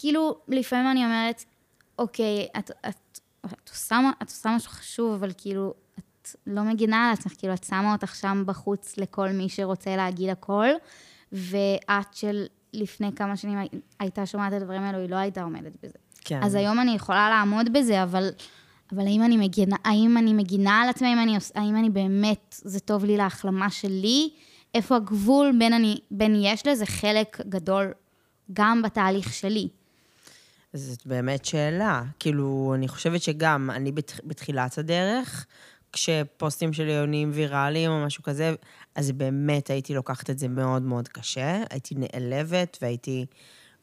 כאילו, 0.00 0.38
לפעמים 0.48 0.90
אני 0.90 1.04
אומרת, 1.04 1.44
אוקיי, 1.98 2.46
את, 2.58 2.70
את, 2.88 3.20
את, 3.46 3.70
עושה, 3.70 4.00
את 4.22 4.28
עושה 4.28 4.56
משהו 4.56 4.70
חשוב, 4.70 5.12
אבל 5.12 5.30
כאילו, 5.36 5.74
את 5.98 6.28
לא 6.46 6.62
מגינה 6.62 7.06
על 7.06 7.12
עצמך, 7.12 7.32
כאילו, 7.38 7.54
את 7.54 7.64
שמה 7.64 7.92
אותך 7.92 8.14
שם 8.14 8.42
בחוץ 8.46 8.96
לכל 8.96 9.28
מי 9.28 9.48
שרוצה 9.48 9.96
להגיד 9.96 10.28
הכל, 10.28 10.68
ואת 11.32 12.14
של 12.14 12.46
לפני 12.72 13.12
כמה 13.16 13.36
שנים 13.36 13.58
הייתה 13.98 14.26
שומעת 14.26 14.52
את 14.52 14.62
הדברים 14.62 14.82
האלו, 14.82 14.98
היא 14.98 15.10
לא 15.10 15.16
הייתה 15.16 15.42
עומדת 15.42 15.72
בזה. 15.82 15.98
כן. 16.20 16.40
אז 16.42 16.54
היום 16.54 16.80
אני 16.80 16.94
יכולה 16.94 17.30
לעמוד 17.30 17.72
בזה, 17.72 18.02
אבל, 18.02 18.28
אבל 18.92 19.06
האם, 19.06 19.22
אני 19.22 19.36
מגינה, 19.36 19.76
האם 19.84 20.18
אני 20.18 20.32
מגינה 20.32 20.80
על 20.82 20.88
עצמי, 20.88 21.08
האם 21.08 21.18
אני, 21.18 21.36
האם 21.54 21.76
אני 21.76 21.90
באמת, 21.90 22.54
זה 22.64 22.80
טוב 22.80 23.04
לי 23.04 23.16
להחלמה 23.16 23.70
שלי? 23.70 24.30
איפה 24.74 24.96
הגבול 24.96 25.52
בין, 25.58 25.72
אני, 25.72 25.98
בין 26.10 26.34
יש 26.42 26.66
לזה 26.66 26.86
חלק 26.86 27.40
גדול 27.48 27.92
גם 28.52 28.82
בתהליך 28.82 29.32
שלי? 29.32 29.68
זאת 30.72 31.06
באמת 31.06 31.44
שאלה. 31.44 32.02
כאילו, 32.18 32.72
אני 32.74 32.88
חושבת 32.88 33.22
שגם 33.22 33.70
אני 33.70 33.92
בת, 33.92 34.20
בתחילת 34.24 34.78
הדרך, 34.78 35.46
כשפוסטים 35.92 36.72
שלי 36.72 36.98
עונים 36.98 37.30
ויראליים 37.34 37.90
או 37.90 38.06
משהו 38.06 38.22
כזה, 38.22 38.54
אז 38.94 39.12
באמת 39.12 39.70
הייתי 39.70 39.94
לוקחת 39.94 40.30
את 40.30 40.38
זה 40.38 40.48
מאוד 40.48 40.82
מאוד 40.82 41.08
קשה. 41.08 41.62
הייתי 41.70 41.94
נעלבת 41.94 42.78
והייתי... 42.82 43.26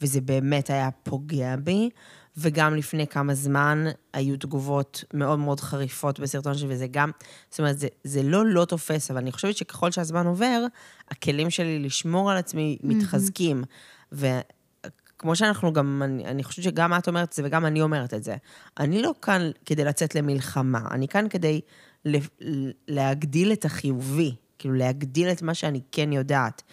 וזה 0.02 0.22
באמת 0.22 0.70
היה 0.70 0.90
פוגע 1.04 1.56
בי. 1.56 1.90
וגם 2.38 2.76
לפני 2.76 3.08
כמה 3.08 3.34
זמן 3.34 3.86
היו 4.14 4.38
תגובות 4.38 5.04
מאוד 5.14 5.40
מאוד 5.40 5.60
חריפות 5.60 6.20
בסרטון 6.20 6.58
שלי, 6.58 6.68
וזה 6.70 6.88
גם, 6.88 7.12
זאת 7.50 7.60
אומרת, 7.60 7.80
זה, 7.80 7.88
זה 8.04 8.24
לא 8.24 8.46
לא 8.46 8.66
תופס, 8.66 9.12
אבל 9.12 9.20
אני 9.20 9.32
חושבת 9.32 9.58
שככל 9.58 9.92
שהזמן 9.92 10.28
עובר, 10.28 10.66
הכלים 11.10 11.50
שלי 11.50 11.80
לשמור 11.80 12.32
על 12.32 12.38
עצמי 12.38 12.78
מתחזקים. 12.84 13.64
Mm-hmm. 13.64 14.16
כמו 15.20 15.36
שאנחנו 15.36 15.74
גם, 15.74 16.02
אני, 16.06 16.26
אני 16.26 16.44
חושבת 16.44 16.66
שגם 16.66 16.94
את 16.94 17.08
אומרת 17.08 17.28
את 17.28 17.34
זה 17.34 17.44
וגם 17.46 17.66
אני 17.66 17.82
אומרת 17.82 18.14
את 18.14 18.24
זה. 18.24 18.36
אני 18.80 19.02
לא 19.02 19.14
כאן 19.22 19.52
כדי 19.66 19.84
לצאת 19.84 20.16
למלחמה, 20.16 20.80
אני 20.92 21.08
כאן 21.08 21.30
כדי 21.30 21.62
להגדיל 22.88 23.52
את 23.52 23.66
החיובי, 23.66 24.36
כאילו 24.60 24.74
להגדיל 24.74 25.32
את 25.32 25.42
מה 25.42 25.54
שאני 25.54 25.82
כן 25.92 26.14
יודעת. 26.14 26.64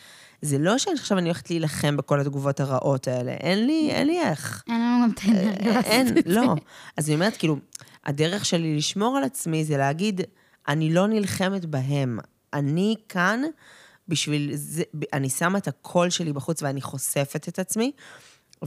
זה 0.43 0.59
לא 0.59 0.79
שעכשיו 0.79 1.19
אני 1.19 1.29
הולכת 1.29 1.51
להילחם 1.51 1.97
בכל 1.97 2.21
התגובות 2.21 2.61
הרעות 2.61 3.09
האלה, 3.09 3.33
אין 3.33 3.67
לי, 3.67 3.91
אין 3.91 4.07
לי 4.07 4.21
איך. 4.21 4.63
אין 4.69 4.81
לנו 4.81 5.05
גם 5.05 5.11
את 5.11 5.21
האנרגיה 5.25 5.73
לעשות 5.73 5.87
את 5.87 5.89
זה. 5.89 5.91
אין, 5.91 6.15
לא. 6.27 6.55
אז 6.97 7.09
אני 7.09 7.15
אומרת, 7.15 7.37
כאילו, 7.37 7.57
הדרך 8.05 8.45
שלי 8.45 8.77
לשמור 8.77 9.17
על 9.17 9.25
עצמי 9.25 9.65
זה 9.65 9.77
להגיד, 9.77 10.21
אני 10.69 10.95
לא 10.95 11.07
נלחמת 11.07 11.65
בהם. 11.65 12.19
אני 12.53 12.95
כאן 13.09 13.43
בשביל 14.09 14.51
זה, 14.55 14.83
אני 15.13 15.31
שמה 15.31 15.59
את 15.59 15.69
הקול 15.69 16.11
שלי 16.11 16.33
בחוץ 16.33 16.63
ואני 16.63 16.81
חושפת 16.81 17.49
את 17.49 17.59
עצמי, 17.59 17.93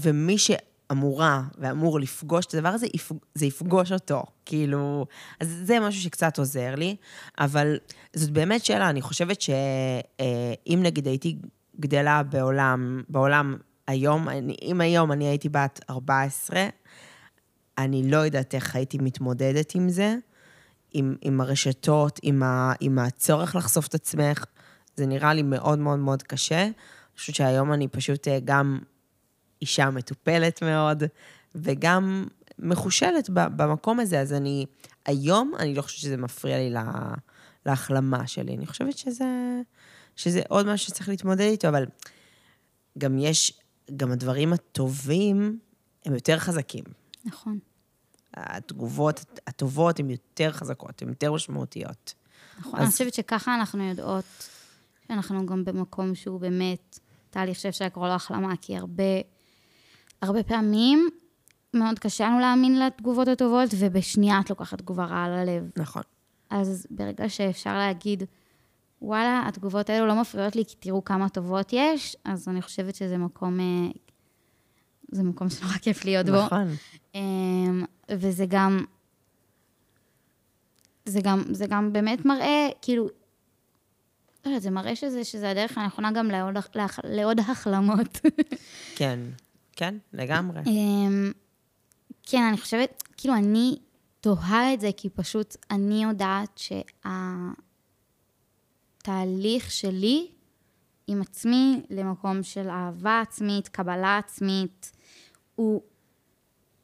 ומי 0.02 0.38
ש... 0.38 0.52
אמורה 0.92 1.44
ואמור 1.58 2.00
לפגוש 2.00 2.46
את 2.46 2.54
הדבר 2.54 2.70
הזה, 2.70 2.88
זה 3.36 3.46
יפגוש 3.46 3.92
אותו. 3.92 4.24
כאילו, 4.46 5.06
אז 5.40 5.62
זה 5.64 5.80
משהו 5.80 6.02
שקצת 6.02 6.38
עוזר 6.38 6.76
לי, 6.76 6.96
אבל 7.40 7.78
זאת 8.14 8.30
באמת 8.30 8.66
שאלה, 8.66 8.90
אני 8.90 9.02
חושבת 9.02 9.42
שאם 9.42 10.80
נגיד 10.84 11.08
הייתי 11.08 11.38
גדלה 11.80 12.24
בעולם, 12.24 13.04
בעולם 13.10 13.58
היום, 13.88 14.30
אני, 14.30 14.56
אם 14.62 14.82
היום 14.82 15.12
אני 15.12 15.28
הייתי 15.28 15.50
בת 15.50 15.80
14, 15.90 16.68
אני 17.78 18.12
לא 18.12 18.18
יודעת 18.18 18.56
איך 18.56 18.76
הייתי 18.76 18.98
מתמודדת 18.98 19.76
עם 19.76 19.90
זה, 19.90 20.16
עם, 20.92 21.16
עם 21.22 21.42
הרשתות, 21.42 22.20
עם, 22.24 22.44
ה, 22.44 22.74
עם 22.80 23.00
הצורך 23.00 23.56
לחשוף 23.56 23.88
את 23.88 23.96
עצמך. 23.96 24.46
זה 24.96 25.06
נראה 25.06 25.34
לי 25.34 25.42
מאוד 25.42 25.80
מאוד 25.80 26.00
מאוד 26.00 26.24
קשה. 26.24 26.64
אני 26.64 26.74
חושבת 27.18 27.36
שהיום 27.36 27.74
אני 27.74 27.88
פשוט 27.88 28.28
אה, 28.28 28.40
גם 28.46 28.80
אישה 29.62 29.90
מטופלת 29.90 30.62
מאוד, 30.62 31.04
וגם 31.56 32.28
מחושלת 32.60 33.30
במקום 33.30 34.00
הזה, 34.00 34.20
אז 34.22 34.34
אני, 34.34 34.66
היום 35.06 35.54
אני 35.60 35.76
לא 35.76 35.82
חושבת 35.82 36.00
שזה 36.00 36.18
מפריע 36.18 36.58
לי 36.58 36.70
לה, 36.70 37.14
להחלמה 37.66 38.28
שלי. 38.28 38.56
אני 38.56 38.66
חושבת 38.66 38.98
שזה, 38.98 39.62
שזה 40.16 40.42
עוד 40.50 40.66
משהו 40.66 40.88
שצריך 40.88 41.10
להתמודד 41.10 41.42
איתו, 41.42 41.68
אבל 41.68 41.86
גם 42.98 43.20
יש, 43.20 43.54
גם 43.96 44.12
הדברים 44.12 44.54
הטובים 44.54 45.60
הם 46.06 46.14
יותר 46.14 46.40
חזקים. 46.40 46.84
נכון. 47.26 47.60
התגובות 48.34 49.26
הטובות 49.48 50.00
הן 50.00 50.10
יותר 50.10 50.52
חזקות, 50.52 51.02
הן 51.02 51.10
יותר 51.10 51.34
משמעותיות. 51.34 52.14
נכון, 52.60 52.76
אז... 52.76 52.82
אני 52.82 52.92
חושבת 52.92 53.14
שככה 53.14 53.56
אנחנו 53.56 53.90
יודעות 53.90 54.26
שאנחנו 55.08 55.46
גם 55.46 55.66
במקום 55.66 56.16
שהוא 56.16 56.40
באמת 56.40 57.00
תהליך 57.30 57.60
שאפשר 57.60 57.86
לקרוא 57.86 58.08
לו 58.08 58.14
החלמה, 58.14 58.54
כי 58.62 58.78
הרבה... 58.78 59.04
הרבה 60.22 60.44
פעמים 60.44 61.10
מאוד 61.74 62.00
קשה 62.00 62.26
לנו 62.26 62.40
להאמין 62.40 62.80
לתגובות 62.80 63.28
הטובות, 63.28 63.70
ובשנייה 63.80 64.40
את 64.40 64.50
לוקחת 64.50 64.78
תגובה 64.78 65.06
רעה 65.06 65.30
ללב. 65.30 65.70
נכון. 65.78 66.04
אז 66.50 66.88
ברגע 66.90 67.30
שאפשר 67.30 67.78
להגיד, 67.78 68.24
וואלה, 69.02 69.44
התגובות 69.48 69.90
האלו 69.90 70.06
לא 70.06 70.22
מפריעות 70.22 70.56
לי, 70.56 70.66
כי 70.66 70.76
תראו 70.80 71.06
כמה 71.06 71.30
טובות 71.30 71.70
יש, 71.74 72.16
אז 72.26 72.48
אני 72.48 72.62
חושבת 72.62 72.96
שזה 72.96 73.18
מקום, 73.18 73.60
אה, 73.60 73.92
זה 75.12 75.24
מקום 75.24 75.50
שנורא 75.50 75.74
כיף 75.74 76.06
להיות 76.06 76.26
בו. 76.26 76.46
נכון. 76.46 76.68
אמ, 77.16 77.84
וזה 78.12 78.46
גם, 78.50 78.86
זה 81.06 81.20
גם, 81.24 81.44
זה 81.52 81.66
גם 81.68 81.94
באמת 81.94 82.26
מראה, 82.26 82.68
כאילו, 82.82 83.06
לא 84.46 84.50
יודעת, 84.50 84.62
זה 84.62 84.70
מראה 84.70 84.96
שזה, 84.96 85.24
שזה 85.24 85.50
הדרך 85.50 85.78
הנכונה 85.78 86.12
גם 86.12 86.28
לעוד, 86.28 86.56
לעוד 87.04 87.40
החלמות. 87.40 88.20
כן. 88.96 89.20
כן, 89.78 89.98
לגמרי. 90.14 90.62
אמ, 90.66 91.32
כן, 92.24 92.44
אני 92.44 92.58
חושבת, 92.58 93.04
כאילו, 93.18 93.36
אני 93.36 93.78
תוהה 94.22 94.74
את 94.74 94.82
זה, 94.82 94.90
כי 94.98 95.10
פשוט 95.10 95.56
אני 95.72 96.04
יודעת 96.04 96.62
שהתהליך 99.04 99.72
שלי 99.72 100.28
עם 101.08 101.22
עצמי 101.22 101.82
למקום 101.90 102.44
של 102.44 102.70
אהבה 102.70 103.22
עצמית, 103.22 103.68
קבלה 103.68 104.18
עצמית. 104.18 104.92
הוא 105.56 105.82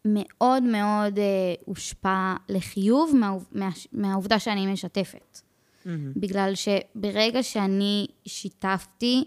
מאוד 0.06 0.64
מאוד 0.64 1.20
אה, 1.20 1.24
הושפע 1.66 2.36
לחיוב 2.50 3.16
מה, 3.16 3.32
מה, 3.52 3.70
מהעובדה 3.92 4.40
שאני 4.40 4.74
משתפת. 4.74 5.42
Mm-hmm. 5.42 5.90
בגלל 6.16 6.54
שברגע 6.56 7.44
שאני 7.44 8.08
שיתפתי, 8.26 9.24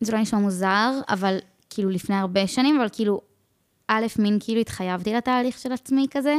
זה 0.00 0.12
לא 0.12 0.18
נשמע 0.18 0.38
מוזר, 0.38 1.00
אבל 1.08 1.38
כאילו 1.70 1.90
לפני 1.90 2.16
הרבה 2.16 2.46
שנים, 2.46 2.80
אבל 2.80 2.88
כאילו, 2.92 3.20
א', 3.88 4.06
מין 4.18 4.38
כאילו 4.40 4.60
התחייבתי 4.60 5.14
לתהליך 5.14 5.58
של 5.58 5.72
עצמי 5.72 6.06
כזה. 6.10 6.34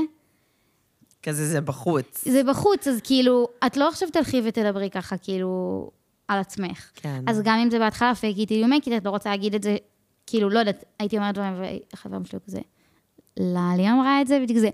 כזה 1.24 1.48
זה 1.48 1.62
בחוץ. 1.62 2.24
זה 2.28 2.44
בחוץ, 2.44 2.88
אז 2.88 3.02
כאילו, 3.04 3.48
את 3.66 3.78
לא 3.78 3.88
עכשיו 3.88 4.10
תלכי 4.10 4.42
ותדברי 4.46 4.90
ככה, 4.90 5.18
כאילו, 5.18 5.92
על 6.28 6.40
עצמך. 6.40 6.92
כן. 6.96 7.24
אז 7.28 7.42
גם 7.44 7.60
אם 7.60 7.70
זה 7.70 7.80
בהתחלה 7.80 8.16
פייק 8.16 8.38
איטי 8.38 8.54
יומק, 8.54 8.88
את 8.88 9.06
לא 9.06 9.10
רוצה 9.10 9.30
להגיד 9.30 9.56
את 9.56 9.64
זה, 9.64 9.78
כאילו, 10.28 10.50
לא 10.50 10.60
יודעת, 10.60 10.84
הייתי 11.00 11.18
אומרת 11.18 11.36
דברים, 11.36 11.54
וחברים 11.94 12.26
שלי 12.26 12.40
כזה, 12.46 12.60
ללי 13.38 13.90
אמרה 13.90 14.22
את 14.22 14.28
זה, 14.28 14.40
בדיוק 14.44 14.60
זה. 14.60 14.70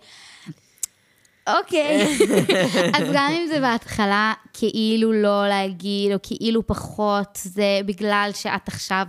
אוקיי. 1.48 2.18
אז 2.98 3.08
גם 3.13 3.32
אם 3.32 3.48
זה 3.48 3.60
בהתחלה 3.60 4.34
כאילו 4.54 5.13
לא 5.13 5.48
להגיד, 5.48 6.12
או 6.12 6.18
כאילו 6.24 6.68
פחות, 6.68 7.39
זה 7.44 7.80
בגלל 7.86 8.30
שאת 8.34 8.68
עכשיו 8.68 9.08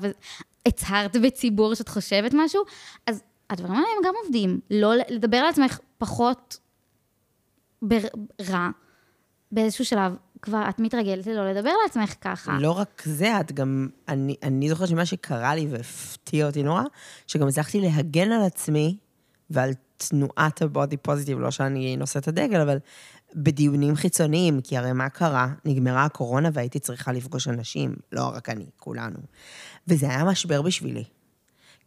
הצהרת 0.66 1.16
בציבור 1.16 1.74
שאת 1.74 1.88
חושבת 1.88 2.30
משהו, 2.34 2.62
אז 3.06 3.22
הדברים 3.50 3.74
האלה 3.74 3.86
הם 3.96 4.04
גם 4.04 4.14
עובדים. 4.24 4.60
לא 4.70 4.92
לדבר 5.08 5.36
על 5.36 5.48
עצמך 5.48 5.78
פחות 5.98 6.58
רע, 8.50 8.68
באיזשהו 9.52 9.84
שלב, 9.84 10.12
כבר 10.42 10.68
את 10.68 10.78
מתרגלת 10.78 11.26
ללא 11.26 11.50
לדבר 11.50 11.70
על 11.70 11.90
עצמך 11.90 12.14
ככה. 12.20 12.58
לא 12.60 12.70
רק 12.70 13.02
זה, 13.04 13.40
את 13.40 13.52
גם... 13.52 13.88
אני, 14.08 14.36
אני 14.42 14.68
זוכרת 14.68 14.88
שמה 14.88 15.06
שקרה 15.06 15.54
לי 15.54 15.66
והפתיע 15.70 16.46
אותי 16.46 16.62
נורא, 16.62 16.82
שגם 17.26 17.48
הצלחתי 17.48 17.80
להגן 17.80 18.32
על 18.32 18.42
עצמי 18.42 18.96
ועל 19.50 19.70
תנועת 19.96 20.62
הבודי 20.62 20.96
פוזיטיב, 20.96 21.38
לא 21.38 21.50
שאני 21.50 21.96
נושאת 21.96 22.22
את 22.22 22.28
הדגל, 22.28 22.60
אבל 22.60 22.78
בדיונים 23.34 23.96
חיצוניים, 23.96 24.60
כי 24.60 24.76
הרי 24.76 24.92
מה 24.92 25.08
קרה? 25.08 25.48
נגמרה 25.64 26.04
הקורונה 26.04 26.48
והייתי 26.52 26.78
צריכה 26.78 27.12
לפגוש 27.12 27.48
אנשים, 27.48 27.96
לא 28.12 28.30
רק 28.34 28.48
אני, 28.48 28.66
כולנו. 28.76 29.18
וזה 29.88 30.08
היה 30.10 30.24
משבר 30.24 30.62
בשבילי. 30.62 31.04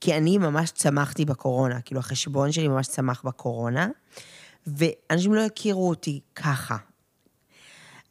כי 0.01 0.17
אני 0.17 0.37
ממש 0.37 0.71
צמחתי 0.71 1.25
בקורונה, 1.25 1.81
כאילו 1.81 1.99
החשבון 1.99 2.51
שלי 2.51 2.67
ממש 2.67 2.87
צמח 2.87 3.21
בקורונה, 3.25 3.87
ואנשים 4.67 5.33
לא 5.33 5.45
הכירו 5.45 5.89
אותי 5.89 6.19
ככה. 6.35 6.77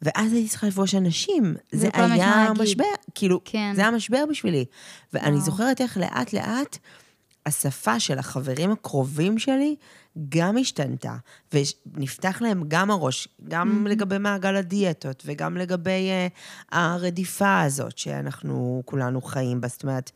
ואז 0.01 0.33
הייתי 0.33 0.49
צריכה 0.49 0.67
לפגוש 0.67 0.95
אנשים. 0.95 1.55
זה 1.71 1.89
היה 1.93 2.51
משבר, 2.59 2.83
כאילו, 3.15 3.41
כן. 3.45 3.71
זה 3.75 3.81
היה 3.81 3.91
משבר 3.91 4.23
בשבילי. 4.29 4.65
ואני 5.13 5.31
וואו. 5.31 5.45
זוכרת 5.45 5.81
איך 5.81 5.97
לאט-לאט 5.97 6.77
השפה 7.45 7.99
של 7.99 8.19
החברים 8.19 8.71
הקרובים 8.71 9.39
שלי 9.39 9.75
גם 10.29 10.57
השתנתה, 10.57 11.15
ונפתח 11.53 12.41
להם 12.41 12.63
גם 12.67 12.91
הראש, 12.91 13.27
גם 13.47 13.85
mm-hmm. 13.85 13.89
לגבי 13.89 14.17
מעגל 14.17 14.55
הדיאטות, 14.55 15.23
וגם 15.25 15.57
לגבי 15.57 16.09
uh, 16.09 16.75
הרדיפה 16.75 17.61
הזאת 17.61 17.97
שאנחנו 17.97 18.81
כולנו 18.85 19.21
חיים 19.21 19.61
בה. 19.61 19.67
זאת 19.67 19.83
אומרת, 19.83 20.11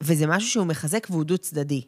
וזה 0.00 0.26
משהו 0.26 0.50
שהוא 0.50 0.66
מחזק 0.66 1.06
והוא 1.10 1.24
דו-צדדי. 1.24 1.82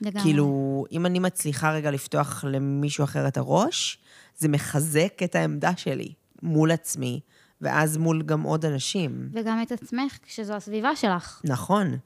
לגמרי. 0.00 0.22
כאילו, 0.22 0.84
אם 0.92 1.06
אני 1.06 1.18
מצליחה 1.18 1.72
רגע 1.72 1.90
לפתוח 1.90 2.44
למישהו 2.44 3.04
אחר 3.04 3.28
את 3.28 3.36
הראש, 3.36 3.98
זה 4.38 4.48
מחזק 4.48 5.22
את 5.24 5.34
העמדה 5.34 5.76
שלי 5.76 6.12
מול 6.42 6.70
עצמי, 6.70 7.20
ואז 7.60 7.96
מול 7.96 8.22
גם 8.22 8.42
עוד 8.42 8.64
אנשים. 8.64 9.28
וגם 9.32 9.62
את 9.62 9.72
עצמך, 9.72 10.18
כשזו 10.22 10.54
הסביבה 10.54 10.96
שלך. 10.96 11.40
נכון. 11.44 11.98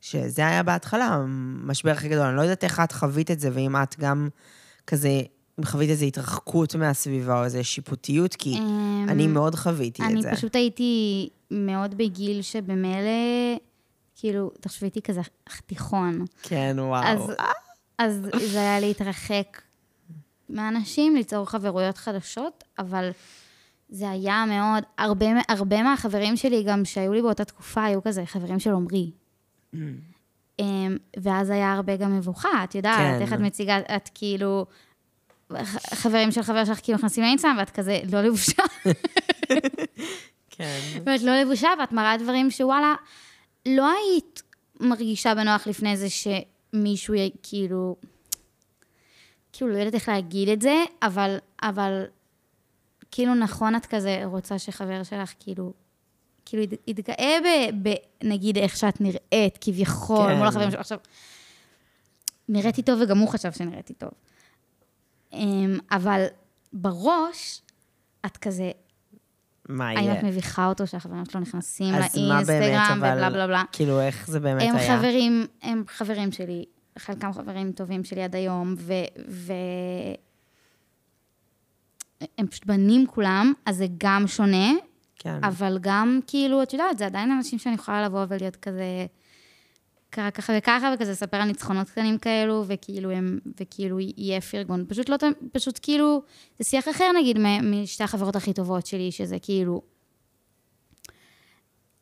שזה 0.00 0.46
היה 0.46 0.62
בהתחלה 0.62 1.04
המשבר 1.04 1.90
הכי 1.90 2.08
גדול. 2.08 2.26
אני 2.26 2.36
לא 2.36 2.42
יודעת 2.42 2.64
איך 2.64 2.80
את 2.84 2.92
חווית 2.92 3.30
את 3.30 3.40
זה, 3.40 3.50
ואם 3.52 3.76
את 3.76 3.96
גם 3.98 4.28
כזה, 4.86 5.08
אם 5.58 5.64
חווית 5.64 5.90
איזו 5.90 6.04
התרחקות 6.04 6.74
מהסביבה 6.74 7.38
או 7.38 7.44
איזו 7.44 7.64
שיפוטיות, 7.64 8.34
כי 8.34 8.54
אמ, 8.58 9.06
אני 9.08 9.26
מאוד 9.26 9.54
חוויתי 9.54 10.02
את 10.02 10.22
זה. 10.22 10.28
אני 10.28 10.36
פשוט 10.36 10.56
הייתי 10.56 11.28
מאוד 11.50 11.94
בגיל 11.94 12.42
שבמילא, 12.42 13.56
כאילו, 14.16 14.50
תחשבי 14.60 14.86
איתי 14.86 15.02
כזה 15.02 15.20
תיכון. 15.66 16.24
כן, 16.42 16.76
וואו. 16.78 17.02
אז, 17.04 17.20
אז 17.98 18.28
זה 18.52 18.60
היה 18.60 18.80
להתרחק 18.80 19.62
מאנשים, 20.50 21.16
ליצור 21.16 21.46
חברויות 21.46 21.98
חדשות, 21.98 22.64
אבל... 22.78 23.10
זה 23.90 24.10
היה 24.10 24.44
מאוד, 24.48 24.82
הרבה, 24.98 25.26
הרבה 25.48 25.82
מהחברים 25.82 26.36
שלי 26.36 26.62
גם 26.62 26.84
שהיו 26.84 27.12
לי 27.12 27.22
באותה 27.22 27.44
תקופה, 27.44 27.84
היו 27.84 28.02
כזה 28.02 28.26
חברים 28.26 28.58
של 28.58 28.70
עמרי, 28.70 29.10
ואז 31.16 31.50
היה 31.50 31.72
הרבה 31.72 31.96
גם 31.96 32.18
מבוכה, 32.18 32.64
את 32.64 32.74
יודעת, 32.74 32.98
כן. 32.98 33.22
איך 33.22 33.32
את 33.32 33.38
מציגה, 33.38 33.78
את 33.78 34.10
כאילו, 34.14 34.66
חברים 35.94 36.32
של 36.32 36.42
חבר 36.42 36.64
שלך 36.64 36.80
כאילו 36.82 36.98
נכנסים 36.98 37.24
לאינסטגרם, 37.24 37.56
ואת 37.58 37.70
כזה 37.70 38.00
לא 38.12 38.22
לבושה. 38.22 38.62
כן. 40.50 40.78
ואת 41.06 41.22
לא 41.22 41.40
לבושה, 41.40 41.68
ואת 41.80 41.92
מראה 41.92 42.16
דברים 42.16 42.50
שוואלה, 42.50 42.94
לא 43.66 43.86
היית 43.90 44.42
מרגישה 44.80 45.34
בנוח 45.34 45.66
לפני 45.66 45.96
זה 45.96 46.06
שמישהו 46.10 47.14
כאילו, 47.42 47.96
כאילו, 49.52 49.72
לא 49.72 49.78
יודעת 49.78 49.94
איך 49.94 50.08
להגיד 50.08 50.48
את 50.48 50.62
זה, 50.62 50.84
אבל, 51.02 51.36
אבל 51.62 52.04
כאילו 53.10 53.34
נכון 53.34 53.76
את 53.76 53.86
כזה 53.86 54.20
רוצה 54.24 54.58
שחבר 54.58 55.02
שלך 55.02 55.32
כאילו 55.38 55.72
כאילו, 56.48 56.62
התגאה 56.88 57.38
ב, 57.44 57.88
ב... 57.88 57.94
נגיד, 58.22 58.58
איך 58.58 58.76
שאת 58.76 59.00
נראית, 59.00 59.58
כביכול, 59.60 60.28
כן. 60.28 60.36
מול 60.36 60.46
החברים 60.46 60.70
שלו. 60.70 60.80
עכשיו, 60.80 60.98
נראיתי 62.48 62.82
טוב 62.82 63.00
וגם 63.02 63.18
הוא 63.18 63.28
חשב 63.28 63.52
שנראיתי 63.52 63.94
טוב. 63.94 64.10
אמ, 65.32 65.78
אבל 65.90 66.24
בראש, 66.72 67.62
את 68.26 68.36
כזה... 68.36 68.70
מה 69.68 69.92
יהיה? 69.92 70.12
האם 70.12 70.18
את 70.18 70.24
מביכה 70.24 70.66
אותו 70.66 70.86
שהחברים 70.86 71.24
שלו 71.24 71.40
נכנסים 71.40 71.94
לאינסטגרם 71.94 72.98
ובלה 72.98 73.30
בלה 73.30 73.46
בלה. 73.46 73.62
כאילו, 73.72 74.00
איך 74.00 74.26
זה 74.30 74.40
באמת 74.40 74.62
הם 74.62 74.76
היה? 74.76 74.98
חברים, 74.98 75.46
הם 75.62 75.84
חברים 75.88 76.32
שלי, 76.32 76.64
חלקם 76.98 77.32
חברים 77.32 77.72
טובים 77.72 78.04
שלי 78.04 78.22
עד 78.22 78.36
היום, 78.36 78.74
ו... 78.78 78.92
ו... 79.28 79.52
הם 82.38 82.46
פשוט 82.46 82.66
בנים 82.66 83.06
כולם, 83.06 83.52
אז 83.66 83.76
זה 83.76 83.86
גם 83.98 84.26
שונה, 84.26 84.72
כן. 85.18 85.44
אבל 85.44 85.78
גם, 85.80 86.20
כאילו, 86.26 86.62
את 86.62 86.72
יודעת, 86.72 86.98
זה 86.98 87.06
עדיין 87.06 87.30
אנשים 87.30 87.58
שאני 87.58 87.74
יכולה 87.74 88.04
לבוא 88.04 88.24
ולהיות 88.28 88.56
כזה, 88.56 89.06
ככה 90.12 90.30
ככה 90.30 90.52
וככה, 90.58 90.94
וכזה 90.94 91.12
לספר 91.12 91.36
על 91.36 91.48
ניצחונות 91.48 91.90
קטנים 91.90 92.18
כאלו, 92.18 92.64
וכאילו 92.66 93.10
הם, 93.10 93.38
וכאילו 93.60 94.00
יהיה 94.00 94.40
פרגון. 94.40 94.84
פשוט 94.88 95.08
לא, 95.08 95.16
פשוט 95.52 95.78
כאילו, 95.82 96.22
זה 96.58 96.64
שיח 96.64 96.88
אחר, 96.88 97.12
נגיד, 97.20 97.38
משתי 97.62 98.04
החברות 98.04 98.36
הכי 98.36 98.52
טובות 98.52 98.86
שלי, 98.86 99.12
שזה 99.12 99.38
כאילו, 99.38 99.82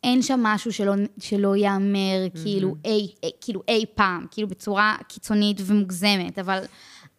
אין 0.03 0.21
שם 0.21 0.39
משהו 0.43 0.73
שלא, 0.73 0.93
שלא 1.19 1.55
ייאמר, 1.55 2.27
mm-hmm. 2.27 2.41
כאילו, 2.43 2.75
אי, 2.85 3.13
אי, 3.23 3.31
כאילו, 3.41 3.61
אי 3.67 3.85
פעם, 3.95 4.25
כאילו, 4.31 4.47
בצורה 4.47 4.95
קיצונית 5.07 5.57
ומוגזמת, 5.65 6.39
אבל, 6.39 6.63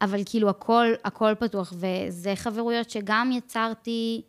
אבל 0.00 0.20
כאילו, 0.26 0.48
הכל, 0.48 0.86
הכל 1.04 1.34
פתוח, 1.38 1.72
וזה 1.76 2.36
חברויות 2.36 2.90
שגם 2.90 3.30
יצרתי... 3.32 4.22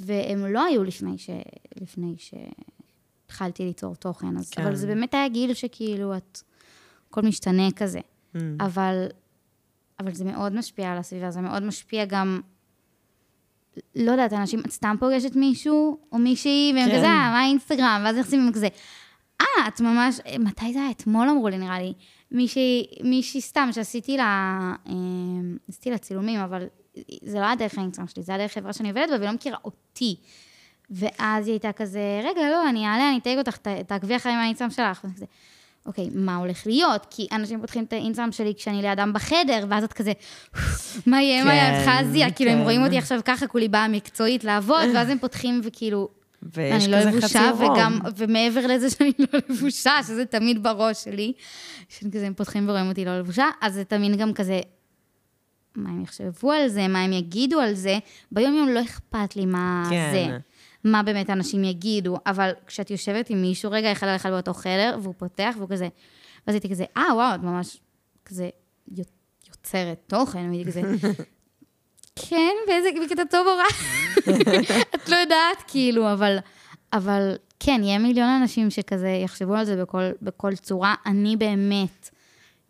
והם 0.00 0.46
לא 0.46 0.64
היו 0.64 0.84
לפני, 0.84 1.18
ש... 1.18 1.30
לפני 1.80 2.14
שהתחלתי 2.18 3.64
ליצור 3.64 3.94
תוכן, 3.94 4.36
אז... 4.36 4.50
כן. 4.50 4.62
אבל 4.62 4.74
זה 4.74 4.86
באמת 4.86 5.14
היה 5.14 5.28
גיל 5.28 5.54
שכאילו 5.54 6.16
את... 6.16 6.38
הכל 7.10 7.22
משתנה 7.22 7.70
כזה. 7.76 8.00
Mm. 8.00 8.38
אבל, 8.60 9.06
אבל 10.00 10.14
זה 10.14 10.24
מאוד 10.24 10.52
משפיע 10.52 10.92
על 10.92 10.98
הסביבה, 10.98 11.30
זה 11.30 11.40
מאוד 11.40 11.62
משפיע 11.62 12.04
גם... 12.04 12.40
לא 13.96 14.10
יודעת, 14.10 14.32
אנשים, 14.32 14.60
את 14.60 14.70
סתם 14.70 14.96
פוגשת 15.00 15.36
מישהו 15.36 15.98
או 16.12 16.18
מישהי, 16.18 16.72
והם 16.76 16.90
כן. 16.90 16.96
כזה, 16.96 17.06
אה, 17.06 17.30
מה 17.30 17.40
האינסטגרם? 17.40 18.02
ואז 18.04 18.16
נכנסים 18.16 18.50
כזה, 18.54 18.68
אה, 19.40 19.68
את 19.68 19.80
ממש, 19.80 20.20
מתי 20.38 20.72
זה 20.72 20.80
היה? 20.80 20.90
אתמול 20.90 21.28
אמרו 21.28 21.48
לי, 21.48 21.58
נראה 21.58 21.78
לי. 21.78 21.92
מישהי, 22.30 22.86
מישהי 23.04 23.40
סתם, 23.40 23.68
שעשיתי 23.72 24.16
לה, 24.16 24.58
אה, 24.88 24.92
עשיתי 25.68 25.90
לה 25.90 25.98
צילומים, 25.98 26.40
אבל 26.40 26.66
זה 27.22 27.38
לא 27.38 27.44
היה 27.44 27.54
דרך 27.54 27.78
האינסטגרם 27.78 28.06
שלי, 28.06 28.22
זה 28.22 28.32
היה 28.32 28.38
דרך 28.38 28.52
חברה 28.52 28.72
שאני 28.72 28.88
עובדת 28.88 29.08
בה, 29.08 29.16
והיא 29.16 29.28
לא 29.28 29.34
מכירה 29.34 29.56
אותי. 29.64 30.16
ואז 30.90 31.46
היא 31.46 31.52
הייתה 31.52 31.72
כזה, 31.72 32.20
רגע, 32.24 32.40
לא, 32.50 32.68
אני 32.68 32.86
אעלה, 32.86 33.08
אני 33.08 33.18
אתייג 33.18 33.38
אותך, 33.38 33.56
תעקבי 33.86 34.16
אחרי 34.16 34.32
מהאינסטגרם 34.32 34.70
שלך. 34.70 35.00
ואני 35.04 35.14
כזה, 35.16 35.26
אוקיי, 35.86 36.08
מה 36.14 36.36
הולך 36.36 36.66
להיות? 36.66 37.06
כי 37.10 37.26
אנשים 37.32 37.60
פותחים 37.60 37.84
את 37.84 37.92
האינסטגרם 37.92 38.32
שלי 38.32 38.54
כשאני 38.56 38.82
לידם 38.82 39.12
בחדר, 39.14 39.66
ואז 39.68 39.84
את 39.84 39.92
כזה, 39.92 40.12
מה 41.06 41.22
יהיה, 41.22 41.44
מה 41.44 41.54
יהיה, 41.54 41.76
צריכה 41.76 42.02
להזיע, 42.02 42.30
כאילו, 42.30 42.50
הם 42.50 42.62
רואים 42.62 42.84
אותי 42.84 42.98
עכשיו 42.98 43.20
ככה, 43.24 43.46
כולי 43.46 43.68
באה 43.68 43.88
מקצועית 43.88 44.44
לעבוד, 44.44 44.88
ואז 44.94 45.08
הם 45.08 45.18
פותחים 45.18 45.60
וכאילו... 45.64 46.08
ויש 46.54 46.86
כזה 46.86 47.10
לא 47.10 47.20
חצי 47.20 47.38
רום. 47.38 47.72
וגם, 47.72 47.98
ומעבר 48.16 48.66
לזה 48.66 48.90
שאני 48.90 49.12
לא 49.18 49.40
לבושה, 49.48 49.92
שזה 50.06 50.24
תמיד 50.24 50.62
בראש 50.62 51.04
שלי, 51.04 51.32
שאני 51.88 52.10
כזה, 52.12 52.26
הם 52.26 52.34
פותחים 52.34 52.68
ורואים 52.68 52.88
אותי 52.88 53.04
לא 53.04 53.18
לבושה, 53.18 53.46
אז 53.60 53.74
זה 53.74 53.84
תמיד 53.84 54.16
גם 54.16 54.32
כזה, 54.32 54.60
מה 55.74 55.90
הם 55.90 56.02
יחשבו 56.02 56.52
על 56.52 56.68
זה, 56.68 56.88
מה 56.88 57.02
הם 57.02 57.12
יגידו 57.12 57.60
על 57.60 57.74
זה, 57.74 57.98
ביום-יום 58.32 58.68
לא 58.68 58.80
אכפת 58.82 59.36
לי 59.36 59.46
מה 59.46 59.86
כן. 59.90 60.10
זה. 60.12 60.38
מה 60.84 61.02
באמת 61.02 61.30
אנשים 61.30 61.64
יגידו, 61.64 62.16
אבל 62.26 62.50
כשאת 62.66 62.90
יושבת 62.90 63.30
עם 63.30 63.42
מישהו 63.42 63.70
רגע 63.70 63.92
אחד 63.92 64.06
על 64.06 64.16
אחד 64.16 64.30
באותו 64.30 64.54
חדר, 64.54 64.98
והוא 65.02 65.14
פותח, 65.18 65.54
והוא 65.58 65.68
כזה, 65.68 65.88
ואז 66.46 66.54
הייתי 66.54 66.70
כזה, 66.70 66.84
אה, 66.96 67.14
וואו, 67.14 67.34
את 67.34 67.40
ממש 67.40 67.80
כזה 68.24 68.48
יוצרת 69.48 69.98
תוכן, 70.06 70.48
והייתי 70.48 70.70
כזה, 70.70 70.82
כן, 72.28 72.52
באיזה, 72.66 72.88
בקטע 73.06 73.24
טוב 73.30 73.46
או 73.46 73.52
רע? 73.52 73.64
את 74.94 75.08
לא 75.08 75.16
יודעת, 75.16 75.62
כאילו, 75.66 76.12
אבל, 76.12 76.38
אבל 76.92 77.36
כן, 77.60 77.80
יהיה 77.84 77.98
מיליון 77.98 78.28
אנשים 78.28 78.70
שכזה 78.70 79.08
יחשבו 79.08 79.54
על 79.54 79.64
זה 79.64 79.82
בכל, 79.82 80.02
בכל 80.22 80.54
צורה. 80.54 80.94
אני 81.06 81.36
באמת, 81.36 82.10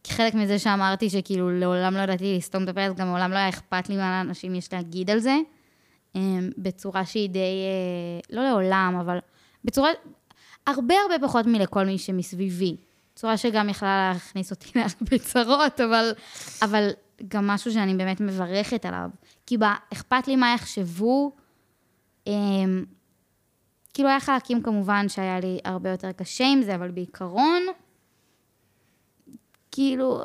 כחלק 0.05 0.35
מזה 0.35 0.59
שאמרתי 0.59 1.11
שכאילו 1.11 1.51
לעולם 1.51 1.95
לא 1.95 2.01
ידעתי 2.01 2.37
לסתום 2.37 2.65
את 2.65 2.69
הפה, 2.69 2.81
אז 2.81 2.95
גם 2.95 3.07
לעולם 3.07 3.31
לא 3.31 3.37
היה 3.37 3.49
אכפת 3.49 3.89
לי 3.89 3.97
מה 3.97 4.23
לאנשים 4.25 4.55
יש 4.55 4.73
להגיד 4.73 5.11
על 5.11 5.19
זה, 5.19 5.37
אמ, 6.15 6.51
בצורה 6.59 7.05
שהיא 7.07 7.31
די, 7.31 7.39
אה, 7.39 8.37
לא 8.37 8.43
לעולם, 8.43 8.97
אבל 9.01 9.19
בצורה 9.65 9.91
הרבה 10.67 10.95
הרבה 11.03 11.27
פחות 11.29 11.47
מלכל 11.47 11.87
מי 11.87 11.99
שמסביבי. 11.99 12.77
צורה 13.15 13.37
שגם 13.37 13.69
יכלה 13.69 14.11
להכניס 14.13 14.51
אותי 14.51 14.71
להרבה 14.79 15.19
צרות, 15.19 15.81
אבל, 15.81 16.13
אבל 16.63 16.91
גם 17.29 17.47
משהו 17.47 17.73
שאני 17.73 17.95
באמת 17.95 18.21
מברכת 18.21 18.85
עליו. 18.85 19.11
כי 19.47 19.59
בה, 19.59 19.75
אכפת 19.93 20.29
לי 20.29 20.37
מה 20.37 20.55
יחשבו. 20.55 21.33
אמ, 22.27 22.85
כאילו, 23.95 24.09
היה 24.09 24.21
חלקים 24.21 24.63
כמובן 24.63 25.09
שהיה 25.09 25.41
לי 25.41 25.59
הרבה 25.65 25.91
יותר 25.91 26.13
קשה 26.13 26.45
עם 26.47 26.63
זה, 26.63 26.75
אבל 26.75 26.91
בעיקרון, 26.91 27.63
כאילו, 29.73 30.25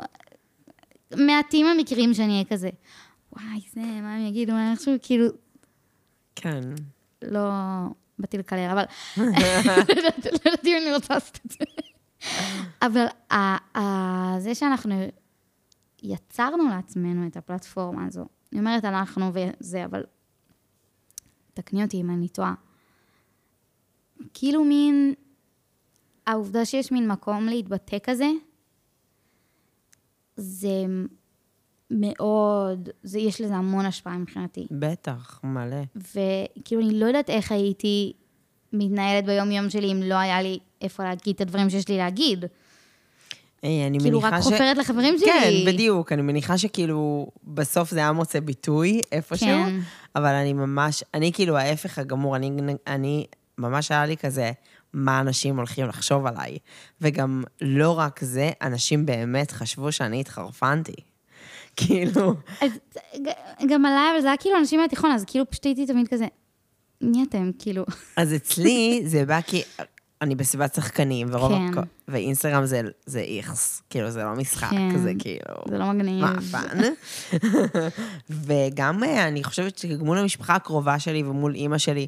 מעטים 1.15 1.65
המקרים 1.65 2.13
שאני 2.13 2.33
אהיה 2.33 2.45
כזה, 2.45 2.69
וואי, 3.31 3.61
זה, 3.73 3.81
מה 3.81 4.15
הם 4.15 4.25
יגידו, 4.25 4.53
מה 4.53 4.71
איכשהו, 4.71 4.93
כאילו... 5.01 5.25
כן. 6.35 6.61
לא 7.21 7.49
באתי 8.19 8.37
לקלל, 8.37 8.69
אבל... 8.71 8.83
לא 9.17 9.31
ידעתי 10.45 10.71
אם 10.71 10.77
אני 10.83 10.93
רוצה 10.93 11.13
לעשות 11.13 11.39
את 11.45 11.51
זה. 11.51 11.65
אבל 12.81 13.05
זה 14.39 14.55
שאנחנו 14.55 14.95
יצרנו 16.03 16.67
לעצמנו 16.69 17.27
את 17.27 17.37
הפלטפורמה 17.37 18.05
הזו, 18.05 18.25
אני 18.51 18.59
אומרת 18.59 18.85
אנחנו 18.85 19.31
וזה, 19.33 19.85
אבל 19.85 20.03
תקני 21.53 21.83
אותי 21.83 22.01
אם 22.01 22.09
אני 22.09 22.27
טועה. 22.27 22.53
כאילו 24.33 24.63
מין, 24.63 25.13
העובדה 26.27 26.65
שיש 26.65 26.91
מין 26.91 27.07
מקום 27.07 27.45
להתבטא 27.45 27.97
כזה, 28.03 28.27
זה 30.37 30.85
מאוד, 31.91 32.89
זה, 33.03 33.19
יש 33.19 33.41
לזה 33.41 33.55
המון 33.55 33.85
השפעה 33.85 34.17
מבחינתי. 34.17 34.67
בטח, 34.71 35.39
מלא. 35.43 35.81
וכאילו, 35.95 36.81
אני 36.81 36.99
לא 36.99 37.05
יודעת 37.05 37.29
איך 37.29 37.51
הייתי 37.51 38.13
מתנהלת 38.73 39.25
ביום-יום 39.25 39.69
שלי 39.69 39.91
אם 39.91 40.03
לא 40.03 40.15
היה 40.15 40.41
לי 40.41 40.59
איפה 40.81 41.03
להגיד 41.03 41.35
את 41.35 41.41
הדברים 41.41 41.69
שיש 41.69 41.87
לי 41.87 41.97
להגיד. 41.97 42.45
היי, 43.61 43.87
אני 43.87 43.99
כאילו, 43.99 44.19
מניחה 44.19 44.35
רק 44.35 44.41
ש... 44.41 44.43
חופרת 44.43 44.77
לחברים 44.77 45.17
שלי. 45.17 45.27
כן, 45.27 45.73
בדיוק. 45.73 46.11
אני 46.11 46.21
מניחה 46.21 46.57
שכאילו, 46.57 47.27
בסוף 47.43 47.91
זה 47.91 47.99
היה 47.99 48.11
מוצא 48.11 48.39
ביטוי 48.39 49.01
איפשהו, 49.11 49.47
כן. 49.47 49.79
אבל 50.15 50.33
אני 50.33 50.53
ממש, 50.53 51.03
אני 51.13 51.31
כאילו 51.33 51.57
ההפך 51.57 51.99
הגמור, 51.99 52.35
אני, 52.35 52.51
אני 52.87 53.25
ממש 53.57 53.91
היה 53.91 54.05
לי 54.05 54.17
כזה, 54.17 54.51
מה 54.93 55.19
אנשים 55.19 55.57
הולכים 55.57 55.87
לחשוב 55.87 56.25
עליי. 56.25 56.57
וגם 57.01 57.43
לא 57.61 57.99
רק 57.99 58.19
זה, 58.23 58.51
אנשים 58.61 59.05
באמת 59.05 59.51
חשבו 59.51 59.91
שאני 59.91 60.19
התחרפנתי. 60.19 60.95
כאילו, 61.77 62.33
אז 62.61 62.71
גם 63.69 63.85
עליי, 63.85 64.11
אבל 64.13 64.21
זה 64.21 64.27
היה 64.27 64.37
כאילו 64.37 64.57
אנשים 64.57 64.79
מהתיכון, 64.79 65.11
אז 65.11 65.23
כאילו 65.27 65.49
פשוט 65.49 65.65
הייתי 65.65 65.85
תמיד 65.85 66.07
כזה, 66.07 66.25
מי 67.01 67.23
אתם? 67.29 67.51
כאילו... 67.59 67.85
אז 68.17 68.35
אצלי 68.35 69.01
זה 69.05 69.25
בא 69.25 69.41
כי 69.41 69.63
אני 70.21 70.35
בסביבת 70.35 70.75
שחקנים, 70.75 71.27
ורוב... 71.31 71.51
כן. 71.51 71.79
הכ- 71.79 71.85
ואינסטגרם 72.07 72.65
זה, 72.65 72.81
זה 73.05 73.19
איכס, 73.19 73.81
כאילו, 73.89 74.11
זה 74.11 74.23
לא 74.23 74.33
משחק, 74.33 74.69
כן. 74.69 74.97
זה 74.97 75.13
כאילו... 75.19 75.55
זה 75.69 75.77
לא 75.77 75.85
מגניב. 75.91 76.25
מה, 76.25 76.35
fun? 76.51 76.79
וגם 78.45 79.03
אה, 79.03 79.27
אני 79.27 79.43
חושבת 79.43 79.77
שמול 79.77 80.17
המשפחה 80.17 80.55
הקרובה 80.55 80.99
שלי 80.99 81.23
ומול 81.23 81.55
אימא 81.55 81.77
שלי, 81.77 82.07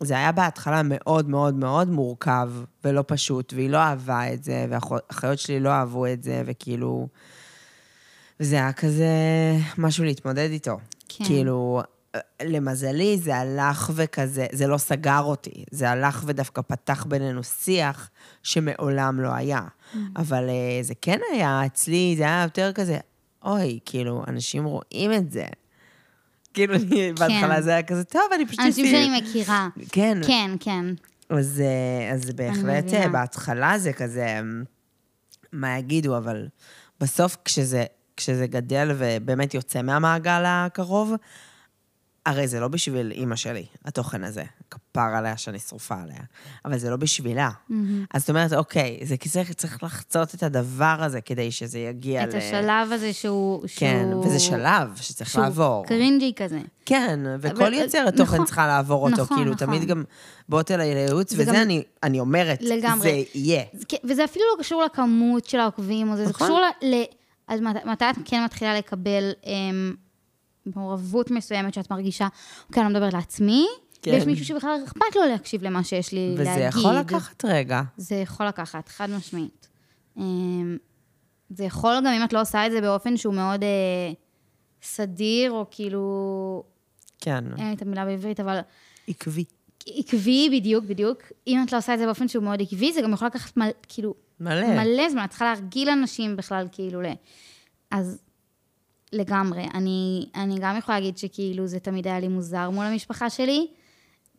זה 0.00 0.14
היה 0.14 0.32
בהתחלה 0.32 0.80
מאוד 0.84 1.28
מאוד 1.28 1.54
מאוד 1.54 1.88
מורכב 1.88 2.50
ולא 2.84 3.04
פשוט, 3.06 3.52
והיא 3.56 3.70
לא 3.70 3.78
אהבה 3.78 4.32
את 4.32 4.44
זה, 4.44 4.66
והאחיות 4.70 5.38
שלי 5.38 5.60
לא 5.60 5.70
אהבו 5.70 6.06
את 6.06 6.22
זה, 6.22 6.42
וכאילו... 6.46 7.08
וזה 8.40 8.56
היה 8.56 8.72
כזה 8.72 9.06
משהו 9.78 10.04
להתמודד 10.04 10.48
איתו. 10.50 10.78
כן. 11.08 11.24
כאילו, 11.24 11.82
למזלי 12.42 13.18
זה 13.18 13.36
הלך 13.36 13.90
וכזה, 13.94 14.46
זה 14.52 14.66
לא 14.66 14.78
סגר 14.78 15.20
אותי, 15.20 15.64
זה 15.70 15.90
הלך 15.90 16.22
ודווקא 16.26 16.62
פתח 16.62 17.06
בינינו 17.08 17.42
שיח 17.42 18.10
שמעולם 18.42 19.20
לא 19.20 19.34
היה. 19.34 19.60
Mm. 19.60 19.96
אבל 20.16 20.48
אה, 20.48 20.82
זה 20.82 20.94
כן 21.00 21.18
היה, 21.32 21.66
אצלי 21.66 22.14
זה 22.18 22.22
היה 22.22 22.42
יותר 22.42 22.72
כזה, 22.72 22.98
אוי, 23.44 23.78
כאילו, 23.84 24.24
אנשים 24.28 24.64
רואים 24.64 25.12
את 25.12 25.30
זה. 25.30 25.44
כאילו, 26.54 26.74
אני- 26.74 27.12
בהתחלה 27.12 27.62
זה 27.62 27.70
היה 27.70 27.82
כזה, 27.82 28.04
טוב, 28.04 28.22
אני 28.34 28.46
פשוט 28.46 28.60
כן. 28.60 28.66
אנשים 28.66 28.84
אשים." 28.84 28.96
שאני 29.12 29.20
מכירה. 29.20 29.68
כן, 29.92 30.18
כן, 30.26 30.50
כן. 30.60 30.84
אז, 31.30 31.62
אה, 31.64 32.14
אז 32.14 32.30
בהחלט. 32.30 32.94
אה, 32.94 33.08
בהתחלה 33.08 33.78
זה 33.78 33.92
כזה, 33.92 34.38
אמ, 34.40 34.64
מה 35.52 35.78
יגידו, 35.78 36.16
אבל 36.16 36.46
בסוף 37.00 37.36
כשזה, 37.44 37.84
כשזה 38.16 38.46
גדל 38.46 38.90
ובאמת 38.98 39.54
יוצא 39.54 39.82
מהמעגל 39.82 40.42
הקרוב, 40.46 41.12
הרי 42.26 42.48
זה 42.48 42.60
לא 42.60 42.68
בשביל 42.68 43.10
אימא 43.10 43.36
שלי, 43.36 43.66
התוכן 43.84 44.24
הזה. 44.24 44.44
כפר 44.70 45.00
עליה 45.00 45.36
שאני 45.36 45.58
שרופה 45.58 45.94
עליה. 46.02 46.16
אבל 46.64 46.78
זה 46.78 46.90
לא 46.90 46.96
בשבילה. 46.96 47.50
אז 48.14 48.20
זאת 48.22 48.30
אומרת, 48.30 48.52
אוקיי, 48.52 49.00
זה 49.02 49.16
כי 49.16 49.28
צריך, 49.28 49.52
צריך 49.52 49.82
לחצות 49.82 50.34
את 50.34 50.42
הדבר 50.42 50.96
הזה 51.00 51.20
כדי 51.20 51.50
שזה 51.50 51.78
יגיע 51.78 52.24
את 52.24 52.34
השלב 52.34 52.92
הזה 52.92 53.12
שהוא... 53.12 53.62
כן, 53.76 54.06
שהוא- 54.10 54.26
וזה 54.26 54.38
שלב 54.40 54.90
שצריך 54.96 55.30
שהוא 55.30 55.42
לעבור. 55.44 55.84
קרינג'י 55.86 56.32
כזה. 56.36 56.60
כן, 56.86 57.20
וכל 57.40 57.62
אבל- 57.62 57.74
יוצרת 57.74 58.16
תוכן 58.16 58.34
נכון, 58.34 58.46
צריכה 58.46 58.66
לעבור 58.66 59.10
אותו. 59.10 59.22
נכון, 59.22 59.36
כאילו, 59.36 59.52
נכון. 59.52 59.66
תמיד 59.66 59.84
גם 59.84 60.04
באות 60.48 60.70
אליי 60.70 60.94
לייעוץ, 60.94 61.30
זה 61.30 61.42
וזה 61.42 61.50
גם- 61.50 61.56
אני, 61.62 61.82
אני 62.02 62.20
אומרת, 62.20 62.58
לגמרי. 62.62 63.00
זה 63.32 63.38
יהיה. 63.38 63.62
זה 63.72 63.84
כן- 63.88 63.96
וזה 64.04 64.24
אפילו 64.24 64.44
לא 64.56 64.62
קשור 64.62 64.82
לכמות 64.84 65.44
של 65.44 65.60
העוקבים, 65.60 66.10
או 66.10 66.16
זה, 66.16 66.24
זה 66.24 66.30
נכון. 66.30 66.46
קשור 66.46 66.60
ל... 66.60 66.86
ל- 66.94 67.04
אז 67.48 67.60
מת- 67.60 67.86
מתי 67.86 68.04
את 68.10 68.14
כן 68.24 68.44
מתחילה 68.44 68.78
לקבל 68.78 69.32
אמ, 69.46 69.94
מעורבות 70.66 71.30
מסוימת 71.30 71.74
שאת 71.74 71.90
מרגישה, 71.90 72.28
אוקיי, 72.68 72.82
אני 72.82 72.92
לא 72.92 72.98
מדברת 72.98 73.12
לעצמי, 73.12 73.66
כן. 74.02 74.10
ויש 74.10 74.26
מישהו 74.26 74.44
שבכלל 74.44 74.80
אכפת 74.84 75.16
לו 75.16 75.22
להקשיב 75.30 75.62
למה 75.62 75.84
שיש 75.84 76.12
לי 76.12 76.30
וזה 76.34 76.44
להגיד. 76.44 76.68
יכול 76.68 76.94
לקחת 76.94 77.44
רגע. 77.44 77.82
זה 77.96 78.14
יכול 78.14 78.46
לקחת, 78.46 78.88
חד 78.88 79.10
משמעית. 79.10 79.68
אמ, 80.16 80.76
זה 81.50 81.64
יכול 81.64 81.94
גם 81.96 82.12
אם 82.12 82.24
את 82.24 82.32
לא 82.32 82.40
עושה 82.40 82.66
את 82.66 82.72
זה 82.72 82.80
באופן 82.80 83.16
שהוא 83.16 83.34
מאוד 83.34 83.62
אה, 83.62 84.12
סדיר, 84.82 85.52
או 85.52 85.66
כאילו, 85.70 86.62
כן, 87.20 87.44
אין 87.58 87.68
לי 87.68 87.74
את 87.74 87.82
המילה 87.82 88.04
בעברית, 88.04 88.40
אבל 88.40 88.58
עקבי. 89.08 89.44
עקבי 89.86 90.48
בדיוק, 90.52 90.84
בדיוק. 90.84 91.22
אם 91.46 91.62
את 91.66 91.72
לא 91.72 91.78
עושה 91.78 91.94
את 91.94 91.98
זה 91.98 92.06
באופן 92.06 92.28
שהוא 92.28 92.44
מאוד 92.44 92.62
עקבי, 92.62 92.92
זה 92.92 93.00
גם 93.00 93.12
יכול 93.12 93.28
לקחת 93.28 93.56
מל, 93.56 93.70
כאילו, 93.88 94.14
מלא. 94.40 94.84
מלא 94.84 95.10
זמן, 95.10 95.24
את 95.24 95.30
צריכה 95.30 95.44
להרגיל 95.44 95.88
אנשים 95.90 96.36
בכלל, 96.36 96.66
כאילו, 96.72 97.02
ל... 97.02 97.06
אז 97.90 98.22
לגמרי. 99.12 99.66
אני, 99.74 100.26
אני 100.34 100.56
גם 100.60 100.76
יכולה 100.78 100.98
להגיד 100.98 101.18
שכאילו 101.18 101.66
זה 101.66 101.80
תמיד 101.80 102.06
היה 102.06 102.20
לי 102.20 102.28
מוזר 102.28 102.70
מול 102.70 102.84
המשפחה 102.84 103.30
שלי, 103.30 103.66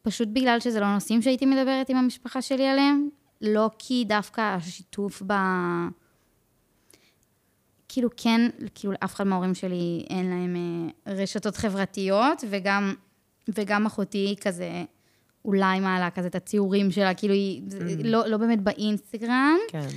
פשוט 0.02 0.28
בגלל 0.34 0.60
שזה 0.60 0.80
לא 0.80 0.94
נושאים 0.94 1.22
שהייתי 1.22 1.46
מדברת 1.46 1.90
עם 1.90 1.98
המשפחה 1.98 2.42
שלי 2.42 2.68
עליהם, 2.68 3.10
לא 3.42 3.70
כי 3.80 4.06
דווקא 4.08 4.42
השיתוף 4.42 5.24
ב... 5.28 5.34
כאילו 7.88 8.10
כן, 8.18 8.42
כאילו 8.76 8.94
לאף 8.94 9.16
אחד 9.16 9.24
מההורים 9.24 9.54
שלי 9.54 10.06
אין 10.10 10.30
להם 10.30 10.56
אה, 11.08 11.14
רשתות 11.14 11.56
חברתיות, 11.56 12.44
וגם, 12.50 12.94
וגם 13.48 13.86
אחותי 13.86 14.36
כזה, 14.42 14.84
אולי 15.46 15.80
מעלה 15.80 16.10
כזה 16.10 16.28
את 16.28 16.36
הציורים 16.36 16.92
שלה, 16.92 17.14
כאילו 17.14 17.34
היא, 17.34 17.62
זה 17.68 17.80
לא, 18.04 18.28
לא 18.28 18.38
באמת 18.38 18.62
באינסטגרם. 18.62 19.58
כן. 19.68 19.88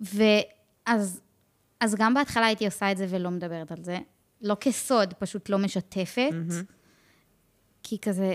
ואז 0.00 1.20
אז 1.80 1.94
גם 1.94 2.14
בהתחלה 2.14 2.46
הייתי 2.46 2.66
עושה 2.66 2.92
את 2.92 2.96
זה 2.96 3.06
ולא 3.10 3.30
מדברת 3.30 3.72
על 3.72 3.84
זה. 3.84 3.98
לא 4.42 4.56
כסוד, 4.60 5.14
פשוט 5.14 5.48
לא 5.48 5.58
משתפת. 5.58 6.30
כי 7.82 7.98
כזה, 7.98 8.34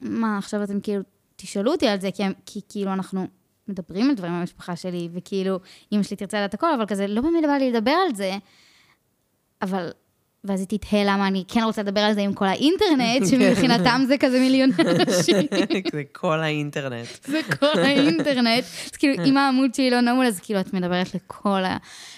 מה, 0.00 0.38
עכשיו 0.38 0.62
אתם 0.62 0.80
כאילו, 0.80 1.02
תשאלו 1.36 1.72
אותי 1.72 1.88
על 1.88 2.00
זה, 2.00 2.10
כי, 2.14 2.22
כי 2.46 2.60
כאילו 2.68 2.92
אנחנו 2.92 3.26
מדברים 3.68 4.10
על 4.10 4.14
דברים 4.16 4.32
במשפחה 4.40 4.76
שלי, 4.76 5.08
וכאילו, 5.12 5.60
אמא 5.92 6.02
שלי 6.02 6.16
תרצה 6.16 6.38
לדעת 6.38 6.54
הכל, 6.54 6.74
אבל 6.74 6.86
כזה, 6.86 7.06
לא 7.06 7.22
באמת 7.22 7.44
בא 7.46 7.52
לי 7.52 7.72
לדבר 7.72 7.96
על 8.08 8.14
זה. 8.14 8.32
אבל, 9.62 9.90
ואז 10.44 10.60
היא 10.60 10.78
תתהה 10.78 11.04
למה 11.04 11.28
אני 11.28 11.44
כן 11.48 11.62
רוצה 11.62 11.82
לדבר 11.82 12.00
על 12.00 12.14
זה 12.14 12.20
עם 12.20 12.34
כל 12.34 12.44
האינטרנט, 12.44 13.26
שמבחינתם 13.30 14.02
זה 14.06 14.18
כזה 14.18 14.40
מיליון 14.40 14.70
אנשים. 14.80 15.36
זה 15.92 16.02
כל 16.12 16.40
האינטרנט. 16.40 17.06
זה 17.24 17.40
כל 17.58 17.78
האינטרנט. 17.78 18.64
אז 18.84 18.96
כאילו, 18.98 19.24
אם 19.24 19.36
העמוד 19.36 19.74
שלי 19.74 19.90
לא 19.90 20.00
נעול, 20.00 20.26
אז 20.26 20.40
כאילו, 20.40 20.60
את 20.60 20.74
מדברת 20.74 21.14
לכל 21.14 21.64
ה... 21.64 21.76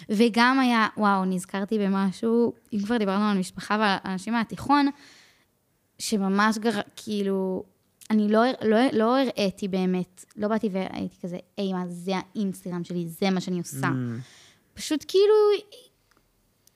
וגם 0.08 0.61
היה, 0.61 0.87
וואו, 0.96 1.24
נזכרתי 1.24 1.78
במשהו, 1.78 2.52
אם 2.72 2.78
כבר 2.78 2.96
דיברנו 2.96 3.24
על 3.30 3.38
משפחה 3.38 3.76
ועל 3.80 4.12
אנשים 4.12 4.32
מהתיכון, 4.32 4.88
שממש 5.98 6.58
גר... 6.58 6.80
כאילו, 6.96 7.64
אני 8.11 8.28
לא, 8.28 8.42
לא, 8.62 8.76
לא 8.92 9.18
הראיתי 9.18 9.68
באמת, 9.68 10.24
לא 10.37 10.48
באתי 10.48 10.68
והייתי 10.72 11.16
כזה, 11.22 11.37
היי, 11.56 11.72
מה, 11.72 11.85
זה 11.88 12.12
האינסטגרם 12.16 12.85
שלי, 12.85 13.08
זה 13.08 13.30
מה 13.30 13.40
שאני 13.40 13.58
עושה. 13.58 13.87
Mm. 13.87 14.20
פשוט 14.74 15.04
כאילו, 15.08 15.35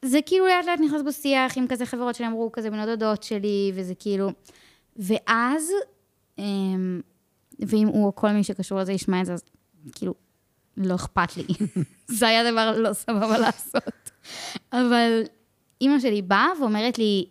זה 0.06 0.18
כאילו 0.26 0.46
לאט 0.46 0.66
לאט 0.66 0.80
נכנס 0.80 1.02
בשיח 1.02 1.58
עם 1.58 1.66
כזה 1.68 1.86
חברות 1.86 2.14
שלי 2.14 2.26
אמרו, 2.26 2.52
כזה 2.52 2.70
בנות 2.70 2.88
דודות 2.88 3.22
שלי, 3.22 3.72
וזה 3.74 3.94
כאילו... 3.94 4.30
ואז, 4.96 5.70
אמ, 6.38 7.00
ואם 7.58 7.86
הוא 7.86 8.06
או 8.06 8.14
כל 8.14 8.30
מי 8.30 8.44
שקשור 8.44 8.78
לזה 8.78 8.92
ישמע 8.92 9.20
את 9.20 9.26
זה, 9.26 9.32
אז 9.32 9.42
כאילו, 9.92 10.14
לא 10.76 10.94
אכפת 10.94 11.36
לי. 11.36 11.44
זה 12.18 12.28
היה 12.28 12.52
דבר 12.52 12.78
לא 12.78 12.92
סבבה 12.92 13.38
לעשות. 13.38 14.10
אבל 14.72 15.22
אימא 15.80 16.00
שלי 16.00 16.22
באה 16.22 16.48
ואומרת 16.60 16.98
לי, 16.98 17.26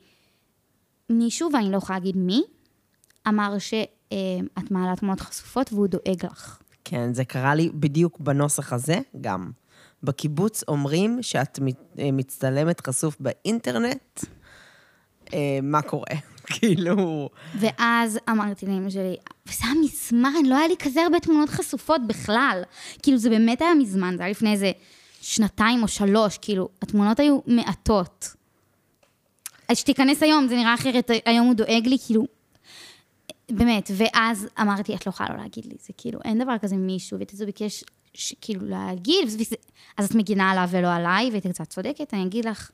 מישהו, 1.09 1.49
ואני 1.53 1.71
לא 1.71 1.77
יכולה 1.77 1.99
להגיד 1.99 2.17
מי, 2.17 2.41
אמר 3.27 3.59
שאת 3.59 4.71
מעלה 4.71 4.95
תמונות 4.95 5.19
חשופות 5.19 5.73
והוא 5.73 5.87
דואג 5.87 6.25
לך. 6.25 6.59
כן, 6.83 7.13
זה 7.13 7.25
קרה 7.25 7.55
לי 7.55 7.69
בדיוק 7.73 8.19
בנוסח 8.19 8.73
הזה 8.73 8.99
גם. 9.21 9.51
בקיבוץ 10.05 10.63
אומרים 10.67 11.23
שאת 11.23 11.59
אה, 11.99 12.11
מצטלמת 12.11 12.87
חשוף 12.87 13.17
באינטרנט, 13.19 14.19
אה, 15.33 15.59
מה 15.63 15.81
קורה? 15.81 16.15
כאילו... 16.53 17.29
ואז 17.59 18.19
אמרתי 18.29 18.65
לאמא 18.65 18.89
שלי, 18.89 19.15
וזה 19.47 19.59
היה 19.63 19.73
מזמן, 19.81 20.45
לא 20.45 20.57
היה 20.57 20.67
לי 20.67 20.75
כזה 20.79 21.01
הרבה 21.01 21.19
תמונות 21.19 21.49
חשופות 21.49 22.01
בכלל. 22.07 22.63
כאילו, 23.03 23.17
זה 23.17 23.29
באמת 23.29 23.61
היה 23.61 23.73
מזמן, 23.73 24.13
זה 24.17 24.23
היה 24.23 24.31
לפני 24.31 24.51
איזה 24.51 24.71
שנתיים 25.21 25.83
או 25.83 25.87
שלוש, 25.87 26.37
כאילו, 26.37 26.69
התמונות 26.81 27.19
היו 27.19 27.39
מעטות. 27.47 28.35
אז 29.69 29.77
שתיכנס 29.77 30.23
היום, 30.23 30.47
זה 30.47 30.55
נראה 30.55 30.73
אחרת, 30.73 31.11
היום 31.25 31.47
הוא 31.47 31.55
דואג 31.55 31.87
לי, 31.87 31.97
כאילו, 32.05 32.25
באמת. 33.51 33.91
ואז 33.93 34.47
אמרתי, 34.61 34.95
את 34.95 35.05
לא 35.05 35.09
יכולה 35.09 35.29
לא 35.29 35.37
להגיד 35.37 35.65
לי, 35.65 35.75
זה 35.81 35.93
כאילו, 35.97 36.19
אין 36.25 36.39
דבר 36.43 36.57
כזה 36.57 36.75
מישהו, 36.75 37.17
וטזו 37.21 37.45
ביקש, 37.45 37.79
ש- 37.79 37.83
כאילו, 38.41 38.67
להגיד, 38.69 39.29
אז 39.97 40.05
את 40.05 40.15
מגינה 40.15 40.51
עליו 40.51 40.67
ולא 40.71 40.93
עליי, 40.93 41.29
והייתי 41.29 41.49
קצת 41.49 41.69
צודקת, 41.69 42.13
אני 42.13 42.23
אגיד 42.23 42.45
לך, 42.45 42.71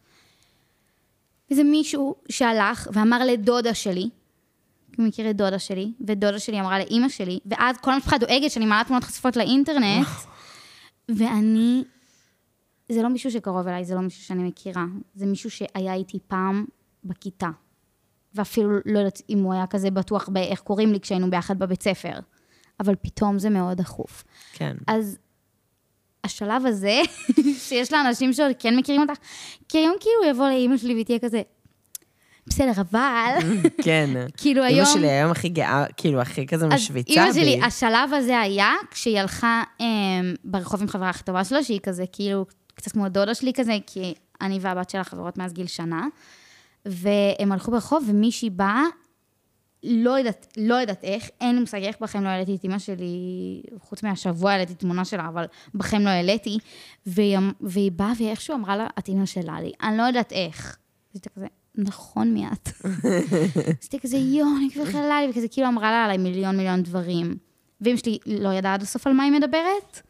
איזה 1.51 1.63
מישהו 1.63 2.15
שהלך 2.29 2.87
ואמר 2.93 3.25
לדודה 3.25 3.73
שלי, 3.73 4.09
הוא 4.97 5.07
מכיר 5.07 5.29
את 5.29 5.35
דודה 5.35 5.59
שלי, 5.59 5.91
ודודה 6.07 6.39
שלי 6.39 6.59
אמרה 6.59 6.79
לאימא 6.79 7.09
שלי, 7.09 7.39
ואז 7.45 7.77
כל 7.77 7.93
המשפחה 7.93 8.17
דואגת 8.17 8.51
שאני 8.51 8.65
מעלה 8.65 8.83
תמונות 8.83 9.03
חשופות 9.03 9.35
לאינטרנט, 9.35 10.07
ואני, 11.17 11.83
זה 12.89 13.01
לא 13.01 13.09
מישהו 13.09 13.31
שקרוב 13.31 13.67
אליי, 13.67 13.85
זה 13.85 13.95
לא 13.95 14.01
מישהו 14.01 14.23
שאני 14.23 14.43
מכירה, 14.43 14.85
זה 15.15 15.25
מישהו 15.25 15.49
שהיה 15.49 15.93
איתי 15.93 16.19
פעם 16.27 16.65
בכיתה, 17.03 17.49
ואפילו 18.35 18.69
לא 18.85 18.99
יודעת 18.99 19.21
אם 19.29 19.39
הוא 19.39 19.53
היה 19.53 19.67
כזה 19.67 19.91
בטוח 19.91 20.29
באיך 20.29 20.59
קוראים 20.61 20.91
לי 20.93 20.99
כשהיינו 20.99 21.29
ביחד 21.29 21.59
בבית 21.59 21.83
ספר, 21.83 22.19
אבל 22.79 22.95
פתאום 23.01 23.39
זה 23.39 23.49
מאוד 23.49 23.77
דחוף. 23.77 24.23
כן. 24.53 24.77
אז 24.87 25.17
השלב 26.23 26.65
הזה, 26.65 27.01
שיש 27.67 27.93
לאנשים 27.93 28.33
שעוד 28.33 28.51
כן 28.59 28.77
מכירים 28.77 29.01
אותך, 29.01 29.13
כי 29.69 29.77
היום 29.77 29.95
כאילו 29.99 30.31
יבוא 30.31 30.47
לאימא 30.47 30.77
שלי 30.77 30.93
והיא 30.93 31.05
תהיה 31.05 31.19
כזה, 31.19 31.41
בסדר, 32.47 32.81
אבל, 32.81 33.35
כן. 33.85 34.09
כאילו 34.37 34.63
היום... 34.63 34.85
אמא 34.85 34.93
שלי 34.93 35.09
היום 35.09 35.31
הכי 35.31 35.49
גאה, 35.49 35.85
כאילו, 35.97 36.21
הכי 36.21 36.47
כזה 36.47 36.65
אז 36.65 36.73
משוויצה 36.73 37.13
בי. 37.13 37.19
אימא 37.19 37.33
שלי, 37.33 37.61
השלב 37.63 38.13
הזה 38.13 38.39
היה 38.39 38.73
כשהיא 38.91 39.19
הלכה 39.19 39.63
אה, 39.81 39.85
ברחוב 40.43 40.81
עם 40.81 40.87
חברה 40.87 41.09
הכי 41.09 41.23
טובה 41.23 41.43
שלו, 41.43 41.63
שהיא 41.63 41.79
כזה, 41.83 42.03
כאילו, 42.11 42.45
קצת 42.75 42.91
כמו 42.91 43.09
דודה 43.09 43.35
שלי 43.35 43.53
כזה, 43.53 43.77
כי 43.87 44.13
אני 44.41 44.59
והבת 44.61 44.89
שלה 44.89 45.03
חברות 45.03 45.37
מאז 45.37 45.53
גיל 45.53 45.67
שנה, 45.67 46.07
והם 46.85 47.51
הלכו 47.51 47.71
ברחוב, 47.71 48.03
ומישהי 48.07 48.49
באה, 48.49 48.83
לא 49.83 50.11
יודעת, 50.11 50.47
לא 50.57 50.75
יודעת 50.75 51.03
איך, 51.03 51.29
אין 51.41 51.55
לי 51.55 51.61
מושג 51.61 51.83
איך 51.83 51.95
בכם 52.01 52.23
לא 52.23 52.29
העליתי 52.29 52.55
את 52.55 52.63
אימא 52.63 52.79
שלי, 52.79 53.61
חוץ 53.79 54.03
מהשבוע 54.03 54.51
העליתי 54.51 54.73
תמונה 54.73 55.05
שלה, 55.05 55.27
אבל 55.27 55.45
בכם 55.75 56.01
לא 56.01 56.09
העליתי, 56.09 56.57
והיא, 57.05 57.37
והיא 57.61 57.91
באה 57.91 58.13
ואיכשהו 58.19 58.55
אמרה 58.55 58.77
לה, 58.77 58.87
את 58.99 59.07
אימא 59.07 59.25
של 59.25 59.41
ללי, 59.43 59.71
אני 59.83 59.97
לא 59.97 60.03
יודעת 60.03 60.31
איך. 60.31 60.77
אז 61.13 61.15
הייתה 61.15 61.29
כזה, 61.29 61.47
נכון 61.75 62.33
מי 62.33 62.47
את? 62.47 62.69
אז 62.83 62.93
הייתי 63.81 63.99
כזה, 63.99 64.17
יואו, 64.17 64.49
אני 64.57 64.69
כבר 64.73 64.85
חללי, 64.85 65.29
וכזה 65.29 65.47
כאילו 65.47 65.67
אמרה 65.67 65.91
לה 65.91 66.05
עליי 66.05 66.17
מיליון 66.17 66.57
מיליון 66.57 66.83
דברים. 66.83 67.37
ואמא 67.81 67.97
שלי 67.97 68.17
לא 68.25 68.49
ידעה 68.49 68.73
עד 68.73 68.81
הסוף 68.81 69.07
על 69.07 69.13
מה 69.13 69.23
היא 69.23 69.31
מדברת, 69.31 70.01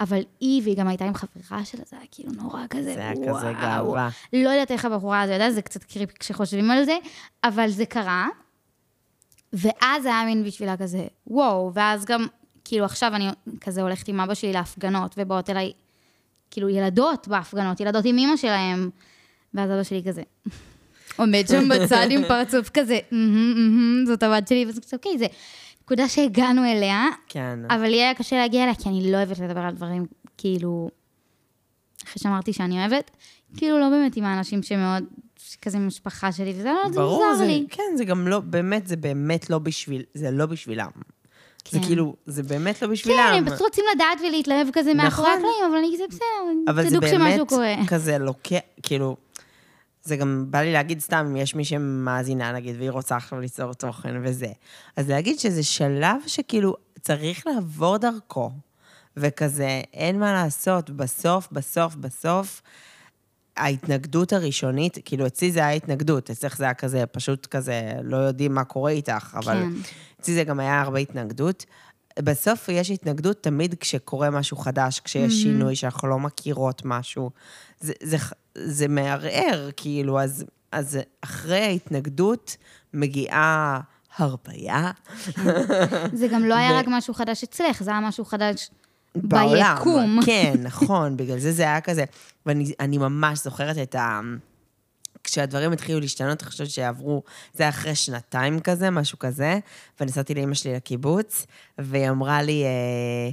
אבל 0.00 0.22
היא, 0.40 0.62
והיא 0.62 0.76
גם 0.76 0.88
הייתה 0.88 1.04
עם 1.04 1.14
חברה 1.14 1.64
שלה, 1.64 1.82
זה 1.86 1.96
היה 1.96 2.06
כאילו 2.10 2.32
נורא 2.32 2.62
כזה, 2.70 2.94
זה 2.94 3.00
היה 3.00 3.12
וואו. 3.16 3.36
כזה 3.36 3.52
גאווה. 3.52 4.08
לא 4.32 4.48
יודעת 4.48 4.70
איך 4.70 4.84
הבחורה 4.84 5.22
הזו 5.22 5.32
ידעה, 5.32 5.50
זה 5.50 5.62
קצת 5.62 5.84
קריפי 5.84 6.14
כשחושבים 6.18 6.70
על 6.70 6.84
זה, 6.84 6.96
אבל 7.44 7.68
זה 7.70 7.86
קרה. 7.86 8.28
ואז 9.54 10.06
היה 10.06 10.24
מין 10.24 10.44
בשבילה 10.44 10.76
כזה, 10.76 11.06
וואו, 11.26 11.70
ואז 11.74 12.04
גם, 12.04 12.26
כאילו 12.64 12.84
עכשיו 12.84 13.14
אני 13.14 13.28
כזה 13.60 13.82
הולכת 13.82 14.08
עם 14.08 14.20
אבא 14.20 14.34
שלי 14.34 14.52
להפגנות, 14.52 15.14
ובאות 15.18 15.50
אליי, 15.50 15.72
כאילו 16.50 16.68
ילדות 16.68 17.28
בהפגנות, 17.28 17.80
ילדות 17.80 18.04
עם 18.04 18.18
אימא 18.18 18.36
שלהם, 18.36 18.90
ואז 19.54 19.70
אבא 19.70 19.82
שלי 19.82 20.02
כזה, 20.06 20.22
עומד 21.16 21.44
שם 21.48 21.68
בצד 21.68 22.06
עם 22.10 22.22
פרצוף 22.28 22.68
כזה, 22.74 22.98
"מהמם, 23.10 23.54
מהמם, 23.54 24.06
זאת 24.06 24.22
הבת 24.22 24.48
שלי, 24.48 24.66
וזה 24.68 24.80
כזה, 24.80 24.96
אוקיי, 24.96 25.18
זה 25.18 25.26
נקודה 25.82 26.08
שהגענו 26.08 26.64
אליה, 26.64 27.04
כן. 27.28 27.58
אבל 27.70 27.86
לי 27.88 28.02
היה 28.02 28.14
קשה 28.14 28.36
להגיע 28.36 28.62
אליה, 28.62 28.74
כי 28.74 28.88
אני 28.88 29.12
לא 29.12 29.16
אוהבת 29.16 29.38
לדבר 29.38 29.60
על 29.60 29.74
דברים, 29.74 30.06
כאילו, 30.38 30.90
אחרי 32.04 32.22
שאמרתי 32.22 32.52
שאני 32.52 32.78
אוהבת, 32.80 33.10
כאילו 33.56 33.78
לא 33.78 33.88
באמת 33.88 34.16
עם 34.16 34.24
האנשים 34.24 34.62
שמאוד, 34.62 35.04
כזה 35.62 35.78
משפחה 35.78 36.32
שלי, 36.32 36.52
וזה 36.56 36.64
לא, 36.64 36.90
זה 36.90 36.94
ברור, 36.96 37.26
מוזר 37.26 37.38
זה, 37.38 37.46
לי. 37.46 37.66
כן, 37.70 37.96
זה 37.96 38.04
גם 38.04 38.28
לא, 38.28 38.40
באמת, 38.40 38.86
זה 38.86 38.96
באמת 38.96 39.50
לא 39.50 39.58
בשביל, 39.58 40.02
זה 40.14 40.30
לא 40.30 40.46
בשבילם. 40.46 40.90
זה 41.70 41.78
כן. 41.78 41.86
כאילו, 41.86 42.16
זה 42.26 42.42
באמת 42.42 42.82
לא 42.82 42.88
בשבילם. 42.88 43.30
כן, 43.32 43.38
הם 43.38 43.46
פשוט 43.46 43.60
רוצים 43.60 43.84
לדעת 43.94 44.18
ולהתלהב 44.20 44.68
כזה 44.72 44.94
מאחורי 44.94 45.28
נכון. 45.28 45.38
הקלעים, 45.38 45.64
אבל 45.70 45.78
אני 45.78 45.90
כזה 45.94 46.04
בסדר, 46.08 46.70
אבל 46.72 46.82
זה 46.82 46.88
תדעו 46.88 47.00
כשמשהו 47.02 47.18
באמת 47.18 47.48
קורה. 47.48 47.74
כזה 47.88 48.18
לוקח, 48.18 48.58
כאילו, 48.82 49.16
זה 50.02 50.16
גם 50.16 50.46
בא 50.50 50.58
לי 50.60 50.72
להגיד 50.72 51.00
סתם, 51.00 51.26
אם 51.30 51.36
יש 51.36 51.54
מי 51.54 51.64
שמאזינה, 51.64 52.52
נגיד, 52.52 52.76
והיא 52.78 52.90
רוצה 52.90 53.16
עכשיו 53.16 53.40
ליצור 53.40 53.74
תוכן 53.74 54.14
וזה. 54.22 54.48
אז 54.96 55.10
להגיד 55.10 55.38
שזה 55.38 55.62
שלב 55.62 56.16
שכאילו 56.26 56.76
צריך 57.00 57.46
לעבור 57.46 57.96
דרכו, 57.96 58.50
וכזה, 59.16 59.80
אין 59.92 60.20
מה 60.20 60.32
לעשות, 60.32 60.90
בסוף, 60.90 61.48
בסוף, 61.52 61.94
בסוף, 61.94 62.62
ההתנגדות 63.56 64.32
הראשונית, 64.32 64.98
כאילו, 65.04 65.26
אצלי 65.26 65.52
זה 65.52 65.60
היה 65.60 65.70
התנגדות, 65.70 66.30
אצלך 66.30 66.56
זה 66.56 66.64
היה 66.64 66.74
כזה, 66.74 67.06
פשוט 67.06 67.46
כזה, 67.46 67.92
לא 68.02 68.16
יודעים 68.16 68.54
מה 68.54 68.64
קורה 68.64 68.90
איתך, 68.90 69.36
אבל 69.38 69.54
כן. 69.54 69.70
אצלי 70.20 70.34
זה 70.34 70.44
גם 70.44 70.60
היה 70.60 70.80
הרבה 70.80 70.98
התנגדות. 70.98 71.64
בסוף 72.18 72.68
יש 72.68 72.90
התנגדות 72.90 73.42
תמיד 73.42 73.74
כשקורה 73.80 74.30
משהו 74.30 74.56
חדש, 74.56 75.00
כשיש 75.00 75.32
Mm-hmm. 75.32 75.42
שינוי, 75.42 75.76
שאנחנו 75.76 76.08
לא 76.08 76.18
מכירות 76.18 76.82
משהו. 76.84 77.30
זה, 77.80 77.92
זה, 78.02 78.16
זה 78.54 78.88
מערער, 78.88 79.70
כאילו, 79.76 80.20
אז, 80.20 80.44
אז 80.72 80.98
אחרי 81.20 81.60
ההתנגדות 81.60 82.56
מגיעה 82.94 83.80
הרפאיה 84.16 84.90
זה 86.12 86.28
גם 86.28 86.44
לא 86.44 86.54
היה 86.54 86.78
רק 86.78 86.84
משהו 86.88 87.14
חדש 87.14 87.42
אצלך, 87.42 87.82
זה 87.82 87.90
היה 87.90 88.00
משהו 88.00 88.24
חדש 88.24 88.70
בעולם. 89.14 89.76
ביקום. 89.78 90.20
כן, 90.26 90.54
נכון, 90.62 91.16
בגלל 91.16 91.38
זה 91.38 91.52
זה 91.52 91.62
היה 91.62 91.80
כזה. 91.80 92.04
ואני 92.46 92.72
אני 92.80 92.98
ממש 92.98 93.44
זוכרת 93.44 93.78
את 93.78 93.94
ה... 93.94 94.20
כשהדברים 95.24 95.72
התחילו 95.72 96.00
להשתנות, 96.00 96.42
אני 96.42 96.50
חושבת 96.50 96.70
שעברו, 96.70 97.22
זה 97.54 97.62
היה 97.62 97.70
אחרי 97.70 97.94
שנתיים 97.94 98.60
כזה, 98.60 98.90
משהו 98.90 99.18
כזה, 99.18 99.58
ונסעתי 100.00 100.34
לאמא 100.34 100.54
שלי 100.54 100.74
לקיבוץ, 100.74 101.46
והיא 101.78 102.10
אמרה 102.10 102.42
לי, 102.42 102.64
אה, 102.64 103.30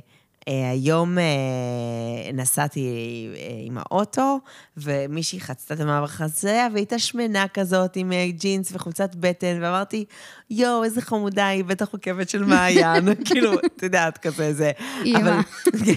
היום 0.47 1.17
אה, 1.17 2.31
נסעתי 2.33 2.87
אה, 3.35 3.41
עם 3.65 3.77
האוטו, 3.77 4.39
ומישהי 4.77 5.39
חצתה 5.39 5.73
את 5.73 5.79
המעבר 5.79 6.07
חציה, 6.07 6.67
והיא 6.71 6.81
הייתה 6.81 6.99
שמנה 6.99 7.47
כזאת, 7.47 7.95
עם 7.95 8.11
אה, 8.11 8.27
ג'ינס 8.29 8.71
וחולצת 8.71 9.15
בטן, 9.15 9.57
ואמרתי, 9.61 10.05
יואו, 10.49 10.83
איזה 10.83 11.01
חמודה, 11.01 11.47
היא 11.47 11.63
בטח 11.63 11.87
עוקבת 11.91 12.29
של 12.29 12.43
מעיין, 12.43 13.15
כאילו, 13.25 13.53
את 13.53 13.83
יודעת, 13.83 14.17
כזה 14.17 14.53
זה. 14.53 14.71
אימא. 15.05 15.19
אבל, 15.19 15.41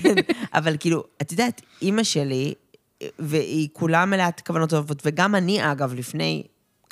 כן, 0.03 0.15
אבל 0.55 0.77
כאילו, 0.81 1.05
את 1.23 1.33
יודעת, 1.33 1.61
אימא 1.83 2.03
שלי, 2.03 2.55
והיא 3.19 3.69
כולה 3.73 4.05
מלאת 4.05 4.41
כוונות 4.41 4.71
טובות, 4.71 5.03
וגם 5.05 5.35
אני, 5.35 5.73
אגב, 5.73 5.95
לפני 5.95 6.43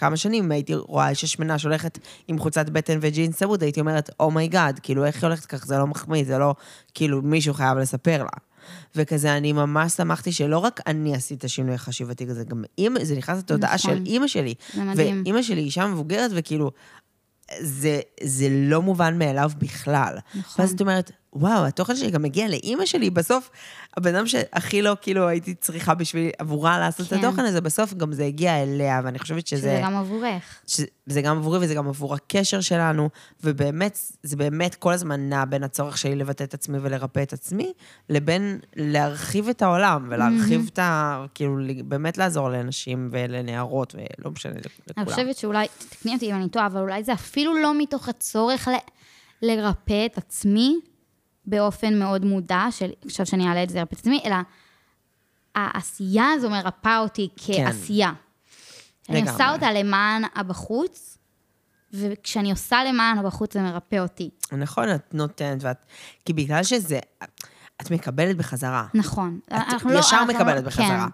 כמה 0.02 0.16
שנים 0.16 0.52
הייתי 0.52 0.74
רואה 0.74 1.08
אישה 1.08 1.26
שמנה 1.26 1.58
שהולכת 1.58 1.98
עם 2.28 2.38
חולצת 2.38 2.68
בטן 2.68 2.98
וג'ינס 3.00 3.36
צמוד, 3.36 3.62
הייתי 3.62 3.80
אומרת, 3.80 4.10
oh 4.20 4.35
my 4.35 4.50
god, 4.50 4.80
כאילו, 4.82 5.04
איך 5.04 5.16
היא 5.16 5.28
הולכת 5.28 5.46
כך? 5.46 5.66
זה 5.66 5.78
לא 5.78 5.86
מחמיא, 5.86 6.24
זה 6.24 6.38
לא, 6.38 6.54
כאילו, 6.94 7.22
מישהו 7.22 7.54
חייב 7.54 7.78
לספר 7.78 8.22
לה. 8.22 8.30
וכזה, 8.96 9.36
אני 9.36 9.52
ממש 9.52 9.92
שמחתי 9.92 10.32
שלא 10.32 10.58
רק 10.58 10.80
אני 10.86 11.14
עשיתי 11.14 11.34
את 11.34 11.44
השינוי 11.44 11.74
החשיבתי 11.74 12.26
כזה, 12.26 12.44
גם 12.44 12.64
אימא, 12.78 13.04
זה 13.04 13.16
נכנס 13.16 13.38
לתודעה 13.38 13.74
נכון. 13.74 13.96
של 13.96 14.02
אימא 14.06 14.26
שלי. 14.26 14.54
זה 14.74 14.84
מדהים. 14.84 15.22
ואימא 15.24 15.42
שלי 15.42 15.60
אישה 15.60 15.86
מבוגרת, 15.86 16.30
וכאילו, 16.34 16.70
זה, 17.60 18.00
זה 18.22 18.48
לא 18.50 18.82
מובן 18.82 19.18
מאליו 19.18 19.50
בכלל. 19.58 20.14
נכון. 20.34 20.64
ואז 20.64 20.72
את 20.72 20.80
אומרת, 20.80 21.10
וואו, 21.34 21.64
התוכן 21.66 21.96
שלי 21.96 22.10
גם 22.10 22.22
מגיע 22.22 22.48
לאימא 22.48 22.86
שלי, 22.86 23.10
בסוף, 23.10 23.50
הבן 23.96 24.14
אדם 24.14 24.26
שהכי 24.26 24.82
לא, 24.82 24.96
כאילו, 25.00 25.28
הייתי 25.28 25.54
צריכה 25.54 25.94
בשביל, 25.94 26.30
עבורה 26.38 26.78
לעשות 26.78 27.08
כן. 27.08 27.18
את 27.18 27.24
התוכן 27.24 27.44
הזה, 27.44 27.60
בסוף 27.60 27.94
גם 27.94 28.12
זה 28.12 28.24
הגיע 28.24 28.62
אליה, 28.62 29.00
ואני 29.04 29.18
חושבת 29.18 29.46
שזה... 29.46 29.60
שזה 29.60 29.80
גם 29.82 29.96
עבורך. 29.96 30.60
שזה 30.66 31.22
גם 31.22 31.38
עבורי 31.38 31.58
וזה 31.58 31.74
גם 31.74 31.88
עבור 31.88 32.14
הקשר 32.14 32.60
שלנו, 32.60 33.08
ובאמת, 33.44 33.98
זה 34.22 34.36
באמת 34.36 34.74
כל 34.74 34.92
הזמן 34.92 35.28
נע 35.28 35.44
בין 35.44 35.62
הצורך 35.62 35.98
שלי 35.98 36.14
לבטא 36.14 36.44
את 36.44 36.54
עצמי 36.54 36.78
ולרפא 36.82 37.22
את 37.22 37.32
עצמי, 37.32 37.72
לבין 38.08 38.58
להרחיב 38.76 39.48
את 39.48 39.62
העולם, 39.62 40.06
ולהרחיב 40.10 40.70
את 40.72 40.78
ה... 40.78 41.24
כאילו, 41.34 41.56
באמת 41.84 42.18
לעזור 42.18 42.48
לאנשים 42.48 43.08
ולנערות, 43.12 43.94
ולא 43.94 44.30
משנה, 44.30 44.54
לכולם. 44.54 44.94
אני 44.96 45.06
חושבת 45.06 45.36
שאולי, 45.36 45.66
תקני 45.88 46.14
אותי 46.14 46.30
אם 46.30 46.36
אני 46.36 46.48
טועה, 46.48 46.66
אבל 46.66 46.80
אולי 46.80 47.04
זה 47.04 47.12
אפילו 47.12 47.62
לא 47.62 47.78
מתוך 47.78 48.08
הצורך 48.08 48.68
ל, 48.68 48.72
לרפא 49.42 50.06
את 50.06 50.18
עצמי 50.18 50.76
באופן 51.46 51.98
מאוד 51.98 52.24
מודע, 52.24 52.66
של 52.70 52.90
עכשיו 53.06 53.26
שאני 53.26 53.48
אעלה 53.48 53.62
את 53.62 53.70
זה 53.70 53.78
לרפא 53.78 53.94
את 53.94 53.98
עצמי, 53.98 54.20
אלא 54.24 54.36
העשייה 55.54 56.24
הזו 56.36 56.50
מרפאה 56.50 56.98
אותי 56.98 57.28
כעשייה. 57.36 58.12
אני 59.08 59.16
לגמרי. 59.16 59.32
עושה 59.32 59.52
אותה 59.52 59.72
למען 59.72 60.22
הבחוץ, 60.34 61.18
וכשאני 61.92 62.50
עושה 62.50 62.84
למען 62.84 63.18
הבחוץ 63.18 63.54
זה 63.54 63.62
מרפא 63.62 63.96
אותי. 63.96 64.30
נכון, 64.52 64.94
את 64.94 65.14
נותנת, 65.14 65.58
ואת... 65.64 65.86
כי 66.24 66.32
בגלל 66.32 66.62
שזה... 66.62 66.98
את 67.80 67.90
מקבלת 67.90 68.36
בחזרה. 68.36 68.86
נכון. 68.94 69.38
את 69.46 69.52
אנחנו 69.52 69.90
לא- 69.90 69.98
ישר 69.98 70.16
אנחנו 70.16 70.32
לא- 70.32 70.38
מקבלת 70.38 70.64
בחזרה. 70.64 70.86
כן. 70.86 71.08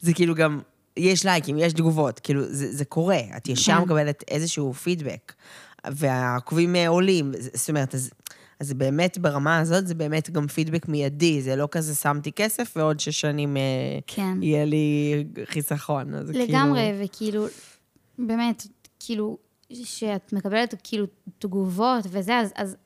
זה 0.00 0.14
כאילו 0.14 0.34
גם, 0.34 0.60
יש 0.96 1.24
לייקים, 1.24 1.58
יש 1.58 1.72
תגובות, 1.72 2.20
כאילו, 2.20 2.42
זה, 2.44 2.72
זה 2.76 2.84
קורה, 2.84 3.20
את 3.36 3.48
ישר 3.48 3.72
כן. 3.76 3.82
מקבלת 3.82 4.24
איזשהו 4.28 4.74
פידבק, 4.74 5.32
והעוקבים 5.86 6.76
אה, 6.76 6.88
עולים, 6.88 7.32
זאת 7.54 7.68
אומרת, 7.68 7.94
אז, 7.94 8.10
אז 8.60 8.72
באמת, 8.72 9.18
ברמה 9.18 9.58
הזאת, 9.58 9.86
זה 9.86 9.94
באמת 9.94 10.30
גם 10.30 10.46
פידבק 10.46 10.88
מיידי, 10.88 11.42
זה 11.42 11.56
לא 11.56 11.68
כזה 11.70 11.94
שמתי 11.94 12.32
כסף, 12.32 12.72
ועוד 12.76 13.00
שש 13.00 13.20
שנים 13.20 13.56
אה, 13.56 13.62
כן. 14.06 14.42
יהיה 14.42 14.64
לי 14.64 15.24
חיסכון, 15.44 16.14
אז 16.14 16.30
כאילו... 16.30 16.44
לגמרי, 16.44 16.92
וכאילו, 17.04 17.46
באמת, 18.18 18.66
כאילו, 19.00 19.38
שאת 19.72 20.32
מקבלת 20.32 20.74
כאילו 20.84 21.06
תגובות 21.38 22.04
וזה, 22.10 22.38
אז, 22.38 22.52
אז 22.56 22.76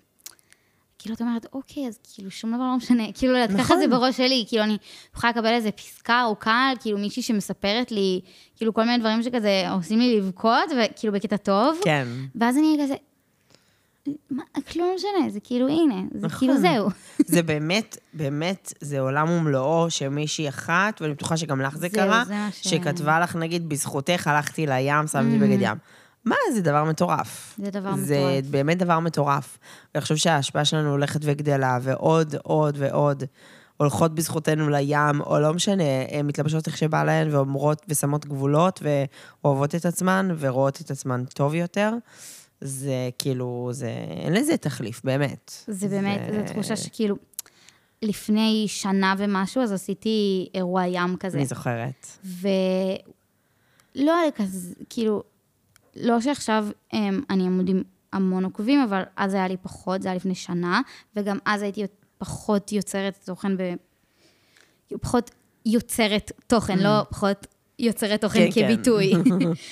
כאילו 0.98 1.14
את 1.14 1.20
אומרת, 1.20 1.46
אוקיי, 1.52 1.88
אז 1.88 1.98
כאילו 2.14 2.30
שום 2.30 2.54
דבר 2.54 2.64
לא 2.64 2.76
משנה. 2.76 3.12
כאילו, 3.14 3.44
את 3.44 3.50
ככה 3.50 3.60
נכון. 3.60 3.78
זה 3.78 3.88
בראש 3.88 4.16
שלי, 4.16 4.44
כאילו 4.48 4.62
אני 4.62 4.76
יכולה 5.16 5.30
לקבל 5.32 5.52
איזה 5.52 5.70
פסקה 5.70 6.20
ארוכה, 6.20 6.72
כאילו 6.80 6.98
מישהי 6.98 7.22
שמספרת 7.22 7.92
לי, 7.92 8.20
כאילו 8.56 8.74
כל 8.74 8.84
מיני 8.84 8.98
דברים 8.98 9.22
שכזה 9.22 9.70
עושים 9.70 9.98
לי 9.98 10.16
לבכות, 10.16 10.70
וכאילו 10.70 11.12
בקטע 11.12 11.36
טוב, 11.36 11.78
כן. 11.84 12.06
ואז 12.34 12.58
אני 12.58 12.78
כזה, 12.82 12.94
מה, 14.30 14.42
כלום 14.72 14.88
לא 14.88 14.94
משנה, 14.94 15.30
זה 15.30 15.40
כאילו, 15.40 15.68
הנה, 15.68 16.02
זה 16.14 16.26
נכון. 16.26 16.38
כאילו 16.38 16.60
זהו. 16.60 16.88
זה 17.34 17.42
באמת, 17.42 17.96
באמת, 18.14 18.72
זה 18.80 19.00
עולם 19.00 19.30
ומלואו 19.30 19.90
שמישהי 19.90 20.48
אחת, 20.48 21.02
ואני 21.02 21.14
בטוחה 21.14 21.36
שגם 21.36 21.60
לך 21.60 21.74
זה 21.74 21.80
זהו, 21.80 21.90
קרה, 21.90 22.24
זה 22.26 22.34
ש- 22.52 22.68
שכתבה 22.68 23.20
לך, 23.20 23.36
נגיד, 23.36 23.68
בזכותך 23.68 24.26
הלכתי 24.26 24.66
לים, 24.66 25.06
שמתי 25.06 25.38
בגד 25.38 25.58
ים. 25.60 25.76
מה, 26.24 26.34
זה 26.54 26.60
דבר 26.60 26.84
מטורף. 26.84 27.54
זה 27.64 27.70
דבר 27.70 27.96
זה 27.96 28.16
מטורף. 28.16 28.44
באמת 28.50 28.78
דבר 28.78 28.98
מטורף. 29.00 29.58
ואני 29.94 30.02
חושב 30.02 30.16
שההשפעה 30.16 30.64
שלנו 30.64 30.90
הולכת 30.90 31.20
וגדלה, 31.22 31.78
ועוד, 31.82 32.34
עוד 32.42 32.76
ועוד 32.78 33.24
הולכות 33.76 34.14
בזכותנו 34.14 34.68
לים, 34.68 35.20
או 35.20 35.40
לא 35.40 35.54
משנה, 35.54 35.84
הן 36.10 36.26
מתלבשות 36.26 36.66
איך 36.66 36.76
שבא 36.78 37.04
להן, 37.04 37.34
ואומרות 37.34 37.82
ושמות 37.88 38.26
גבולות, 38.26 38.82
ואוהבות 38.82 39.74
את 39.74 39.86
עצמן, 39.86 40.28
ורואות 40.38 40.80
את 40.80 40.90
עצמן 40.90 41.24
טוב 41.24 41.54
יותר. 41.54 41.92
זה 42.60 43.10
כאילו, 43.18 43.68
זה, 43.72 43.90
אין 44.24 44.32
לזה 44.32 44.56
תחליף, 44.56 45.00
באמת. 45.04 45.52
זה 45.66 45.88
באמת, 45.88 46.20
זו 46.34 46.52
תחושה 46.52 46.76
שכאילו, 46.76 47.16
לפני 48.02 48.64
שנה 48.68 49.14
ומשהו, 49.18 49.62
אז 49.62 49.72
עשיתי 49.72 50.48
אירוע 50.54 50.86
ים 50.86 51.16
כזה. 51.16 51.38
אני 51.38 51.46
זוכרת. 51.46 52.06
ולא 52.24 54.16
היה 54.20 54.30
כזה, 54.30 54.74
כאילו, 54.90 55.22
לא 55.96 56.20
שעכשיו 56.20 56.66
הם, 56.92 57.22
אני 57.30 57.46
עמוד 57.46 57.68
עם 57.68 57.82
המון 58.12 58.44
עוקבים, 58.44 58.80
אבל 58.80 59.02
אז 59.16 59.34
היה 59.34 59.48
לי 59.48 59.56
פחות, 59.56 60.02
זה 60.02 60.08
היה 60.08 60.16
לפני 60.16 60.34
שנה, 60.34 60.80
וגם 61.16 61.38
אז 61.44 61.62
הייתי 61.62 61.84
פחות 62.18 62.72
יוצרת 62.72 63.18
תוכן 63.24 63.56
ב... 63.56 63.62
פחות 65.00 65.30
יוצרת 65.66 66.32
תוכן, 66.46 66.78
לא 66.78 67.02
פחות 67.10 67.46
יוצרת 67.78 68.20
תוכן 68.20 68.38
כן, 68.38 68.50
כן. 68.50 68.74
כביטוי. 68.74 69.12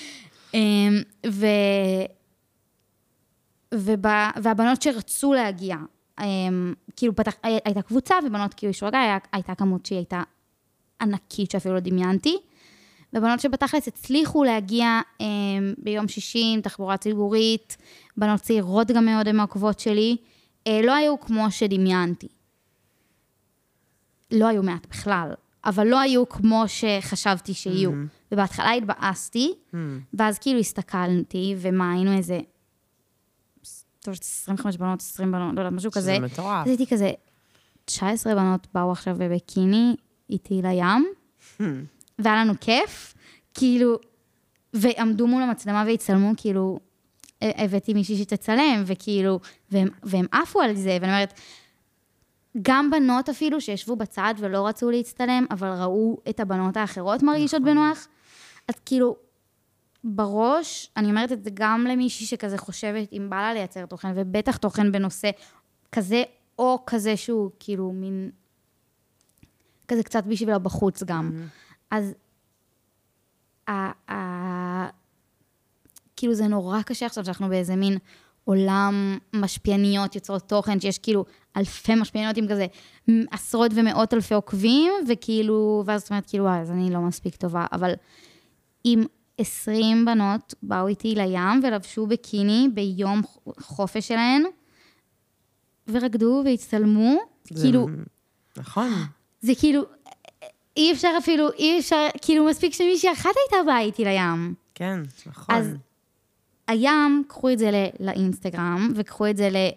אמ, 0.53 1.01
ו... 1.29 1.45
ובא, 3.73 4.29
והבנות 4.43 4.81
שרצו 4.81 5.33
להגיע, 5.33 5.75
אמ, 6.21 6.73
כאילו 6.95 7.15
פתח, 7.15 7.33
הי- 7.43 7.57
הייתה 7.65 7.81
קבוצה, 7.81 8.15
ובנות 8.27 8.53
כאילו 8.53 8.69
אישרו 8.69 8.87
הגעה, 8.87 9.17
הייתה 9.31 9.55
כמות 9.55 9.85
שהיא 9.85 9.97
הייתה 9.97 10.21
ענקית 11.01 11.51
שאפילו 11.51 11.73
לא 11.73 11.79
דמיינתי. 11.79 12.37
ובנות 13.13 13.39
שבתכלס 13.39 13.87
הצליחו 13.87 14.43
להגיע 14.43 15.01
אמ, 15.19 15.25
ביום 15.77 16.07
שישי 16.07 16.51
עם 16.53 16.61
תחבורה 16.61 16.97
ציבורית, 16.97 17.77
בנות 18.17 18.41
צעירות 18.41 18.91
גם 18.91 19.05
מאוד 19.05 19.27
הן 19.27 19.39
העוקבות 19.39 19.79
שלי, 19.79 20.17
אה, 20.67 20.81
לא 20.83 20.95
היו 20.95 21.19
כמו 21.19 21.51
שדמיינתי. 21.51 22.27
לא 24.31 24.47
היו 24.47 24.63
מעט 24.63 24.87
בכלל, 24.89 25.31
אבל 25.65 25.87
לא 25.87 25.99
היו 25.99 26.29
כמו 26.29 26.63
שחשבתי 26.67 27.53
שיהיו. 27.53 27.91
ובהתחלה 28.31 28.71
התבאסתי, 28.71 29.53
ואז 30.13 30.39
כאילו 30.39 30.59
הסתכלתי, 30.59 31.55
ומה, 31.61 31.91
היינו 31.93 32.11
איזה... 32.17 32.39
טוב, 33.99 34.15
25 34.21 34.77
בנות, 34.77 35.01
20 35.01 35.31
בנות, 35.31 35.55
לא 35.55 35.59
יודעת, 35.59 35.73
משהו 35.73 35.91
שזה 35.91 35.99
כזה. 35.99 36.19
מטורף. 36.19 36.61
אז 36.61 36.67
הייתי 36.67 36.87
כזה, 36.87 37.11
19 37.85 38.35
בנות 38.35 38.67
באו 38.73 38.91
עכשיו 38.91 39.15
בביקיני 39.19 39.95
איתי 40.29 40.61
לים, 40.61 41.07
והיה 42.19 42.35
לנו 42.35 42.53
כיף, 42.61 43.13
כאילו, 43.53 43.97
ועמדו 44.73 45.27
מול 45.27 45.43
המצלמה 45.43 45.83
והצטלמו, 45.87 46.31
כאילו, 46.37 46.79
הבאתי 47.41 47.93
מישהי 47.93 48.17
שתצלם, 48.17 48.83
וכאילו, 48.85 49.39
והם, 49.71 49.87
והם 50.03 50.25
עפו 50.31 50.61
על 50.61 50.75
זה, 50.75 50.97
ואני 51.01 51.11
אומרת, 51.11 51.33
גם 52.61 52.91
בנות 52.91 53.29
אפילו 53.29 53.61
שישבו 53.61 53.95
בצד 53.95 54.33
ולא 54.37 54.67
רצו 54.67 54.91
להצטלם, 54.91 55.45
אבל 55.51 55.67
ראו 55.67 56.17
את 56.29 56.39
הבנות 56.39 56.77
האחרות 56.77 57.23
מרגישות 57.23 57.63
בנוח, 57.63 58.07
אז 58.67 58.75
כאילו, 58.85 59.15
בראש, 60.03 60.91
אני 60.97 61.09
אומרת 61.09 61.31
את 61.31 61.43
זה 61.43 61.49
גם 61.53 61.85
למישהי 61.89 62.25
שכזה 62.25 62.57
חושבת, 62.57 63.13
אם 63.13 63.27
בא 63.29 63.41
לה 63.41 63.53
לייצר 63.53 63.85
תוכן, 63.85 64.11
ובטח 64.15 64.57
תוכן 64.57 64.91
בנושא 64.91 65.29
כזה, 65.91 66.23
או 66.59 66.83
כזה 66.85 67.17
שהוא 67.17 67.51
כאילו 67.59 67.91
מין, 67.91 68.31
כזה 69.87 70.03
קצת 70.03 70.23
בשביל 70.23 70.49
הבחוץ 70.53 71.03
גם. 71.03 71.31
אז, 71.91 72.13
ה- 73.67 74.11
ה- 74.13 74.89
כאילו 76.15 76.33
זה 76.33 76.47
נורא 76.47 76.81
קשה 76.81 77.05
עכשיו 77.05 77.25
שאנחנו 77.25 77.49
באיזה 77.49 77.75
מין 77.75 77.97
עולם 78.43 79.17
משפיעניות, 79.33 80.15
יוצרות 80.15 80.49
תוכן, 80.49 80.79
שיש 80.79 80.97
כאילו 80.97 81.25
אלפי 81.57 81.95
משפיעניות 81.95 82.37
עם 82.37 82.47
כזה 82.47 82.65
עשרות 83.31 83.71
ומאות 83.75 84.13
אלפי 84.13 84.33
עוקבים, 84.33 84.91
וכאילו, 85.07 85.83
ואז 85.85 86.01
את 86.01 86.09
אומרת, 86.09 86.25
כאילו, 86.29 86.43
וואי, 86.43 86.59
אז 86.59 86.71
אני 86.71 86.89
לא 86.91 86.99
מספיק 86.99 87.35
טובה, 87.35 87.65
אבל 87.71 87.93
אם 88.85 89.03
20 89.39 90.05
בנות 90.05 90.53
באו 90.63 90.87
איתי 90.87 91.15
לים 91.15 91.61
ולבשו 91.63 92.07
בקיני 92.07 92.67
ביום 92.73 93.21
חופש 93.59 94.07
שלהן, 94.07 94.43
ורקדו 95.87 96.41
והצטלמו, 96.45 97.17
זה- 97.43 97.61
כאילו, 97.63 97.87
נכון. 98.57 98.91
זה 99.41 99.51
כאילו, 99.59 99.81
אי 100.77 100.91
אפשר 100.93 101.09
אפילו, 101.17 101.51
אי 101.51 101.79
אפשר, 101.79 102.07
כאילו, 102.21 102.45
מספיק 102.45 102.73
שמישהי 102.73 103.11
אחת 103.13 103.29
הייתה 103.51 103.65
באה 103.65 103.79
איתי 103.79 104.03
לים. 104.05 104.53
כן, 104.75 104.99
נכון. 105.25 105.55
אז 105.55 105.67
הים, 106.67 107.23
קחו 107.27 107.49
את 107.49 107.59
זה 107.59 107.69
לאינסטגרם, 107.99 108.91
וקחו 108.95 109.27
את 109.29 109.37
זה 109.37 109.49
ל- 109.49 109.69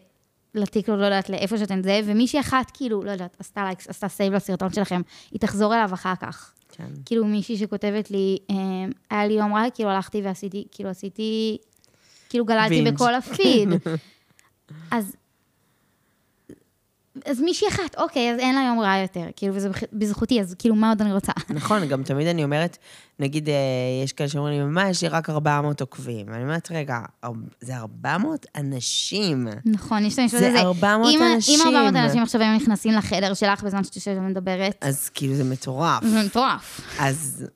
לטיקטוק, 0.55 0.95
לא 0.99 1.05
יודעת, 1.05 1.31
לאיפה 1.31 1.59
שאתם 1.59 1.83
זה, 1.83 2.01
ומישהי 2.05 2.41
אחת, 2.41 2.71
כאילו, 2.75 3.03
לא 3.03 3.11
יודעת, 3.11 3.37
עשתה 3.41 3.65
likes, 3.65 3.89
עשתה 3.89 4.09
save 4.09 4.33
לסרטון 4.35 4.73
שלכם, 4.73 5.01
היא 5.31 5.41
תחזור 5.41 5.75
אליו 5.75 5.91
אחר 5.95 6.15
כך. 6.21 6.53
כן. 6.73 6.89
כאילו, 7.07 7.25
מישהי 7.25 7.57
שכותבת 7.57 8.11
לי, 8.11 8.39
אה, 8.51 8.57
היה 9.11 9.27
לי 9.27 9.35
יום 9.35 9.55
רע, 9.55 9.71
כאילו, 9.75 9.91
הלכתי 9.91 10.23
ועשיתי, 10.23 10.65
כאילו, 10.73 10.91
עשיתי, 10.91 11.59
כאילו, 12.29 12.45
גללתי. 12.45 12.83
בכל 12.83 13.15
הפיד. 13.15 13.69
אז... 14.91 15.17
אז 17.25 17.41
מישהי 17.41 17.69
אחת, 17.69 17.97
אוקיי, 17.99 18.33
אז 18.33 18.39
אין 18.39 18.55
לה 18.55 18.61
יום 18.69 18.81
רע 18.81 18.97
יותר, 19.03 19.27
כאילו, 19.37 19.55
וזה 19.55 19.69
בזכותי, 19.93 20.41
אז 20.41 20.55
כאילו, 20.59 20.75
מה 20.75 20.89
עוד 20.89 21.03
אני 21.03 21.13
רוצה? 21.13 21.33
נכון, 21.51 21.89
גם 21.89 22.03
תמיד 22.03 22.27
אני 22.27 22.45
אומרת, 22.45 22.79
נגיד, 23.19 23.49
אה, 23.49 23.55
יש 24.05 24.13
כאלה 24.13 24.29
שאומרים 24.29 24.61
לי, 24.61 24.67
מה, 24.67 24.89
יש 24.91 25.03
לי 25.03 25.09
רק 25.09 25.31
400 25.31 25.81
עוקבים. 25.81 26.29
אני 26.29 26.43
אומרת, 26.43 26.69
רגע, 26.71 26.99
זה 27.61 27.77
400 27.77 28.47
אנשים. 28.57 29.49
נכון, 29.65 30.05
יש 30.05 30.15
את 30.15 30.19
המשפט 30.19 30.39
זה 30.39 30.49
הזה. 30.49 30.61
400 30.61 31.15
אם- 31.15 31.23
אנשים. 31.35 31.61
אם 31.61 31.77
400 31.77 31.97
אנשים 32.05 32.23
עכשיו 32.23 32.41
היו 32.41 32.57
נכנסים 32.57 32.93
לחדר 32.93 33.35
שלך 33.35 33.63
בזמן 33.63 33.85
שאת 33.85 33.97
יושבת 33.97 34.17
ומדברת, 34.19 34.77
אז 34.81 35.09
כאילו, 35.09 35.35
זה 35.35 35.45
מטורף. 35.45 36.05
זה 36.05 36.23
מטורף. 36.27 36.81
אז 36.99 37.47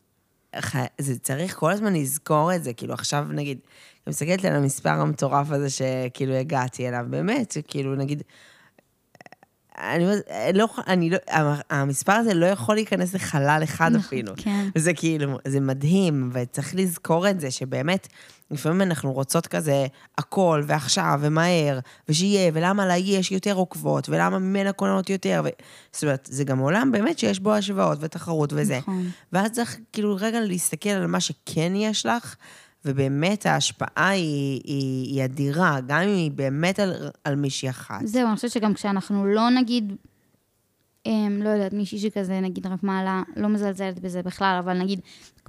זה 0.98 1.18
צריך 1.18 1.56
כל 1.58 1.72
הזמן 1.72 1.94
לזכור 1.94 2.54
את 2.54 2.64
זה. 2.64 2.72
כאילו, 2.72 2.94
עכשיו, 2.94 3.26
נגיד, 3.30 3.58
אני 4.06 4.10
מסתכלת 4.10 4.44
על 4.44 4.56
המספר 4.56 4.88
המטורף 4.90 5.50
הזה 5.50 5.70
שכאילו 5.70 6.34
הגעתי 6.34 6.88
אליו, 6.88 7.04
באמת, 7.10 7.56
כאילו, 7.68 7.94
נגיד, 7.94 8.22
אני 9.78 10.04
אומרת, 10.04 10.22
לא, 10.54 10.68
אני 10.86 11.10
לא, 11.10 11.18
המספר 11.70 12.12
הזה 12.12 12.34
לא 12.34 12.46
יכול 12.46 12.74
להיכנס 12.74 13.14
לחלל 13.14 13.60
אחד 13.64 13.88
נכון, 13.88 14.00
אפילו. 14.00 14.32
כן. 14.36 14.68
וזה 14.76 14.94
כאילו, 14.94 15.38
זה 15.46 15.60
מדהים, 15.60 16.30
וצריך 16.32 16.74
לזכור 16.74 17.30
את 17.30 17.40
זה, 17.40 17.50
שבאמת, 17.50 18.08
לפעמים 18.50 18.82
אנחנו 18.82 19.12
רוצות 19.12 19.46
כזה 19.46 19.86
הכל, 20.18 20.62
ועכשיו, 20.66 21.18
ומהר, 21.22 21.78
ושיהיה, 22.08 22.50
ולמה 22.54 22.86
להיא 22.86 23.18
יש 23.18 23.32
יותר 23.32 23.52
עוקבות, 23.54 24.08
ולמה 24.08 24.38
ממנה 24.38 24.72
קונות 24.72 25.10
יותר, 25.10 25.42
ו... 25.44 25.48
זאת 25.92 26.02
אומרת, 26.02 26.28
זה 26.30 26.44
גם 26.44 26.58
עולם 26.58 26.92
באמת 26.92 27.18
שיש 27.18 27.40
בו 27.40 27.54
השוואות 27.54 27.98
ותחרות 28.00 28.52
וזה. 28.52 28.78
נכון. 28.78 29.10
ואז 29.32 29.50
צריך 29.50 29.76
כאילו 29.92 30.16
רגע 30.20 30.40
להסתכל 30.40 30.90
על 30.90 31.06
מה 31.06 31.20
שכן 31.20 31.72
יש 31.76 32.06
לך, 32.06 32.36
ובאמת 32.86 33.46
ההשפעה 33.46 34.08
היא, 34.08 34.60
היא, 34.64 35.14
היא 35.14 35.24
אדירה, 35.24 35.80
גם 35.86 36.00
אם 36.00 36.08
היא 36.08 36.30
באמת 36.30 36.78
על, 36.78 36.92
על 37.24 37.34
מישהי 37.36 37.70
אחת. 37.70 38.00
זהו, 38.04 38.26
אני 38.26 38.36
חושבת 38.36 38.50
שגם 38.50 38.74
כשאנחנו 38.74 39.26
לא 39.26 39.50
נגיד, 39.50 39.92
אמ, 41.06 41.40
לא 41.42 41.48
יודעת, 41.48 41.72
מישהי 41.72 41.98
שכזה, 41.98 42.40
נגיד, 42.40 42.66
רק 42.66 42.82
מעלה, 42.82 43.22
לא 43.36 43.48
מזלזלת 43.48 43.98
בזה 43.98 44.22
בכלל, 44.22 44.56
אבל 44.64 44.78
נגיד, 44.78 45.00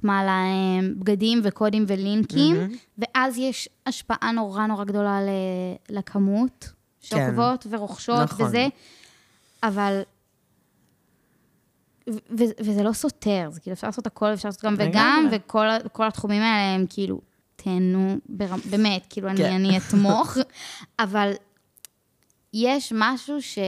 מעלה 0.02 0.42
אמ, 0.44 0.94
בגדים 0.98 1.40
וקודים 1.44 1.84
ולינקים, 1.88 2.56
ואז 2.98 3.38
יש 3.38 3.68
השפעה 3.86 4.32
נורא 4.32 4.66
נורא 4.66 4.84
גדולה 4.84 5.20
ל- 5.22 5.96
לכמות 5.96 6.72
שעוקבות 7.00 7.66
ורוכשות 7.70 8.18
נכון. 8.20 8.46
וזה, 8.46 8.66
אבל... 9.62 10.00
ו- 12.10 12.52
וזה 12.60 12.82
לא 12.82 12.92
סותר, 12.92 13.48
זה 13.50 13.60
כאילו 13.60 13.74
אפשר 13.74 13.86
לעשות 13.86 14.06
הכל, 14.06 14.32
אפשר 14.34 14.48
לעשות 14.48 14.64
גם 14.64 14.74
וגם. 14.78 15.28
וכל 15.84 16.06
התחומים 16.06 16.42
האלה 16.42 16.74
הם 16.74 16.86
כאילו, 16.88 17.20
תהנו, 17.62 18.16
ברמ- 18.28 18.70
באמת, 18.70 19.06
כאילו, 19.10 19.28
אני, 19.28 19.36
כן. 19.36 19.52
אני 19.52 19.78
אתמוך, 19.78 20.36
אבל 21.00 21.32
יש 22.54 22.92
משהו 22.96 23.42
ש... 23.42 23.58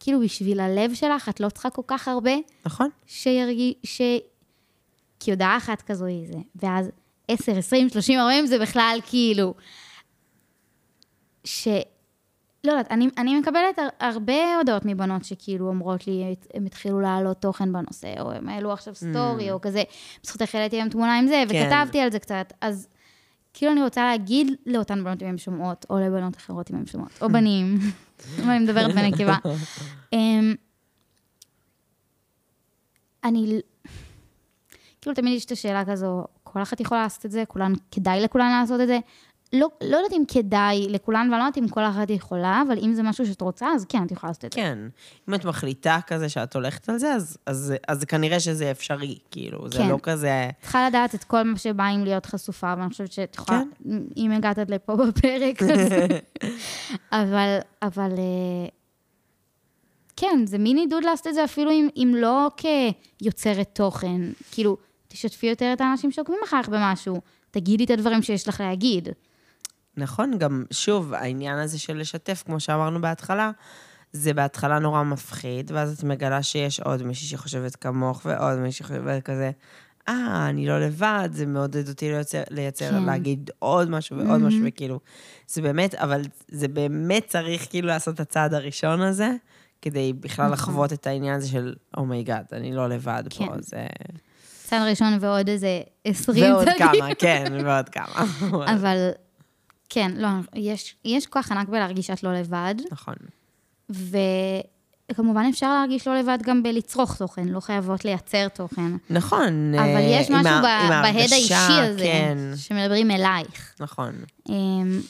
כאילו, 0.00 0.20
בשביל 0.20 0.60
הלב 0.60 0.94
שלך, 0.94 1.28
את 1.28 1.40
לא 1.40 1.48
צריכה 1.48 1.70
כל 1.70 1.82
כך 1.86 2.08
הרבה 2.08 2.30
נכון? 2.66 2.88
שירגיש... 3.06 3.74
ש... 3.84 4.00
כי 5.20 5.30
הודעה 5.30 5.56
אחת 5.56 5.82
כזו 5.82 6.04
היא 6.04 6.26
זה, 6.26 6.38
ואז 6.56 6.90
10, 7.28 7.52
20, 7.58 7.88
30, 7.88 8.18
40 8.18 8.46
זה 8.46 8.58
בכלל 8.58 8.98
כאילו... 9.06 9.54
ש... 11.44 11.68
לא 12.64 12.72
יודעת, 12.72 12.90
אני, 12.92 13.08
אני 13.18 13.38
מקבלת 13.40 13.78
הר- 13.78 13.88
הרבה 14.08 14.56
הודעות 14.56 14.82
מבנות 14.84 15.24
שכאילו 15.24 15.68
אומרות 15.68 16.06
לי, 16.06 16.34
הם 16.54 16.66
התחילו 16.66 17.00
להעלות 17.00 17.36
תוכן 17.40 17.72
בנושא, 17.72 18.14
או 18.20 18.32
הם 18.32 18.48
העלו 18.48 18.72
עכשיו 18.72 18.94
סטורי, 18.94 19.50
או 19.52 19.60
כזה, 19.60 19.82
בזכותך 20.24 20.54
העליתי 20.54 20.76
היום 20.76 20.88
תמונה 20.88 21.18
עם 21.18 21.26
זה, 21.26 21.42
כן. 21.48 21.66
וכתבתי 21.66 22.00
על 22.00 22.12
זה 22.12 22.18
קצת. 22.18 22.52
אז 22.60 22.88
כאילו 23.58 23.72
אני 23.72 23.82
רוצה 23.82 24.04
להגיד 24.04 24.52
לאותן 24.66 25.04
בנות 25.04 25.22
אם 25.22 25.28
הן 25.28 25.38
שומעות, 25.38 25.86
או 25.90 25.98
לבנות 25.98 26.36
אחרות 26.36 26.70
אם 26.70 26.76
הן 26.76 26.86
שומעות, 26.86 27.10
או 27.22 27.28
בנים, 27.28 27.78
אם 28.38 28.50
אני 28.50 28.58
מדברת 28.58 28.94
בנקבה. 28.94 29.36
אמ, 30.12 30.54
אני... 33.24 33.60
כאילו, 35.00 35.16
תמיד 35.16 35.36
יש 35.36 35.44
את 35.44 35.50
השאלה 35.50 35.84
כזו, 35.84 36.24
כל 36.44 36.62
אחת 36.62 36.80
יכולה 36.80 37.02
לעשות 37.02 37.26
את 37.26 37.30
זה, 37.30 37.44
כולן, 37.48 37.72
כדאי 37.90 38.20
לכולן 38.20 38.50
לעשות 38.60 38.80
את 38.80 38.86
זה. 38.86 38.98
לא, 39.52 39.68
לא 39.82 39.96
יודעת 39.96 40.12
אם 40.12 40.22
כדאי 40.28 40.86
לכולן, 40.88 41.28
ואני 41.30 41.40
לא 41.40 41.44
יודעת 41.44 41.58
אם 41.58 41.68
כל 41.68 41.84
אחת 41.84 42.10
יכולה, 42.10 42.62
אבל 42.66 42.78
אם 42.78 42.94
זה 42.94 43.02
משהו 43.02 43.26
שאת 43.26 43.40
רוצה, 43.40 43.66
אז 43.74 43.86
כן, 43.88 44.02
את 44.06 44.12
יכולה 44.12 44.30
לעשות 44.30 44.44
את 44.44 44.52
זה. 44.52 44.56
כן. 44.56 44.78
אם 45.28 45.34
את 45.34 45.44
מחליטה 45.44 45.98
כזה 46.06 46.28
שאת 46.28 46.54
הולכת 46.54 46.88
על 46.88 46.98
זה, 46.98 47.12
אז, 47.12 47.38
אז, 47.46 47.74
אז 47.88 48.04
כנראה 48.04 48.40
שזה 48.40 48.70
אפשרי, 48.70 49.18
כאילו, 49.30 49.68
זה 49.70 49.78
כן. 49.78 49.88
לא 49.88 49.98
כזה... 50.02 50.50
צריכה 50.60 50.88
לדעת 50.88 51.14
את 51.14 51.24
כל 51.24 51.42
מה 51.42 51.58
שבא 51.58 51.84
עם 51.84 52.04
להיות 52.04 52.26
חשופה, 52.26 52.74
ואני 52.78 52.88
חושבת 52.88 53.12
שאת 53.12 53.34
יכולה, 53.34 53.62
כן. 53.84 53.98
אם 54.16 54.30
הגעת 54.30 54.58
עד 54.58 54.70
לפה 54.70 54.96
בפרק, 54.96 55.62
אז... 55.62 55.80
אבל, 57.22 57.58
אבל... 57.82 58.10
אה, 58.18 58.68
כן, 60.16 60.46
זה 60.46 60.58
מין 60.58 60.76
עידוד 60.76 61.04
לעשות 61.04 61.26
את 61.26 61.34
זה 61.34 61.44
אפילו 61.44 61.70
אם, 61.70 61.88
אם 61.96 62.14
לא 62.16 62.50
כיוצרת 62.56 63.70
תוכן. 63.72 64.20
כאילו, 64.50 64.76
תשתפי 65.08 65.46
יותר 65.46 65.72
את 65.72 65.80
האנשים 65.80 66.10
שעוקבים 66.10 66.38
אחריך 66.44 66.68
במשהו, 66.68 67.20
תגידי 67.50 67.84
את 67.84 67.90
הדברים 67.90 68.22
שיש 68.22 68.48
לך 68.48 68.60
להגיד. 68.60 69.08
נכון, 69.98 70.38
גם, 70.38 70.64
שוב, 70.70 71.14
העניין 71.14 71.58
הזה 71.58 71.78
של 71.78 71.96
לשתף, 71.98 72.42
כמו 72.46 72.60
שאמרנו 72.60 73.00
בהתחלה, 73.00 73.50
זה 74.12 74.34
בהתחלה 74.34 74.78
נורא 74.78 75.02
מפחיד, 75.02 75.70
ואז 75.74 75.98
את 75.98 76.04
מגלה 76.04 76.42
שיש 76.42 76.80
עוד 76.80 77.02
מישהי 77.02 77.26
שחושבת 77.26 77.76
כמוך, 77.76 78.22
ועוד 78.24 78.58
מישהי 78.58 78.84
שחושבת 78.84 79.22
כזה, 79.22 79.50
אה, 80.08 80.48
אני 80.48 80.66
לא 80.66 80.80
לבד, 80.80 81.28
זה 81.32 81.46
מעודד 81.46 81.88
אותי 81.88 82.10
לייצר, 82.10 82.42
לייצר 82.50 82.90
כן. 82.90 83.02
להגיד 83.02 83.50
עוד 83.58 83.90
משהו 83.90 84.16
ועוד 84.18 84.40
משהו, 84.40 84.60
וכאילו, 84.64 85.00
זה 85.48 85.62
באמת, 85.62 85.94
אבל 85.94 86.22
זה 86.48 86.68
באמת 86.68 87.26
צריך 87.26 87.66
כאילו 87.70 87.88
לעשות 87.88 88.14
את 88.14 88.20
הצעד 88.20 88.54
הראשון 88.54 89.00
הזה, 89.00 89.30
כדי 89.82 90.12
בכלל 90.12 90.44
נכון. 90.44 90.52
לחוות 90.52 90.92
את 90.92 91.06
העניין 91.06 91.34
הזה 91.34 91.48
של, 91.48 91.74
oh 91.96 92.08
my 92.08 92.20
god, 92.20 92.44
אני 92.52 92.74
לא 92.74 92.88
לבד 92.88 93.24
פה, 93.38 93.46
כן. 93.46 93.62
זה... 93.62 93.86
צעד 94.64 94.88
ראשון 94.88 95.18
ועוד 95.20 95.48
איזה 95.48 95.80
20 96.04 96.52
ועוד 96.52 96.64
צעדים. 96.64 97.00
כמה, 97.00 97.14
כן, 97.14 97.52
ועוד 97.64 97.88
כמה. 97.88 98.24
אבל 98.74 99.10
כן, 99.88 100.10
לא, 100.16 100.28
יש, 100.54 100.96
יש 101.04 101.26
כוח 101.26 101.52
ענק 101.52 101.68
בלהרגיש 101.68 102.06
שאת 102.06 102.22
לא 102.22 102.34
לבד, 102.34 102.74
נכון. 102.92 103.14
וכמובן 105.10 105.44
אפשר 105.50 105.74
להרגיש 105.74 106.06
לא 106.08 106.18
לבד 106.18 106.38
גם 106.42 106.62
בלצרוך 106.62 107.16
תוכן, 107.16 107.48
לא 107.48 107.60
חייבות 107.60 108.04
לייצר 108.04 108.48
תוכן. 108.48 108.96
נכון. 109.10 109.74
אבל 109.74 109.96
אה, 109.96 110.00
יש 110.00 110.30
עם 110.30 110.36
משהו 110.36 110.50
ה- 110.50 110.60
בהד 111.02 111.32
האישי 111.32 111.54
הזה, 111.54 111.98
כן, 112.04 112.38
שמדברים 112.56 113.10
אלייך. 113.10 113.74
נכון. 113.80 114.12
אמ, 114.48 115.00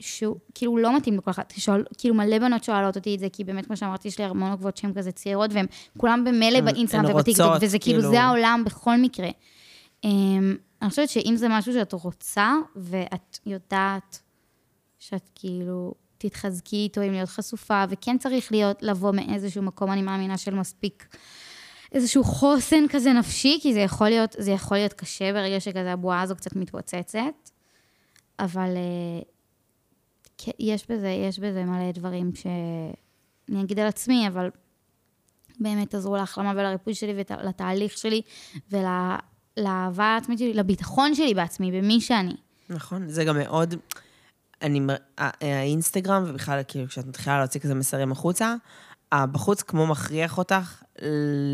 שהוא 0.00 0.36
כאילו 0.54 0.78
לא 0.78 0.96
מתאים 0.96 1.16
לכל 1.18 1.30
אחת. 1.30 1.52
שואל, 1.56 1.84
כאילו 1.98 2.14
מלא 2.14 2.38
בנות 2.38 2.64
שואלות 2.64 2.96
אותי 2.96 3.14
את 3.14 3.20
זה, 3.20 3.26
כי 3.32 3.44
באמת, 3.44 3.66
כמו 3.66 3.76
שאמרתי, 3.76 4.08
יש 4.08 4.18
לי 4.18 4.24
המון 4.24 4.50
עוקבות 4.50 4.76
שהן 4.76 4.92
כזה 4.94 5.12
צעירות, 5.12 5.50
והן 5.54 5.66
כולם 5.96 6.24
במילא 6.24 6.60
באינסטגרם 6.60 7.04
הן 7.06 7.12
ובטיקטוק, 7.12 7.46
וזה 7.60 7.78
כאילו, 7.78 7.98
כאילו- 8.00 8.12
זה 8.12 8.22
העולם 8.22 8.62
בכל 8.66 8.96
מקרה. 8.96 9.28
אני 10.82 10.90
חושבת 10.90 11.08
שאם 11.08 11.34
זה 11.36 11.46
משהו 11.50 11.72
שאת 11.72 11.92
רוצה, 11.92 12.52
ואת 12.76 13.38
יודעת 13.46 14.18
שאת 14.98 15.30
כאילו 15.34 15.94
תתחזקי 16.18 16.76
איתו 16.76 17.00
עם 17.00 17.12
להיות 17.12 17.28
חשופה, 17.28 17.84
וכן 17.90 18.18
צריך 18.18 18.52
להיות, 18.52 18.82
לבוא 18.82 19.12
מאיזשהו 19.12 19.62
מקום, 19.62 19.92
אני 19.92 20.02
מאמינה, 20.02 20.38
של 20.38 20.54
מספיק 20.54 21.16
איזשהו 21.92 22.24
חוסן 22.24 22.84
כזה 22.88 23.12
נפשי, 23.12 23.58
כי 23.62 23.74
זה 23.74 23.80
יכול 23.80 24.08
להיות, 24.08 24.36
זה 24.38 24.50
יכול 24.50 24.76
להיות 24.76 24.92
קשה 24.92 25.32
ברגע 25.32 25.60
שכזה 25.60 25.92
הבועה 25.92 26.22
הזו 26.22 26.36
קצת 26.36 26.56
מתפוצצת, 26.56 27.50
אבל 28.38 28.76
אה, 28.76 29.22
כן, 30.38 30.52
יש 30.58 30.90
בזה, 30.90 31.08
יש 31.08 31.38
בזה 31.38 31.64
מלא 31.64 31.92
דברים 31.92 32.30
שאני 32.34 33.62
אגיד 33.62 33.78
על 33.78 33.86
עצמי, 33.86 34.28
אבל 34.28 34.50
באמת 35.60 35.94
עזרו 35.94 36.16
להחלמה 36.16 36.52
ולריפוי 36.56 36.94
שלי 36.94 37.12
ולתהליך 37.16 37.98
שלי 37.98 38.22
ולאהבה 39.58 40.04
העצמית 40.04 40.38
שלי, 40.38 40.54
לביטחון 40.54 41.14
שלי 41.14 41.34
בעצמי, 41.34 41.72
במי 41.72 42.00
שאני. 42.00 42.36
נכון, 42.70 43.08
זה 43.08 43.24
גם 43.24 43.38
מאוד... 43.38 43.74
אני, 44.62 44.80
האינסטגרם, 45.40 46.24
ובכלל, 46.26 46.60
כאילו, 46.68 46.88
כשאת 46.88 47.06
מתחילה 47.06 47.38
להוציא 47.38 47.60
כזה 47.60 47.74
מסרים 47.74 48.12
החוצה, 48.12 48.54
בחוץ 49.14 49.62
כמו 49.62 49.86
מכריח 49.86 50.38
אותך 50.38 50.82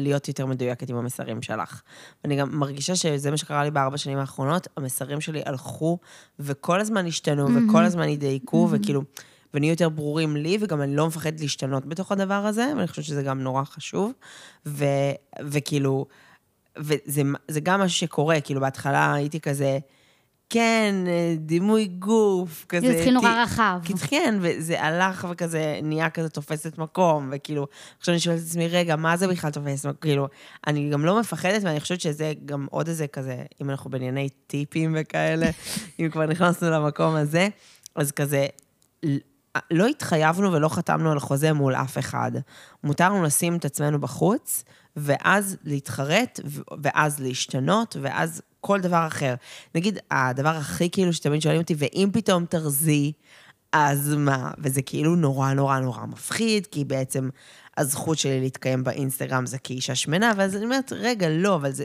להיות 0.02 0.28
יותר 0.28 0.46
מדויקת 0.46 0.90
עם 0.90 0.96
המסרים 0.96 1.42
שלך. 1.42 1.82
ואני 2.24 2.36
גם 2.36 2.58
מרגישה 2.58 2.96
שזה 2.96 3.30
מה 3.30 3.36
שקרה 3.36 3.64
לי 3.64 3.70
בארבע 3.70 3.98
שנים 3.98 4.18
האחרונות, 4.18 4.68
המסרים 4.76 5.20
שלי 5.20 5.42
הלכו, 5.46 5.98
וכל 6.38 6.80
הזמן 6.80 7.06
השתנו, 7.06 7.46
וכל 7.54 7.84
הזמן 7.84 8.02
הידייקו, 8.02 8.68
וכאילו, 8.70 9.02
ונהיו 9.54 9.70
יותר 9.70 9.88
ברורים 9.88 10.36
לי, 10.36 10.58
וגם 10.60 10.82
אני 10.82 10.96
לא 10.96 11.06
מפחדת 11.06 11.40
להשתנות 11.40 11.86
בתוך 11.86 12.12
הדבר 12.12 12.34
הזה, 12.46 12.72
ואני 12.76 12.88
חושבת 12.88 13.04
שזה 13.04 13.22
גם 13.22 13.40
נורא 13.40 13.64
חשוב. 13.64 14.12
ו, 14.66 14.84
וכאילו, 15.42 16.06
וזה 16.78 17.22
זה 17.48 17.60
גם 17.60 17.80
משהו 17.80 17.98
שקורה, 17.98 18.40
כאילו, 18.40 18.60
בהתחלה 18.60 19.14
הייתי 19.14 19.40
כזה... 19.40 19.78
כן, 20.50 20.94
אה, 21.06 21.34
דימוי 21.38 21.86
גוף, 21.86 22.64
כזה... 22.68 22.86
זה 22.86 22.92
התחיל 22.92 23.14
נורא 23.14 23.42
רחב. 23.42 23.80
כן, 24.08 24.38
וזה 24.40 24.82
הלך 24.82 25.26
וכזה 25.30 25.80
נהיה 25.82 26.10
כזה 26.10 26.28
תופסת 26.28 26.78
מקום, 26.78 27.30
וכאילו, 27.32 27.66
עכשיו 27.98 28.12
אני 28.12 28.20
שואלת 28.20 28.40
את 28.40 28.46
עצמי, 28.46 28.68
רגע, 28.68 28.96
מה 28.96 29.16
זה 29.16 29.28
בכלל 29.28 29.50
תופס 29.50 29.86
מקום? 29.86 29.96
כאילו, 30.00 30.28
אני 30.66 30.90
גם 30.90 31.04
לא 31.04 31.20
מפחדת, 31.20 31.62
ואני 31.64 31.80
חושבת 31.80 32.00
שזה 32.00 32.32
גם 32.44 32.66
עוד 32.70 32.88
איזה 32.88 33.06
כזה, 33.06 33.42
אם 33.62 33.70
אנחנו 33.70 33.90
בענייני 33.90 34.28
טיפים 34.46 34.96
וכאלה, 34.98 35.46
אם 36.00 36.08
כבר 36.10 36.26
נכנסנו 36.26 36.70
למקום 36.70 37.14
הזה, 37.14 37.48
אז 37.96 38.12
כזה, 38.12 38.46
לא 39.70 39.86
התחייבנו 39.86 40.52
ולא 40.52 40.68
חתמנו 40.68 41.12
על 41.12 41.20
חוזה 41.20 41.52
מול 41.52 41.74
אף 41.74 41.98
אחד. 41.98 42.32
מותר 42.84 43.08
לנו 43.08 43.22
לשים 43.22 43.56
את 43.56 43.64
עצמנו 43.64 44.00
בחוץ, 44.00 44.64
ואז 44.96 45.56
להתחרט, 45.64 46.40
ואז 46.82 47.20
להשתנות, 47.20 47.96
ואז 48.02 48.42
כל 48.60 48.80
דבר 48.80 49.06
אחר. 49.06 49.34
נגיד, 49.74 49.98
הדבר 50.10 50.48
הכי 50.48 50.90
כאילו 50.90 51.12
שתמיד 51.12 51.42
שואלים 51.42 51.60
אותי, 51.60 51.74
ואם 51.78 52.08
פתאום 52.12 52.44
תרזי, 52.46 53.12
אז 53.72 54.14
מה? 54.18 54.50
וזה 54.58 54.82
כאילו 54.82 55.16
נורא 55.16 55.52
נורא 55.52 55.78
נורא 55.78 56.06
מפחיד, 56.06 56.66
כי 56.66 56.84
בעצם 56.84 57.28
הזכות 57.76 58.18
שלי 58.18 58.40
להתקיים 58.40 58.84
באינסטגרם 58.84 59.46
זה 59.46 59.58
כאישה 59.58 59.94
שמנה, 59.94 60.32
ואז 60.36 60.56
אני 60.56 60.64
אומרת, 60.64 60.92
רגע, 60.92 61.28
לא, 61.30 61.54
אבל 61.54 61.72
זה... 61.72 61.84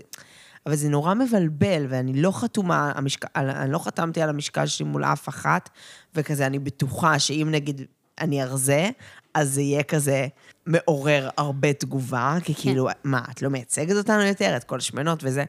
אבל 0.66 0.76
זה 0.76 0.90
נורא 0.90 1.14
מבלבל, 1.14 1.86
ואני 1.90 2.22
לא 2.22 2.32
חתומה, 2.32 2.92
המשק... 2.96 3.26
אני 3.36 3.72
לא 3.72 3.80
חתמתי 3.80 4.22
על 4.22 4.30
המשקל 4.30 4.66
שלי 4.66 4.86
מול 4.86 5.04
אף 5.04 5.30
אחת, 5.30 5.70
וכזה, 6.16 6.46
אני 6.46 6.60
בטוחה 6.60 7.20
שאם 7.20 7.48
נגיד 7.52 7.82
אני 8.22 8.44
ארזה, 8.44 8.90
אז 9.34 9.54
זה 9.54 9.62
יהיה 9.62 9.84
כזה 9.84 10.28
מעורר 10.66 11.30
הרבה 11.38 11.74
תגובה, 11.74 12.38
כי 12.44 12.56
כן. 12.56 12.62
כאילו, 12.62 12.88
מה, 13.04 13.22
את 13.32 13.42
לא 13.42 13.50
מייצגת 13.50 13.96
אותנו 13.96 14.22
יותר, 14.22 14.58
את 14.58 14.64
כל 14.64 14.78
השמנות 14.78 15.20
וזה, 15.24 15.44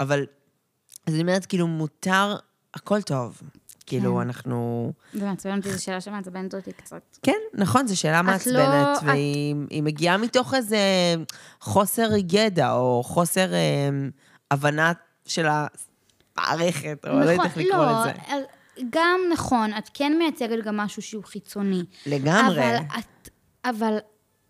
אבל, 0.00 0.26
אז 1.06 1.14
אני 1.14 1.22
אומרת, 1.22 1.46
כאילו, 1.46 1.66
מותר, 1.66 2.36
הכל 2.74 3.02
טוב. 3.02 3.40
כאילו, 3.86 4.14
כן. 4.14 4.20
אנחנו... 4.20 4.92
זה 5.14 5.24
מעצבן 5.24 5.56
אותי, 5.58 5.72
זו 5.72 5.82
שאלה 5.84 6.00
שמעצבנת 6.00 6.54
אותי 6.54 6.72
קצת. 6.72 7.16
כן, 7.22 7.36
נכון, 7.54 7.86
זו 7.86 8.00
שאלה 8.00 8.16
לא- 8.22 8.22
מעצבנת, 8.26 8.98
את- 8.98 9.02
והיא 9.02 9.54
היא 9.70 9.82
מגיעה 9.82 10.16
מתוך 10.16 10.54
איזה 10.54 10.78
חוסר 11.60 12.08
ידע, 12.32 12.72
או 12.72 13.02
חוסר 13.04 13.54
אה, 13.54 13.88
הבנה 14.50 14.92
של 15.26 15.46
המערכת, 15.48 17.04
או 17.06 17.18
לא 17.18 17.24
יודעת 17.30 17.46
איך 17.46 17.56
לקרוא 17.56 17.84
לא, 17.84 18.00
לזה. 18.00 18.12
גם 18.90 19.20
נכון, 19.32 19.70
את 19.78 19.90
כן 19.94 20.12
מייצגת 20.18 20.64
גם 20.64 20.76
משהו 20.76 21.02
שהוא 21.02 21.24
חיצוני. 21.24 21.82
לגמרי. 22.06 22.58
אבל, 22.76 22.76
את, 22.98 23.21
אבל 23.64 23.98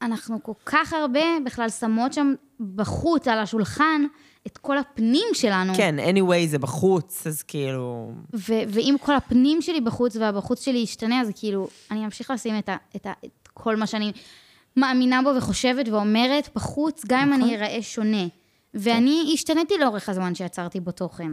אנחנו 0.03 0.43
כל 0.43 0.53
כך 0.67 0.93
הרבה 0.93 1.21
בכלל 1.45 1.69
שמות 1.69 2.13
שם 2.13 2.35
בחוץ, 2.75 3.29
על 3.29 3.39
השולחן, 3.39 4.03
את 4.47 4.59
כל 4.59 4.79
הפנים 4.79 5.27
שלנו. 5.33 5.75
כן, 5.77 5.95
anyway, 5.99 6.47
זה 6.49 6.59
בחוץ, 6.59 7.27
אז 7.27 7.43
כאילו... 7.43 8.13
ו- 8.35 8.63
ואם 8.69 8.95
כל 9.01 9.15
הפנים 9.15 9.63
שלי 9.63 9.81
בחוץ 9.81 10.17
והבחוץ 10.17 10.65
שלי 10.65 10.79
ישתנה, 10.79 11.21
אז 11.21 11.31
כאילו, 11.35 11.69
אני 11.91 12.05
אמשיך 12.05 12.31
לשים 12.31 12.59
את, 12.59 12.69
ה- 12.69 12.77
את, 12.97 13.07
ה- 13.07 13.13
את 13.25 13.49
כל 13.55 13.77
מה 13.77 13.87
שאני 13.87 14.13
מאמינה 14.77 15.23
בו 15.23 15.31
וחושבת 15.37 15.89
ואומרת 15.89 16.49
בחוץ, 16.55 17.03
גם 17.07 17.21
אם 17.21 17.29
נכון. 17.29 17.43
אני 17.43 17.57
אראה 17.57 17.83
שונה. 17.83 18.27
ואני 18.75 19.31
השתניתי 19.35 19.75
לאורך 19.81 20.09
הזמן 20.09 20.35
שיצרתי 20.35 20.81
בו 20.81 20.91
תוכן. 20.91 21.31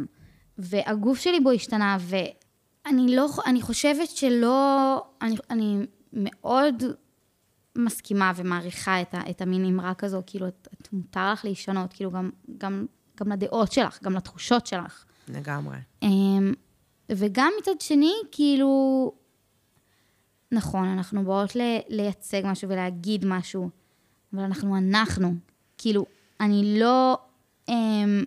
והגוף 0.58 1.20
שלי 1.20 1.40
בו 1.40 1.52
השתנה, 1.52 1.98
ואני 2.02 3.16
לא, 3.16 3.28
אני 3.46 3.62
חושבת 3.62 4.10
שלא, 4.10 5.02
אני, 5.22 5.36
אני 5.50 5.78
מאוד 6.14 6.84
מסכימה 7.86 8.32
ומעריכה 8.36 9.02
את, 9.02 9.14
ה, 9.14 9.30
את 9.30 9.42
המין 9.42 9.66
אמרה 9.66 9.94
כזו, 9.94 10.22
כאילו, 10.26 10.48
את, 10.48 10.68
את 10.82 10.94
מותר 10.94 11.32
לך 11.34 11.46
להשתנות, 11.46 11.94
כאילו, 11.94 12.12
גם, 12.12 12.30
גם, 12.58 12.86
גם 13.20 13.32
לדעות 13.32 13.72
שלך, 13.72 14.04
גם 14.04 14.14
לתחושות 14.14 14.68
שלך. 14.68 15.06
לגמרי. 15.28 15.78
אמ, 16.04 16.54
וגם 17.12 17.52
מצד 17.62 17.82
שני, 17.82 18.14
כאילו, 18.32 19.12
נכון, 20.52 20.88
אנחנו 20.88 21.24
באות 21.26 21.56
ל- 21.56 21.80
לייצג 21.90 22.42
משהו 22.46 22.70
ולהגיד 22.70 23.26
משהו, 23.26 23.70
אבל 24.34 24.44
אנחנו 24.44 24.78
אנחנו. 24.78 25.34
כאילו, 25.78 26.06
אני 26.42 26.80
לא, 26.80 27.18
אמ, 27.70 28.24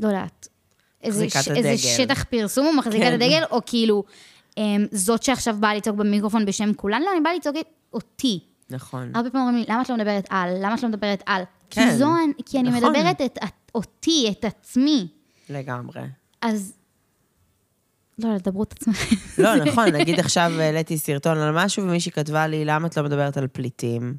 לא 0.00 0.06
יודעת, 0.08 0.48
איזה, 1.02 1.30
ש- 1.30 1.48
איזה. 1.48 1.76
שטח 1.78 2.24
פרסום 2.24 2.66
או 2.66 2.72
מחזיקת 2.72 3.02
כן. 3.04 3.12
הדגל, 3.12 3.42
או 3.50 3.60
כאילו, 3.66 4.04
אמ, 4.56 4.86
זאת 4.92 5.22
שעכשיו 5.22 5.56
באה 5.60 5.74
לצעוק 5.74 5.96
במיקרופון 5.96 6.44
בשם 6.46 6.74
כולן, 6.74 7.02
לא, 7.02 7.12
אני 7.12 7.20
באה 7.20 7.34
לצעוק 7.34 7.56
את 7.56 7.66
אותי. 7.96 8.40
נכון. 8.70 9.12
הרבה 9.14 9.30
פעמים 9.30 9.46
אומרים 9.46 9.64
לי, 9.64 9.72
למה 9.74 9.82
את 9.82 9.88
לא 9.88 9.96
מדברת 9.96 10.26
על? 10.30 10.56
למה 10.60 10.74
את 10.74 10.82
לא 10.82 10.88
מדברת 10.88 11.22
על? 11.26 11.42
כן, 11.70 11.90
כי 11.90 11.96
זו, 11.96 12.10
כי 12.46 12.58
אני 12.58 12.68
נכון. 12.68 12.82
מדברת 12.82 13.20
את, 13.20 13.38
את 13.44 13.70
אותי, 13.74 14.28
את 14.30 14.44
עצמי. 14.44 15.08
לגמרי. 15.50 16.02
אז... 16.42 16.72
לא, 18.18 18.28
דברו 18.38 18.62
את 18.62 18.72
עצמכם. 18.72 19.16
לא, 19.38 19.56
נכון, 19.56 19.88
נגיד 19.98 20.20
עכשיו 20.20 20.52
העליתי 20.60 20.98
סרטון 20.98 21.38
על 21.38 21.64
משהו, 21.64 21.82
ומישהי 21.82 22.12
כתבה 22.12 22.46
לי, 22.46 22.64
למה 22.64 22.86
את 22.86 22.96
לא 22.96 23.02
מדברת 23.02 23.36
על 23.36 23.46
פליטים? 23.46 24.16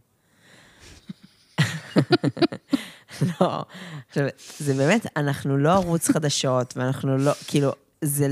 לא, 3.42 3.66
עכשיו, 4.10 4.26
זה 4.60 4.74
באמת, 4.74 5.06
אנחנו 5.18 5.58
לא 5.58 5.70
ערוץ 5.70 6.12
חדשות, 6.12 6.78
ואנחנו 6.78 7.18
לא, 7.18 7.32
כאילו, 7.48 7.72
זה, 8.02 8.28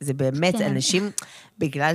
זה 0.00 0.14
באמת, 0.14 0.56
כן. 0.56 0.70
אנשים, 0.70 1.10
בגלל 1.58 1.94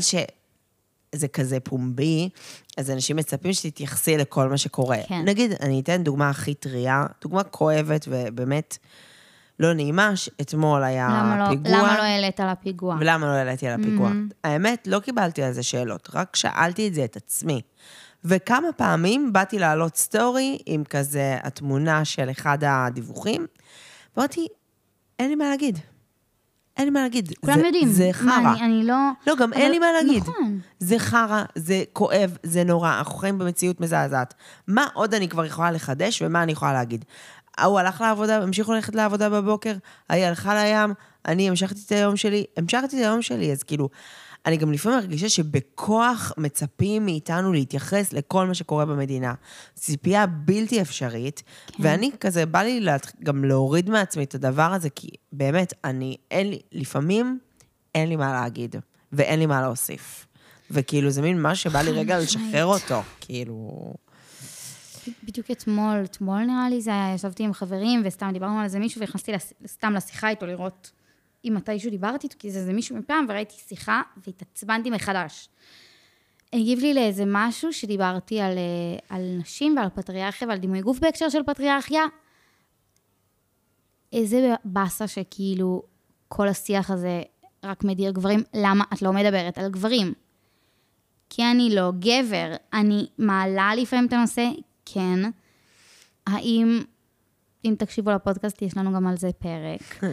שזה 1.14 1.28
כזה 1.28 1.59
פומבי, 1.59 2.30
אז 2.78 2.91
אנשים 2.91 3.16
מצפים 3.16 3.53
שתתייחסי 3.53 4.18
לכל 4.18 4.49
מה 4.49 4.57
שקורה. 4.57 4.97
כן. 5.07 5.22
נגיד, 5.26 5.51
אני 5.61 5.80
אתן 5.80 6.03
דוגמה 6.03 6.30
הכי 6.30 6.53
טריה, 6.53 7.05
דוגמה 7.22 7.43
כואבת 7.43 8.05
ובאמת 8.09 8.78
לא 9.59 9.74
נעימה, 9.74 10.16
שאתמול 10.16 10.84
היה 10.84 11.07
למה 11.09 11.39
לא- 11.39 11.49
פיגוע. 11.49 11.72
למה 11.78 11.97
לא 11.97 12.03
העלית 12.03 12.39
על 12.39 12.49
הפיגוע? 12.49 12.97
ולמה 12.99 13.26
לא 13.26 13.32
העליתי 13.32 13.68
על 13.68 13.80
הפיגוע? 13.82 14.09
Mm-hmm. 14.09 14.34
האמת, 14.43 14.88
לא 14.88 14.99
קיבלתי 14.99 15.43
על 15.43 15.51
זה 15.51 15.64
שאלות, 15.64 16.09
רק 16.14 16.36
שאלתי 16.36 16.88
את 16.88 16.93
זה 16.93 17.03
את 17.03 17.16
עצמי. 17.16 17.61
וכמה 18.26 18.68
פעמים 18.78 19.34
באתי 19.34 19.59
להעלות 19.59 19.97
סטורי 19.97 20.57
עם 20.66 20.84
כזה 20.84 21.38
התמונה 21.43 22.05
של 22.05 22.32
אחד 22.32 22.57
הדיווחים, 22.61 23.47
ואמרתי, 24.18 24.47
אין 25.20 25.30
לי 25.30 25.36
מה 25.36 25.49
להגיד. 25.49 25.80
אין 26.78 26.86
לי 26.86 26.92
מה 26.92 27.02
להגיד. 27.02 27.34
כולם 27.46 27.60
זה, 27.60 27.66
יודעים. 27.66 27.88
זה 27.88 28.06
מה, 28.08 28.14
חרא. 28.14 28.52
אני, 28.54 28.62
אני 28.66 28.84
לא... 28.84 28.96
לא, 29.28 29.36
גם 29.36 29.54
אבל- 29.54 29.62
אין 29.62 29.72
לי 29.72 29.80
מה 29.80 29.86
להגיד. 29.92 30.24
נכון. 30.24 30.60
זה 30.80 31.00
חרא, 31.00 31.44
זה 31.56 31.84
כואב, 31.94 32.38
זה 32.44 32.64
נורא, 32.64 32.98
אנחנו 32.98 33.16
חיים 33.16 33.38
במציאות 33.38 33.82
מזעזעת. 33.82 34.34
מה 34.68 34.88
עוד 34.94 35.14
אני 35.14 35.30
כבר 35.30 35.46
יכולה 35.46 35.72
לחדש 35.72 36.22
ומה 36.22 36.44
אני 36.44 36.52
יכולה 36.52 36.74
להגיד? 36.74 37.06
ההוא 37.58 37.80
הלך 37.80 38.02
לעבודה, 38.02 38.38
המשיכו 38.44 38.74
ללכת 38.74 38.96
לעבודה 38.96 39.30
בבוקר, 39.30 39.74
ההיא 40.10 40.26
הלכה 40.26 40.56
לים, 40.64 40.94
אני 41.28 41.50
המשכתי 41.50 41.80
את 41.86 41.92
היום 41.92 42.16
שלי, 42.16 42.44
המשכתי 42.58 42.86
את 42.86 43.02
היום 43.02 43.22
שלי, 43.22 43.52
אז 43.52 43.64
כאילו, 43.64 43.90
אני 44.46 44.58
גם 44.58 44.72
לפעמים 44.72 45.00
מרגישה 45.00 45.30
שבכוח 45.30 46.32
מצפים 46.38 47.06
מאיתנו 47.06 47.54
להתייחס 47.54 48.14
לכל 48.14 48.48
מה 48.48 48.54
שקורה 48.54 48.86
במדינה. 48.86 49.34
ציפייה 49.76 50.26
בלתי 50.26 50.82
אפשרית, 50.82 51.44
כן. 51.68 51.84
ואני 51.84 52.12
כזה, 52.20 52.46
בא 52.46 52.60
לי 52.62 52.80
לה, 52.80 52.98
גם 53.24 53.46
להוריד 53.46 53.89
מעצמי 53.89 54.24
את 54.24 54.36
הדבר 54.36 54.74
הזה, 54.74 54.89
כי 54.89 55.10
באמת, 55.32 55.74
אני, 55.84 56.18
אין 56.32 56.50
לי, 56.50 56.60
לפעמים 56.72 57.39
אין 57.96 58.10
לי 58.10 58.16
מה 58.16 58.34
להגיד, 58.34 58.76
ואין 59.12 59.39
לי 59.39 59.46
מה 59.46 59.62
להוסיף. 59.62 60.28
וכאילו, 60.72 61.10
זה 61.10 61.22
מין 61.22 61.41
משהו 61.41 61.72
שבא 61.72 61.82
לי 61.82 61.91
רגע 61.91 62.20
לשחרר 62.20 62.66
אותו, 62.66 63.02
כאילו... 63.20 63.94
בדיוק 65.24 65.52
אתמול, 65.52 66.02
אתמול 66.04 66.44
נראה 66.46 66.70
לי 66.70 66.82
זה 66.82 66.91
היה, 66.91 67.14
ישבתי 67.16 67.44
עם 67.44 67.54
חברים 67.54 68.02
וסתם 68.06 68.30
דיברנו 68.34 68.58
על 68.58 68.64
איזה 68.64 68.80
מישהו 68.80 69.02
ונכנסתי 69.02 69.32
לס- 69.32 69.54
סתם 69.68 69.94
לשיחה 69.94 70.30
איתו 70.30 70.46
לראות 70.46 70.91
אם 71.46 71.54
מתישהו 71.56 71.91
דיברתי 71.91 72.28
איתו, 72.28 72.36
כי 72.39 72.52
זה 72.52 72.60
איזה 72.60 72.74
מישהו 72.74 72.98
מפעם 72.98 73.26
וראיתי 73.30 73.56
שיחה 73.56 74.02
והתעצבנתי 74.28 74.89
מחדש. 74.89 75.50
הגיב 76.54 76.80
לי 76.80 76.94
לאיזה 76.94 77.24
משהו 77.28 77.74
שדיברתי 77.74 78.41
על, 78.41 78.58
אה, 78.58 79.16
על 79.16 79.38
נשים 79.39 79.78
ועל 79.78 79.89
פטריארכיה 79.89 80.48
ועל 80.48 80.58
דימוי 80.58 80.82
גוף 80.82 81.00
בהקשר 81.00 81.30
של 81.30 81.44
פטריארכיה. 81.44 82.04
איזה 84.14 84.56
באסה 84.66 85.08
שכאילו 85.08 85.84
כל 86.28 86.48
השיח 86.48 86.91
הזה 86.91 87.22
רק 87.64 87.84
מדיר 87.84 88.12
גברים, 88.12 88.44
למה 88.54 88.84
את 88.94 89.02
לא 89.02 89.14
מדברת 89.14 89.58
על 89.58 89.72
גברים? 89.72 90.14
כי 91.30 91.44
אני 91.52 91.76
לא 91.76 91.91
גבר. 92.00 92.56
אני 92.74 93.08
מעלה 93.18 93.76
לפעמים 93.76 94.06
את 94.06 94.14
הנושא, 94.14 94.50
כן. 94.86 95.20
האם, 96.28 96.82
אם 97.66 97.76
תקשיבו 97.78 98.12
לפודקאסט, 98.12 98.62
יש 98.62 98.78
לנו 98.78 98.94
גם 98.94 99.08
על 99.08 99.18
זה 99.18 99.30
פרק. 99.39 100.04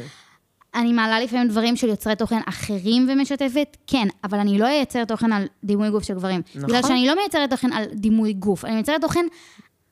אני 0.75 0.93
מעלה 0.93 1.21
לפעמים 1.21 1.49
דברים 1.49 1.77
של 1.77 1.89
יוצרי 1.89 2.17
תוכן 2.17 2.41
אחרים 2.47 3.07
ומשתפת, 3.09 3.77
כן, 3.87 4.09
אבל 4.25 4.39
אני 4.39 4.59
לא 4.59 4.67
אייצר 4.67 5.05
תוכן 5.05 5.33
על 5.33 5.47
דימוי 5.65 5.91
גוף 5.91 6.05
של 6.05 6.15
גברים. 6.15 6.43
נכון. 6.55 6.69
בגלל 6.69 6.83
שאני 6.83 7.07
לא 7.07 7.15
מייצרת 7.15 7.51
תוכן 7.51 7.73
על 7.73 7.85
דימוי 7.93 8.33
גוף, 8.33 8.65
אני 8.65 8.75
מייצרת 8.75 9.01
תוכן 9.01 9.27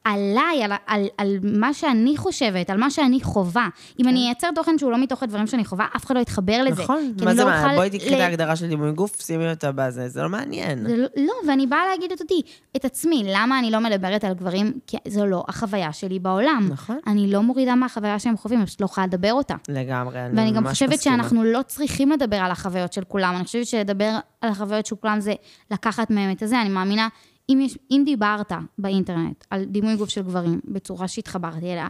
עליי, 0.05 0.63
על, 0.63 0.73
על, 0.87 1.07
על 1.19 1.39
מה 1.43 1.75
שאני 1.75 2.17
חושבת, 2.17 2.71
על 2.71 2.77
מה 2.77 2.91
שאני 2.91 3.21
חובה. 3.23 3.69
אם 4.01 4.09
אני 4.09 4.27
אייצר 4.27 4.49
תוכן 4.55 4.79
שהוא 4.79 4.93
לא 4.93 4.99
מתוך 4.99 5.23
הדברים 5.23 5.47
שאני 5.47 5.65
חווה, 5.65 5.87
אף 5.97 6.07
אחד 6.07 6.15
לא 6.15 6.21
יתחבר 6.21 6.63
לזה. 6.63 6.83
נכון, 6.83 7.13
מה 7.25 7.35
זה 7.35 7.45
לא 7.45 7.51
מה, 7.51 7.75
בואי 7.75 7.91
תקחי 7.91 8.17
את 8.17 8.21
ההגדרה 8.21 8.57
של 8.57 8.69
דימוי 8.69 8.93
גוף, 8.93 9.21
שימי 9.21 9.51
אותה 9.51 9.73
בזה, 9.73 10.09
זה 10.09 10.23
לא 10.23 10.29
מעניין. 10.29 10.89
זה 10.89 10.97
לא, 10.97 11.07
לא, 11.17 11.33
ואני 11.49 11.67
באה 11.67 11.87
להגיד 11.91 12.13
את 12.13 12.21
אותי, 12.21 12.43
את 12.77 12.85
עצמי, 12.85 13.23
למה 13.27 13.59
אני 13.59 13.71
לא 13.71 13.81
מדברת 13.81 14.25
על 14.25 14.35
גברים? 14.35 14.73
כי 14.87 14.97
זו 15.09 15.27
לא 15.27 15.45
החוויה 15.49 15.93
שלי 15.93 16.19
בעולם. 16.19 16.69
נכון. 16.71 16.99
אני 17.07 17.33
לא 17.33 17.43
מורידה 17.43 17.75
מהחוויה 17.75 18.19
שהם 18.19 18.37
חווים, 18.37 18.59
אני 18.59 18.67
פשוט 18.67 18.81
לא 18.81 18.87
יכולה 18.87 19.07
לדבר 19.07 19.33
אותה. 19.33 19.55
לגמרי, 19.69 20.21
אני 20.21 20.29
ממש 20.29 20.39
ואני 20.39 20.51
מסכימה. 20.51 20.61
גם 20.61 20.69
חושבת 20.71 21.03
שאנחנו 21.03 21.45
לא 21.45 21.61
צריכים 21.67 22.11
לדבר 22.11 22.37
על 22.37 22.51
החוויות 22.51 22.93
של 22.93 23.05
כולם, 23.05 23.35
אני 23.37 23.45
חושבת 23.45 23.67
שלדבר 23.67 24.19
על 24.41 24.51
החוויות 24.51 24.87
של 24.87 24.97
כולם 24.97 25.21
זה 25.21 25.35
לקחת 25.71 26.11
מהם 26.11 26.31
את 26.31 26.43
הזה, 26.43 26.61
אני 26.61 26.69
מאמינה, 26.69 27.09
אם, 27.49 27.61
יש, 27.61 27.79
אם 27.91 28.03
דיברת 28.05 28.53
באינטרנט 28.79 29.45
על 29.51 29.65
דימוי 29.65 29.97
גוף 29.97 30.09
של 30.09 30.23
גברים, 30.23 30.61
בצורה 30.65 31.09
שהתחברתי 31.09 31.73
אליה, 31.73 31.87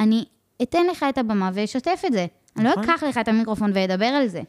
אני 0.00 0.24
אתן 0.62 0.86
לך 0.86 1.06
את 1.08 1.18
הבמה 1.18 1.50
ואשתף 1.54 2.02
את 2.06 2.12
זה. 2.12 2.26
אני 2.56 2.64
לא 2.64 2.70
נכון. 2.70 2.84
אקח 2.84 3.02
לך 3.02 3.18
את 3.18 3.28
המיקרופון 3.28 3.70
ואדבר 3.74 4.06
על 4.06 4.28
זה. 4.28 4.42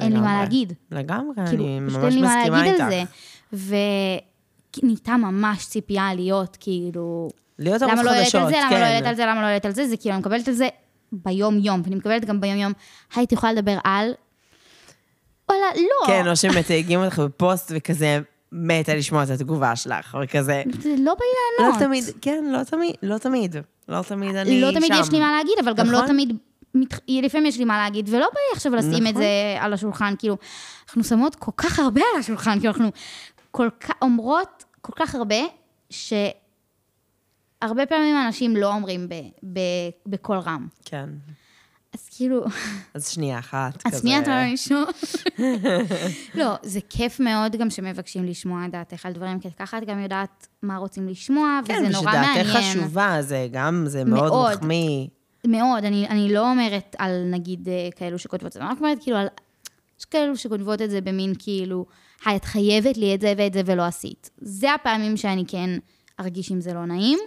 אין 0.00 0.12
לי 0.12 0.18
מה 0.18 0.24
לגמרי. 0.24 0.42
להגיד. 0.42 0.72
לגמרי, 0.90 1.34
כאילו, 1.48 1.64
אני 1.64 1.80
ממש 1.80 1.94
אין 1.94 2.12
לי 2.12 2.20
מה 2.20 2.36
מסכימה 2.36 2.58
להגיד 2.58 2.72
איתך. 2.72 2.84
על 2.84 2.90
זה. 3.52 3.78
ונהייתה 4.82 5.16
ממש 5.16 5.66
ציפייה 5.66 6.14
להיות, 6.14 6.56
כאילו... 6.60 7.28
להיות 7.58 7.82
ערוץ 7.82 7.92
למה 7.92 8.02
לא 8.02 8.10
חדשות, 8.10 8.48
זה, 8.48 8.56
למה 8.56 8.70
כן. 8.70 8.80
לא 8.80 8.84
העלית 8.84 9.06
על 9.06 9.14
זה, 9.14 9.26
למה 9.26 9.40
לא 9.40 9.46
העלית 9.46 9.64
על 9.64 9.72
זה, 9.72 9.88
זה 9.88 9.96
כאילו, 9.96 10.14
אני 10.14 10.20
מקבלת 10.20 10.48
על 10.48 10.54
זה 10.54 10.68
ביום-יום, 11.12 11.82
ואני 11.84 11.96
מקבלת 11.96 12.24
גם 12.24 12.40
ביום-יום, 12.40 12.72
היית 13.14 13.32
יכולה 13.32 13.52
לדבר 13.52 13.78
על... 13.84 14.12
וואלה, 15.48 15.66
לא. 15.76 16.06
כן, 16.06 16.28
או 16.28 16.36
שמתייגים 16.36 17.04
אותך 17.04 17.18
בפוסט 17.18 17.72
וכזה, 17.74 18.20
מתה 18.52 18.94
לשמוע 18.94 19.24
את 19.24 19.30
התגובה 19.30 19.76
שלך, 19.76 20.18
וכזה... 20.22 20.62
זה 20.80 20.94
לא 20.98 21.14
בא 21.14 21.24
לי 21.24 21.58
לא 21.58 21.64
לענות. 21.64 21.78
תמיד, 21.82 22.04
כן, 22.20 22.44
לא 22.52 22.64
תמיד, 22.64 22.94
לא 23.02 23.18
תמיד. 23.18 23.56
לא 23.88 24.02
תמיד 24.02 24.36
אני 24.36 24.60
לא 24.60 24.72
שם. 24.72 24.78
תמיד 24.78 24.92
יש 25.00 25.10
לי 25.12 25.20
מה 25.20 25.32
להגיד, 25.36 25.54
אבל 25.64 25.74
גם 25.74 25.86
לא 25.86 25.98
נכון. 25.98 26.08
תמיד... 26.08 26.36
לפעמים 27.08 27.46
יש 27.46 27.58
לי 27.58 27.64
מה 27.64 27.78
להגיד, 27.78 28.08
ולא 28.08 28.26
בא 28.34 28.40
לי 28.40 28.56
עכשיו 28.56 28.74
לשים 28.74 29.06
את 29.06 29.10
נכון. 29.10 29.22
זה 29.22 29.56
על 29.60 29.72
השולחן, 29.72 30.14
כאילו, 30.18 30.36
אנחנו 30.86 31.04
שמות 31.04 31.34
כל 31.34 31.52
כך 31.56 31.78
הרבה 31.78 32.00
על 32.14 32.20
השולחן, 32.20 32.58
כאילו, 32.58 32.72
אנחנו 32.72 32.90
כל 33.50 33.68
כך, 33.80 33.90
אומרות 34.02 34.64
כל 34.80 34.92
כך 34.96 35.14
הרבה, 35.14 35.36
שהרבה 35.90 37.86
פעמים 37.88 38.16
אנשים 38.26 38.56
לא 38.56 38.74
אומרים 38.74 39.08
ב, 39.08 39.14
ב, 39.52 39.60
בקול 40.06 40.38
רם. 40.38 40.66
כן. 40.84 41.08
אז 41.94 42.08
כאילו, 42.16 42.44
אז 42.94 43.08
שנייה 43.08 43.38
אחת, 43.38 43.76
אז 43.86 43.92
כזה. 43.92 44.00
שנייה 44.00 44.18
אתה 44.18 44.44
לשמוע. 44.52 44.84
לא, 46.40 46.54
זה 46.62 46.80
כיף 46.88 47.20
מאוד 47.20 47.56
גם 47.56 47.70
שמבקשים 47.70 48.24
לשמוע 48.24 48.66
את 48.66 48.70
דעתך 48.70 49.06
על 49.06 49.12
דברים, 49.12 49.40
כי 49.40 49.48
ככה 49.58 49.78
את 49.78 49.84
גם 49.84 50.02
יודעת 50.02 50.46
מה 50.62 50.76
רוצים 50.76 51.08
לשמוע, 51.08 51.60
כן, 51.64 51.74
וזה 51.74 51.88
נורא 51.88 52.12
מעניין. 52.12 52.46
ושדעתך 52.46 52.66
חשובה, 52.66 53.16
זה 53.20 53.48
גם, 53.52 53.84
זה 53.86 54.04
מאוד 54.04 54.32
מאוד. 54.32 54.56
מחמיא. 54.56 55.06
מאוד, 55.46 55.84
אני, 55.84 56.08
אני 56.08 56.32
לא 56.32 56.50
אומרת 56.50 56.96
על 56.98 57.24
נגיד 57.30 57.68
אה, 57.68 57.88
כאלו 57.96 58.18
שכותבות 58.18 58.46
את 58.46 58.52
זה, 58.52 58.60
אני 58.60 58.68
רק 58.68 58.80
אומרת 58.80 58.98
כאילו 59.02 59.16
על... 59.16 59.26
יש 60.00 60.04
כאלו 60.04 60.36
שכותבות 60.36 60.82
את 60.82 60.90
זה 60.90 61.00
במין 61.00 61.32
כאילו, 61.38 61.86
היי, 62.24 62.36
את 62.36 62.44
חייבת 62.44 62.96
לי 62.96 63.14
את 63.14 63.20
זה 63.20 63.34
ואת 63.36 63.52
זה 63.52 63.62
ולא 63.66 63.82
עשית. 63.82 64.30
זה 64.38 64.74
הפעמים 64.74 65.16
שאני 65.16 65.44
כן 65.48 65.70
ארגיש 66.20 66.52
אם 66.52 66.60
זה 66.60 66.74
לא 66.74 66.84
נעים. 66.84 67.18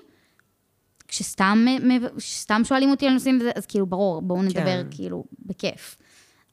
כשסתם, 1.11 1.65
מ- 1.81 2.17
כשסתם 2.17 2.61
שואלים 2.63 2.89
אותי 2.89 3.07
על 3.07 3.13
נושאים, 3.13 3.39
אז 3.55 3.65
כאילו, 3.65 3.85
ברור, 3.85 4.21
בואו 4.21 4.43
נדבר 4.43 4.83
כן. 4.83 4.87
כאילו 4.91 5.23
בכיף. 5.45 5.97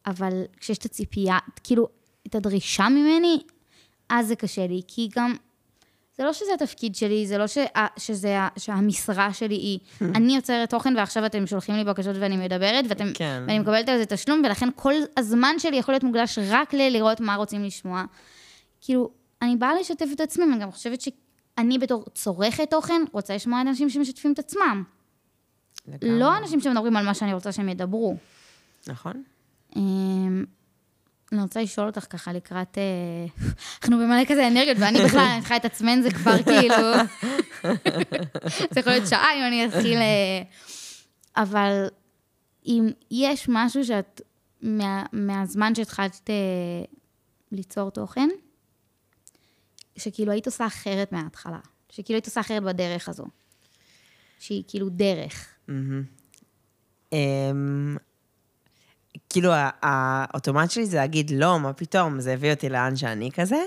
אבל 0.06 0.42
כשיש 0.60 0.78
את 0.78 0.84
הציפייה, 0.84 1.38
כאילו, 1.64 1.88
את 2.26 2.34
הדרישה 2.34 2.88
ממני, 2.88 3.40
אז 4.08 4.26
זה 4.26 4.36
קשה 4.36 4.66
לי, 4.66 4.82
כי 4.88 5.08
גם 5.16 5.34
זה 6.16 6.24
לא 6.24 6.32
שזה 6.32 6.54
התפקיד 6.54 6.94
שלי, 6.94 7.26
זה 7.26 7.38
לא 7.38 7.46
ש... 7.46 7.58
שזה... 7.96 8.38
שהמשרה 8.56 9.32
שלי 9.32 9.54
היא, 9.54 9.78
אני 10.16 10.36
יוצרת 10.36 10.70
תוכן 10.70 10.96
ועכשיו 10.96 11.26
אתם 11.26 11.46
שולחים 11.46 11.74
לי 11.74 11.84
בקשות 11.84 12.16
ואני 12.20 12.36
מדברת, 12.36 12.84
ואתם... 12.88 13.12
כן. 13.14 13.42
ואני 13.46 13.58
מקבלת 13.58 13.88
על 13.88 13.98
זה 13.98 14.06
תשלום, 14.06 14.42
ולכן 14.44 14.68
כל 14.76 14.94
הזמן 15.16 15.54
שלי 15.58 15.76
יכול 15.76 15.94
להיות 15.94 16.04
מוקדש 16.04 16.38
רק 16.50 16.74
ללראות 16.74 17.20
מה 17.20 17.34
רוצים 17.34 17.64
לשמוע. 17.64 18.04
כאילו, 18.80 19.10
אני 19.42 19.56
באה 19.56 19.74
לשתף 19.80 20.06
את 20.12 20.20
עצמי, 20.20 20.44
ואני 20.44 20.58
גם 20.58 20.70
חושבת 20.70 21.00
שאני 21.58 21.78
בתור 21.78 22.04
צורכת 22.14 22.70
תוכן, 22.70 23.02
רוצה 23.12 23.34
לשמוע 23.34 23.60
אנשים 23.60 23.90
שמשתפים 23.90 24.32
את 24.32 24.38
עצמם. 24.38 24.84
לגמרי. 25.88 26.18
לא 26.18 26.36
אנשים 26.36 26.60
שמדברים 26.60 26.96
על 26.96 27.04
מה 27.04 27.14
שאני 27.14 27.34
רוצה 27.34 27.52
שהם 27.52 27.68
ידברו. 27.68 28.16
נכון? 28.86 29.22
אמ, 29.76 30.44
אני 31.32 31.42
רוצה 31.42 31.62
לשאול 31.62 31.86
אותך 31.86 32.06
ככה 32.10 32.32
לקראת... 32.32 32.78
אה, 32.78 33.44
אנחנו 33.82 33.98
במלא 33.98 34.24
כזה 34.24 34.48
אנרגיות, 34.48 34.76
ואני 34.80 34.98
בכלל, 35.04 35.20
אני 35.20 35.40
צריכה 35.40 35.54
להתעצמן, 35.54 36.02
זה 36.02 36.10
כבר 36.10 36.42
כאילו... 36.50 36.76
זה 38.72 38.80
יכול 38.80 38.92
להיות 38.92 39.06
שעה 39.06 39.34
אם 39.36 39.46
אני 39.46 39.66
אתחיל... 39.66 39.98
אה, 39.98 40.42
אבל 41.36 41.86
אם 42.66 42.88
יש 43.10 43.46
משהו 43.48 43.84
שאת, 43.84 44.20
מה, 44.62 45.04
מהזמן 45.12 45.74
שהתחלת 45.74 46.30
אה, 46.30 46.34
ליצור 47.52 47.90
תוכן, 47.90 48.28
שכאילו 49.98 50.32
היית 50.32 50.46
עושה 50.46 50.66
אחרת 50.66 51.12
מההתחלה, 51.12 51.58
שכאילו 51.90 52.16
היית 52.16 52.26
עושה 52.26 52.40
אחרת 52.40 52.62
בדרך 52.62 53.08
הזו, 53.08 53.24
שהיא 54.38 54.62
כאילו 54.68 54.88
דרך. 54.88 55.48
אמ, 57.12 57.96
כאילו, 59.30 59.52
האוטומט 59.82 60.70
שלי 60.70 60.86
זה 60.86 60.96
להגיד, 60.96 61.30
לא, 61.30 61.60
מה 61.60 61.72
פתאום, 61.72 62.20
זה 62.20 62.32
הביא 62.32 62.50
אותי 62.52 62.68
לאן 62.68 62.96
שאני 62.96 63.30
כזה. 63.32 63.62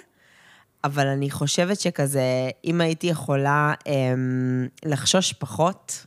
אבל 0.83 1.07
אני 1.07 1.29
חושבת 1.29 1.79
שכזה, 1.79 2.49
אם 2.65 2.81
הייתי 2.81 3.07
יכולה 3.07 3.73
אמ, 3.87 4.67
לחשוש 4.85 5.33
פחות 5.33 6.05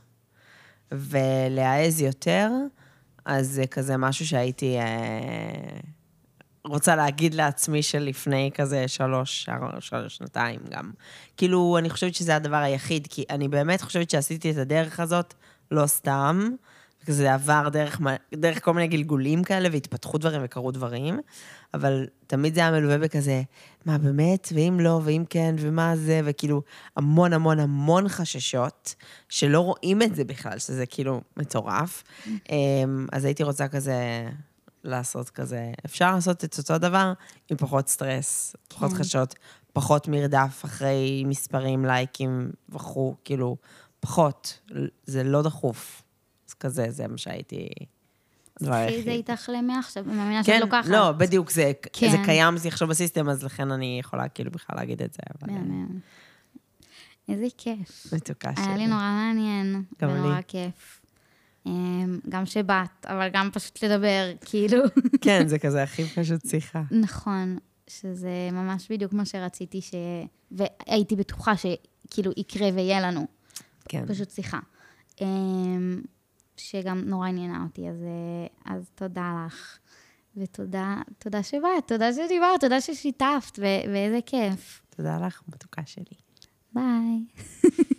ולהעז 0.93 2.01
יותר, 2.01 2.51
אז 3.25 3.49
זה 3.49 3.67
כזה 3.67 3.97
משהו 3.97 4.27
שהייתי 4.27 4.79
אה, 4.79 5.81
רוצה 6.65 6.97
להגיד 6.97 7.35
לעצמי 7.35 7.83
שלפני 7.83 8.51
כזה 8.55 8.89
שלוש, 8.89 9.49
שלוש, 9.81 10.17
שנתיים 10.17 10.61
גם. 10.71 10.91
כאילו, 11.37 11.77
אני 11.79 11.91
חושבת 11.91 12.15
שזה 12.15 12.37
הדבר 12.37 12.57
היחיד, 12.57 13.07
כי 13.11 13.25
אני 13.31 13.49
באמת 13.49 13.83
חושבת 13.83 14.11
שעשיתי 14.11 14.51
את 14.51 14.57
הדרך 14.57 15.01
הזאת 15.01 15.35
לא 15.71 15.87
סתם, 15.87 16.51
זה 17.07 17.35
עבר 17.35 17.69
דרך, 17.69 18.01
דרך 18.35 18.65
כל 18.65 18.75
מיני 18.75 18.89
גלגולים 18.89 19.45
כאלה, 19.45 19.69
והתפתחו 19.73 20.19
דברים 20.19 20.41
וקרו 20.45 20.71
דברים, 20.71 21.21
אבל 21.75 22.07
תמיד 22.27 22.55
זה 22.55 22.61
היה 22.61 22.71
מלווה 22.71 22.99
בכזה, 22.99 23.43
מה 23.85 23.99
באמת, 23.99 24.49
ואם 24.55 24.81
לא, 24.81 25.01
ואם 25.05 25.25
כן, 25.31 25.55
ומה 25.59 25.97
זה, 25.97 26.21
וכאילו 26.25 26.63
המון 26.97 27.33
המון 27.33 27.61
המון 27.61 28.09
חששות, 28.09 28.95
שלא 29.29 29.61
רואים 29.61 30.03
את 30.03 30.15
זה 30.15 30.25
בכלל, 30.25 30.59
שזה 30.59 30.87
כאילו 30.87 31.21
מטורף. 31.37 32.03
אמ, 32.51 33.07
אז 33.13 33.25
הייתי 33.25 33.43
רוצה 33.43 33.69
כזה 33.69 34.29
לעשות 34.85 35.31
כזה, 35.31 35.73
אפשר 35.85 36.15
לעשות 36.15 36.45
את 36.45 36.59
אותו 36.59 36.79
דבר 36.79 37.13
עם 37.51 37.57
פחות 37.57 37.89
סטרס, 37.89 38.57
פחות 38.69 38.93
כן. 38.93 38.99
חששות, 38.99 39.35
פחות 39.73 40.09
מרדף 40.09 40.63
אחרי 40.65 41.25
מספרים, 41.27 41.85
לייקים 41.85 42.51
וכו', 42.69 43.15
כאילו, 43.25 43.57
פחות, 44.01 44.61
זה 45.05 45.25
לא 45.25 45.43
דחוף. 45.43 46.03
אז 46.49 46.55
כזה, 46.55 46.87
זה 46.91 47.09
מה 47.09 47.19
שהייתי... 47.19 47.69
את 48.57 48.67
זה 48.67 48.75
היחיד. 48.75 49.09
איתך 49.09 49.51
למעכשיו, 49.59 50.05
אני 50.05 50.17
מאמינה 50.17 50.45
שאת 50.45 50.55
כן, 50.55 50.61
לוקחת. 50.61 50.89
לא, 50.89 51.13
בדיוק, 51.13 51.51
זה, 51.51 51.73
כן. 51.93 52.11
זה 52.11 52.17
קיים 52.25 52.57
אצלי 52.57 52.69
עכשיו 52.69 52.89
בסיסטם, 52.89 53.29
אז 53.29 53.43
לכן 53.43 53.71
אני 53.71 53.97
יכולה 54.01 54.29
כאילו 54.29 54.51
בכלל 54.51 54.77
להגיד 54.77 55.03
את 55.03 55.13
זה, 55.13 55.47
מהמם. 55.47 55.99
איזה 57.29 57.47
כיף. 57.59 58.13
מתוקה 58.13 58.51
שלי. 58.57 58.65
היה 58.65 58.77
לי 58.77 58.87
נורא 58.87 59.01
מעניין, 59.01 59.83
גם 60.03 60.11
ונורא 60.11 60.37
לי. 60.37 60.43
כיף. 60.49 61.01
אמ, 61.67 62.19
גם 62.29 62.47
שבאת, 62.47 63.07
אבל 63.07 63.29
גם 63.33 63.51
פשוט 63.53 63.85
לדבר, 63.85 64.33
כאילו. 64.51 64.83
כן, 65.21 65.49
זה 65.49 65.59
כזה 65.59 65.83
הכי 65.83 66.05
פשוט 66.05 66.47
שיחה. 66.47 66.83
נכון, 66.91 67.59
שזה 67.87 68.49
ממש 68.53 68.93
בדיוק 68.93 69.13
מה 69.13 69.25
שרציתי 69.25 69.81
ש... 69.81 69.95
והייתי 70.51 71.17
בטוחה 71.17 71.53
שכאילו 71.57 72.33
יקרה 72.37 72.69
ויהיה 72.75 73.01
לנו, 73.01 73.27
כן. 73.89 74.05
פשוט 74.07 74.31
שיחה. 74.31 74.59
אמ, 75.21 76.03
שגם 76.57 77.03
נורא 77.07 77.29
עניינה 77.29 77.63
אותי, 77.63 77.89
אז, 77.89 78.03
אה, 78.03 78.75
אז 78.75 78.91
תודה 78.95 79.47
לך. 79.47 79.79
ותודה 80.37 80.97
תודה 81.19 81.43
שבאת, 81.43 81.87
תודה 81.87 82.13
שדיברת, 82.13 82.61
תודה 82.61 82.81
ששיתפת, 82.81 83.59
ו- 83.59 83.91
ואיזה 83.93 84.19
כיף. 84.27 84.83
תודה 84.97 85.19
לך, 85.27 85.43
מתוקה 85.49 85.83
שלי. 85.87 86.05
ביי. 86.73 87.25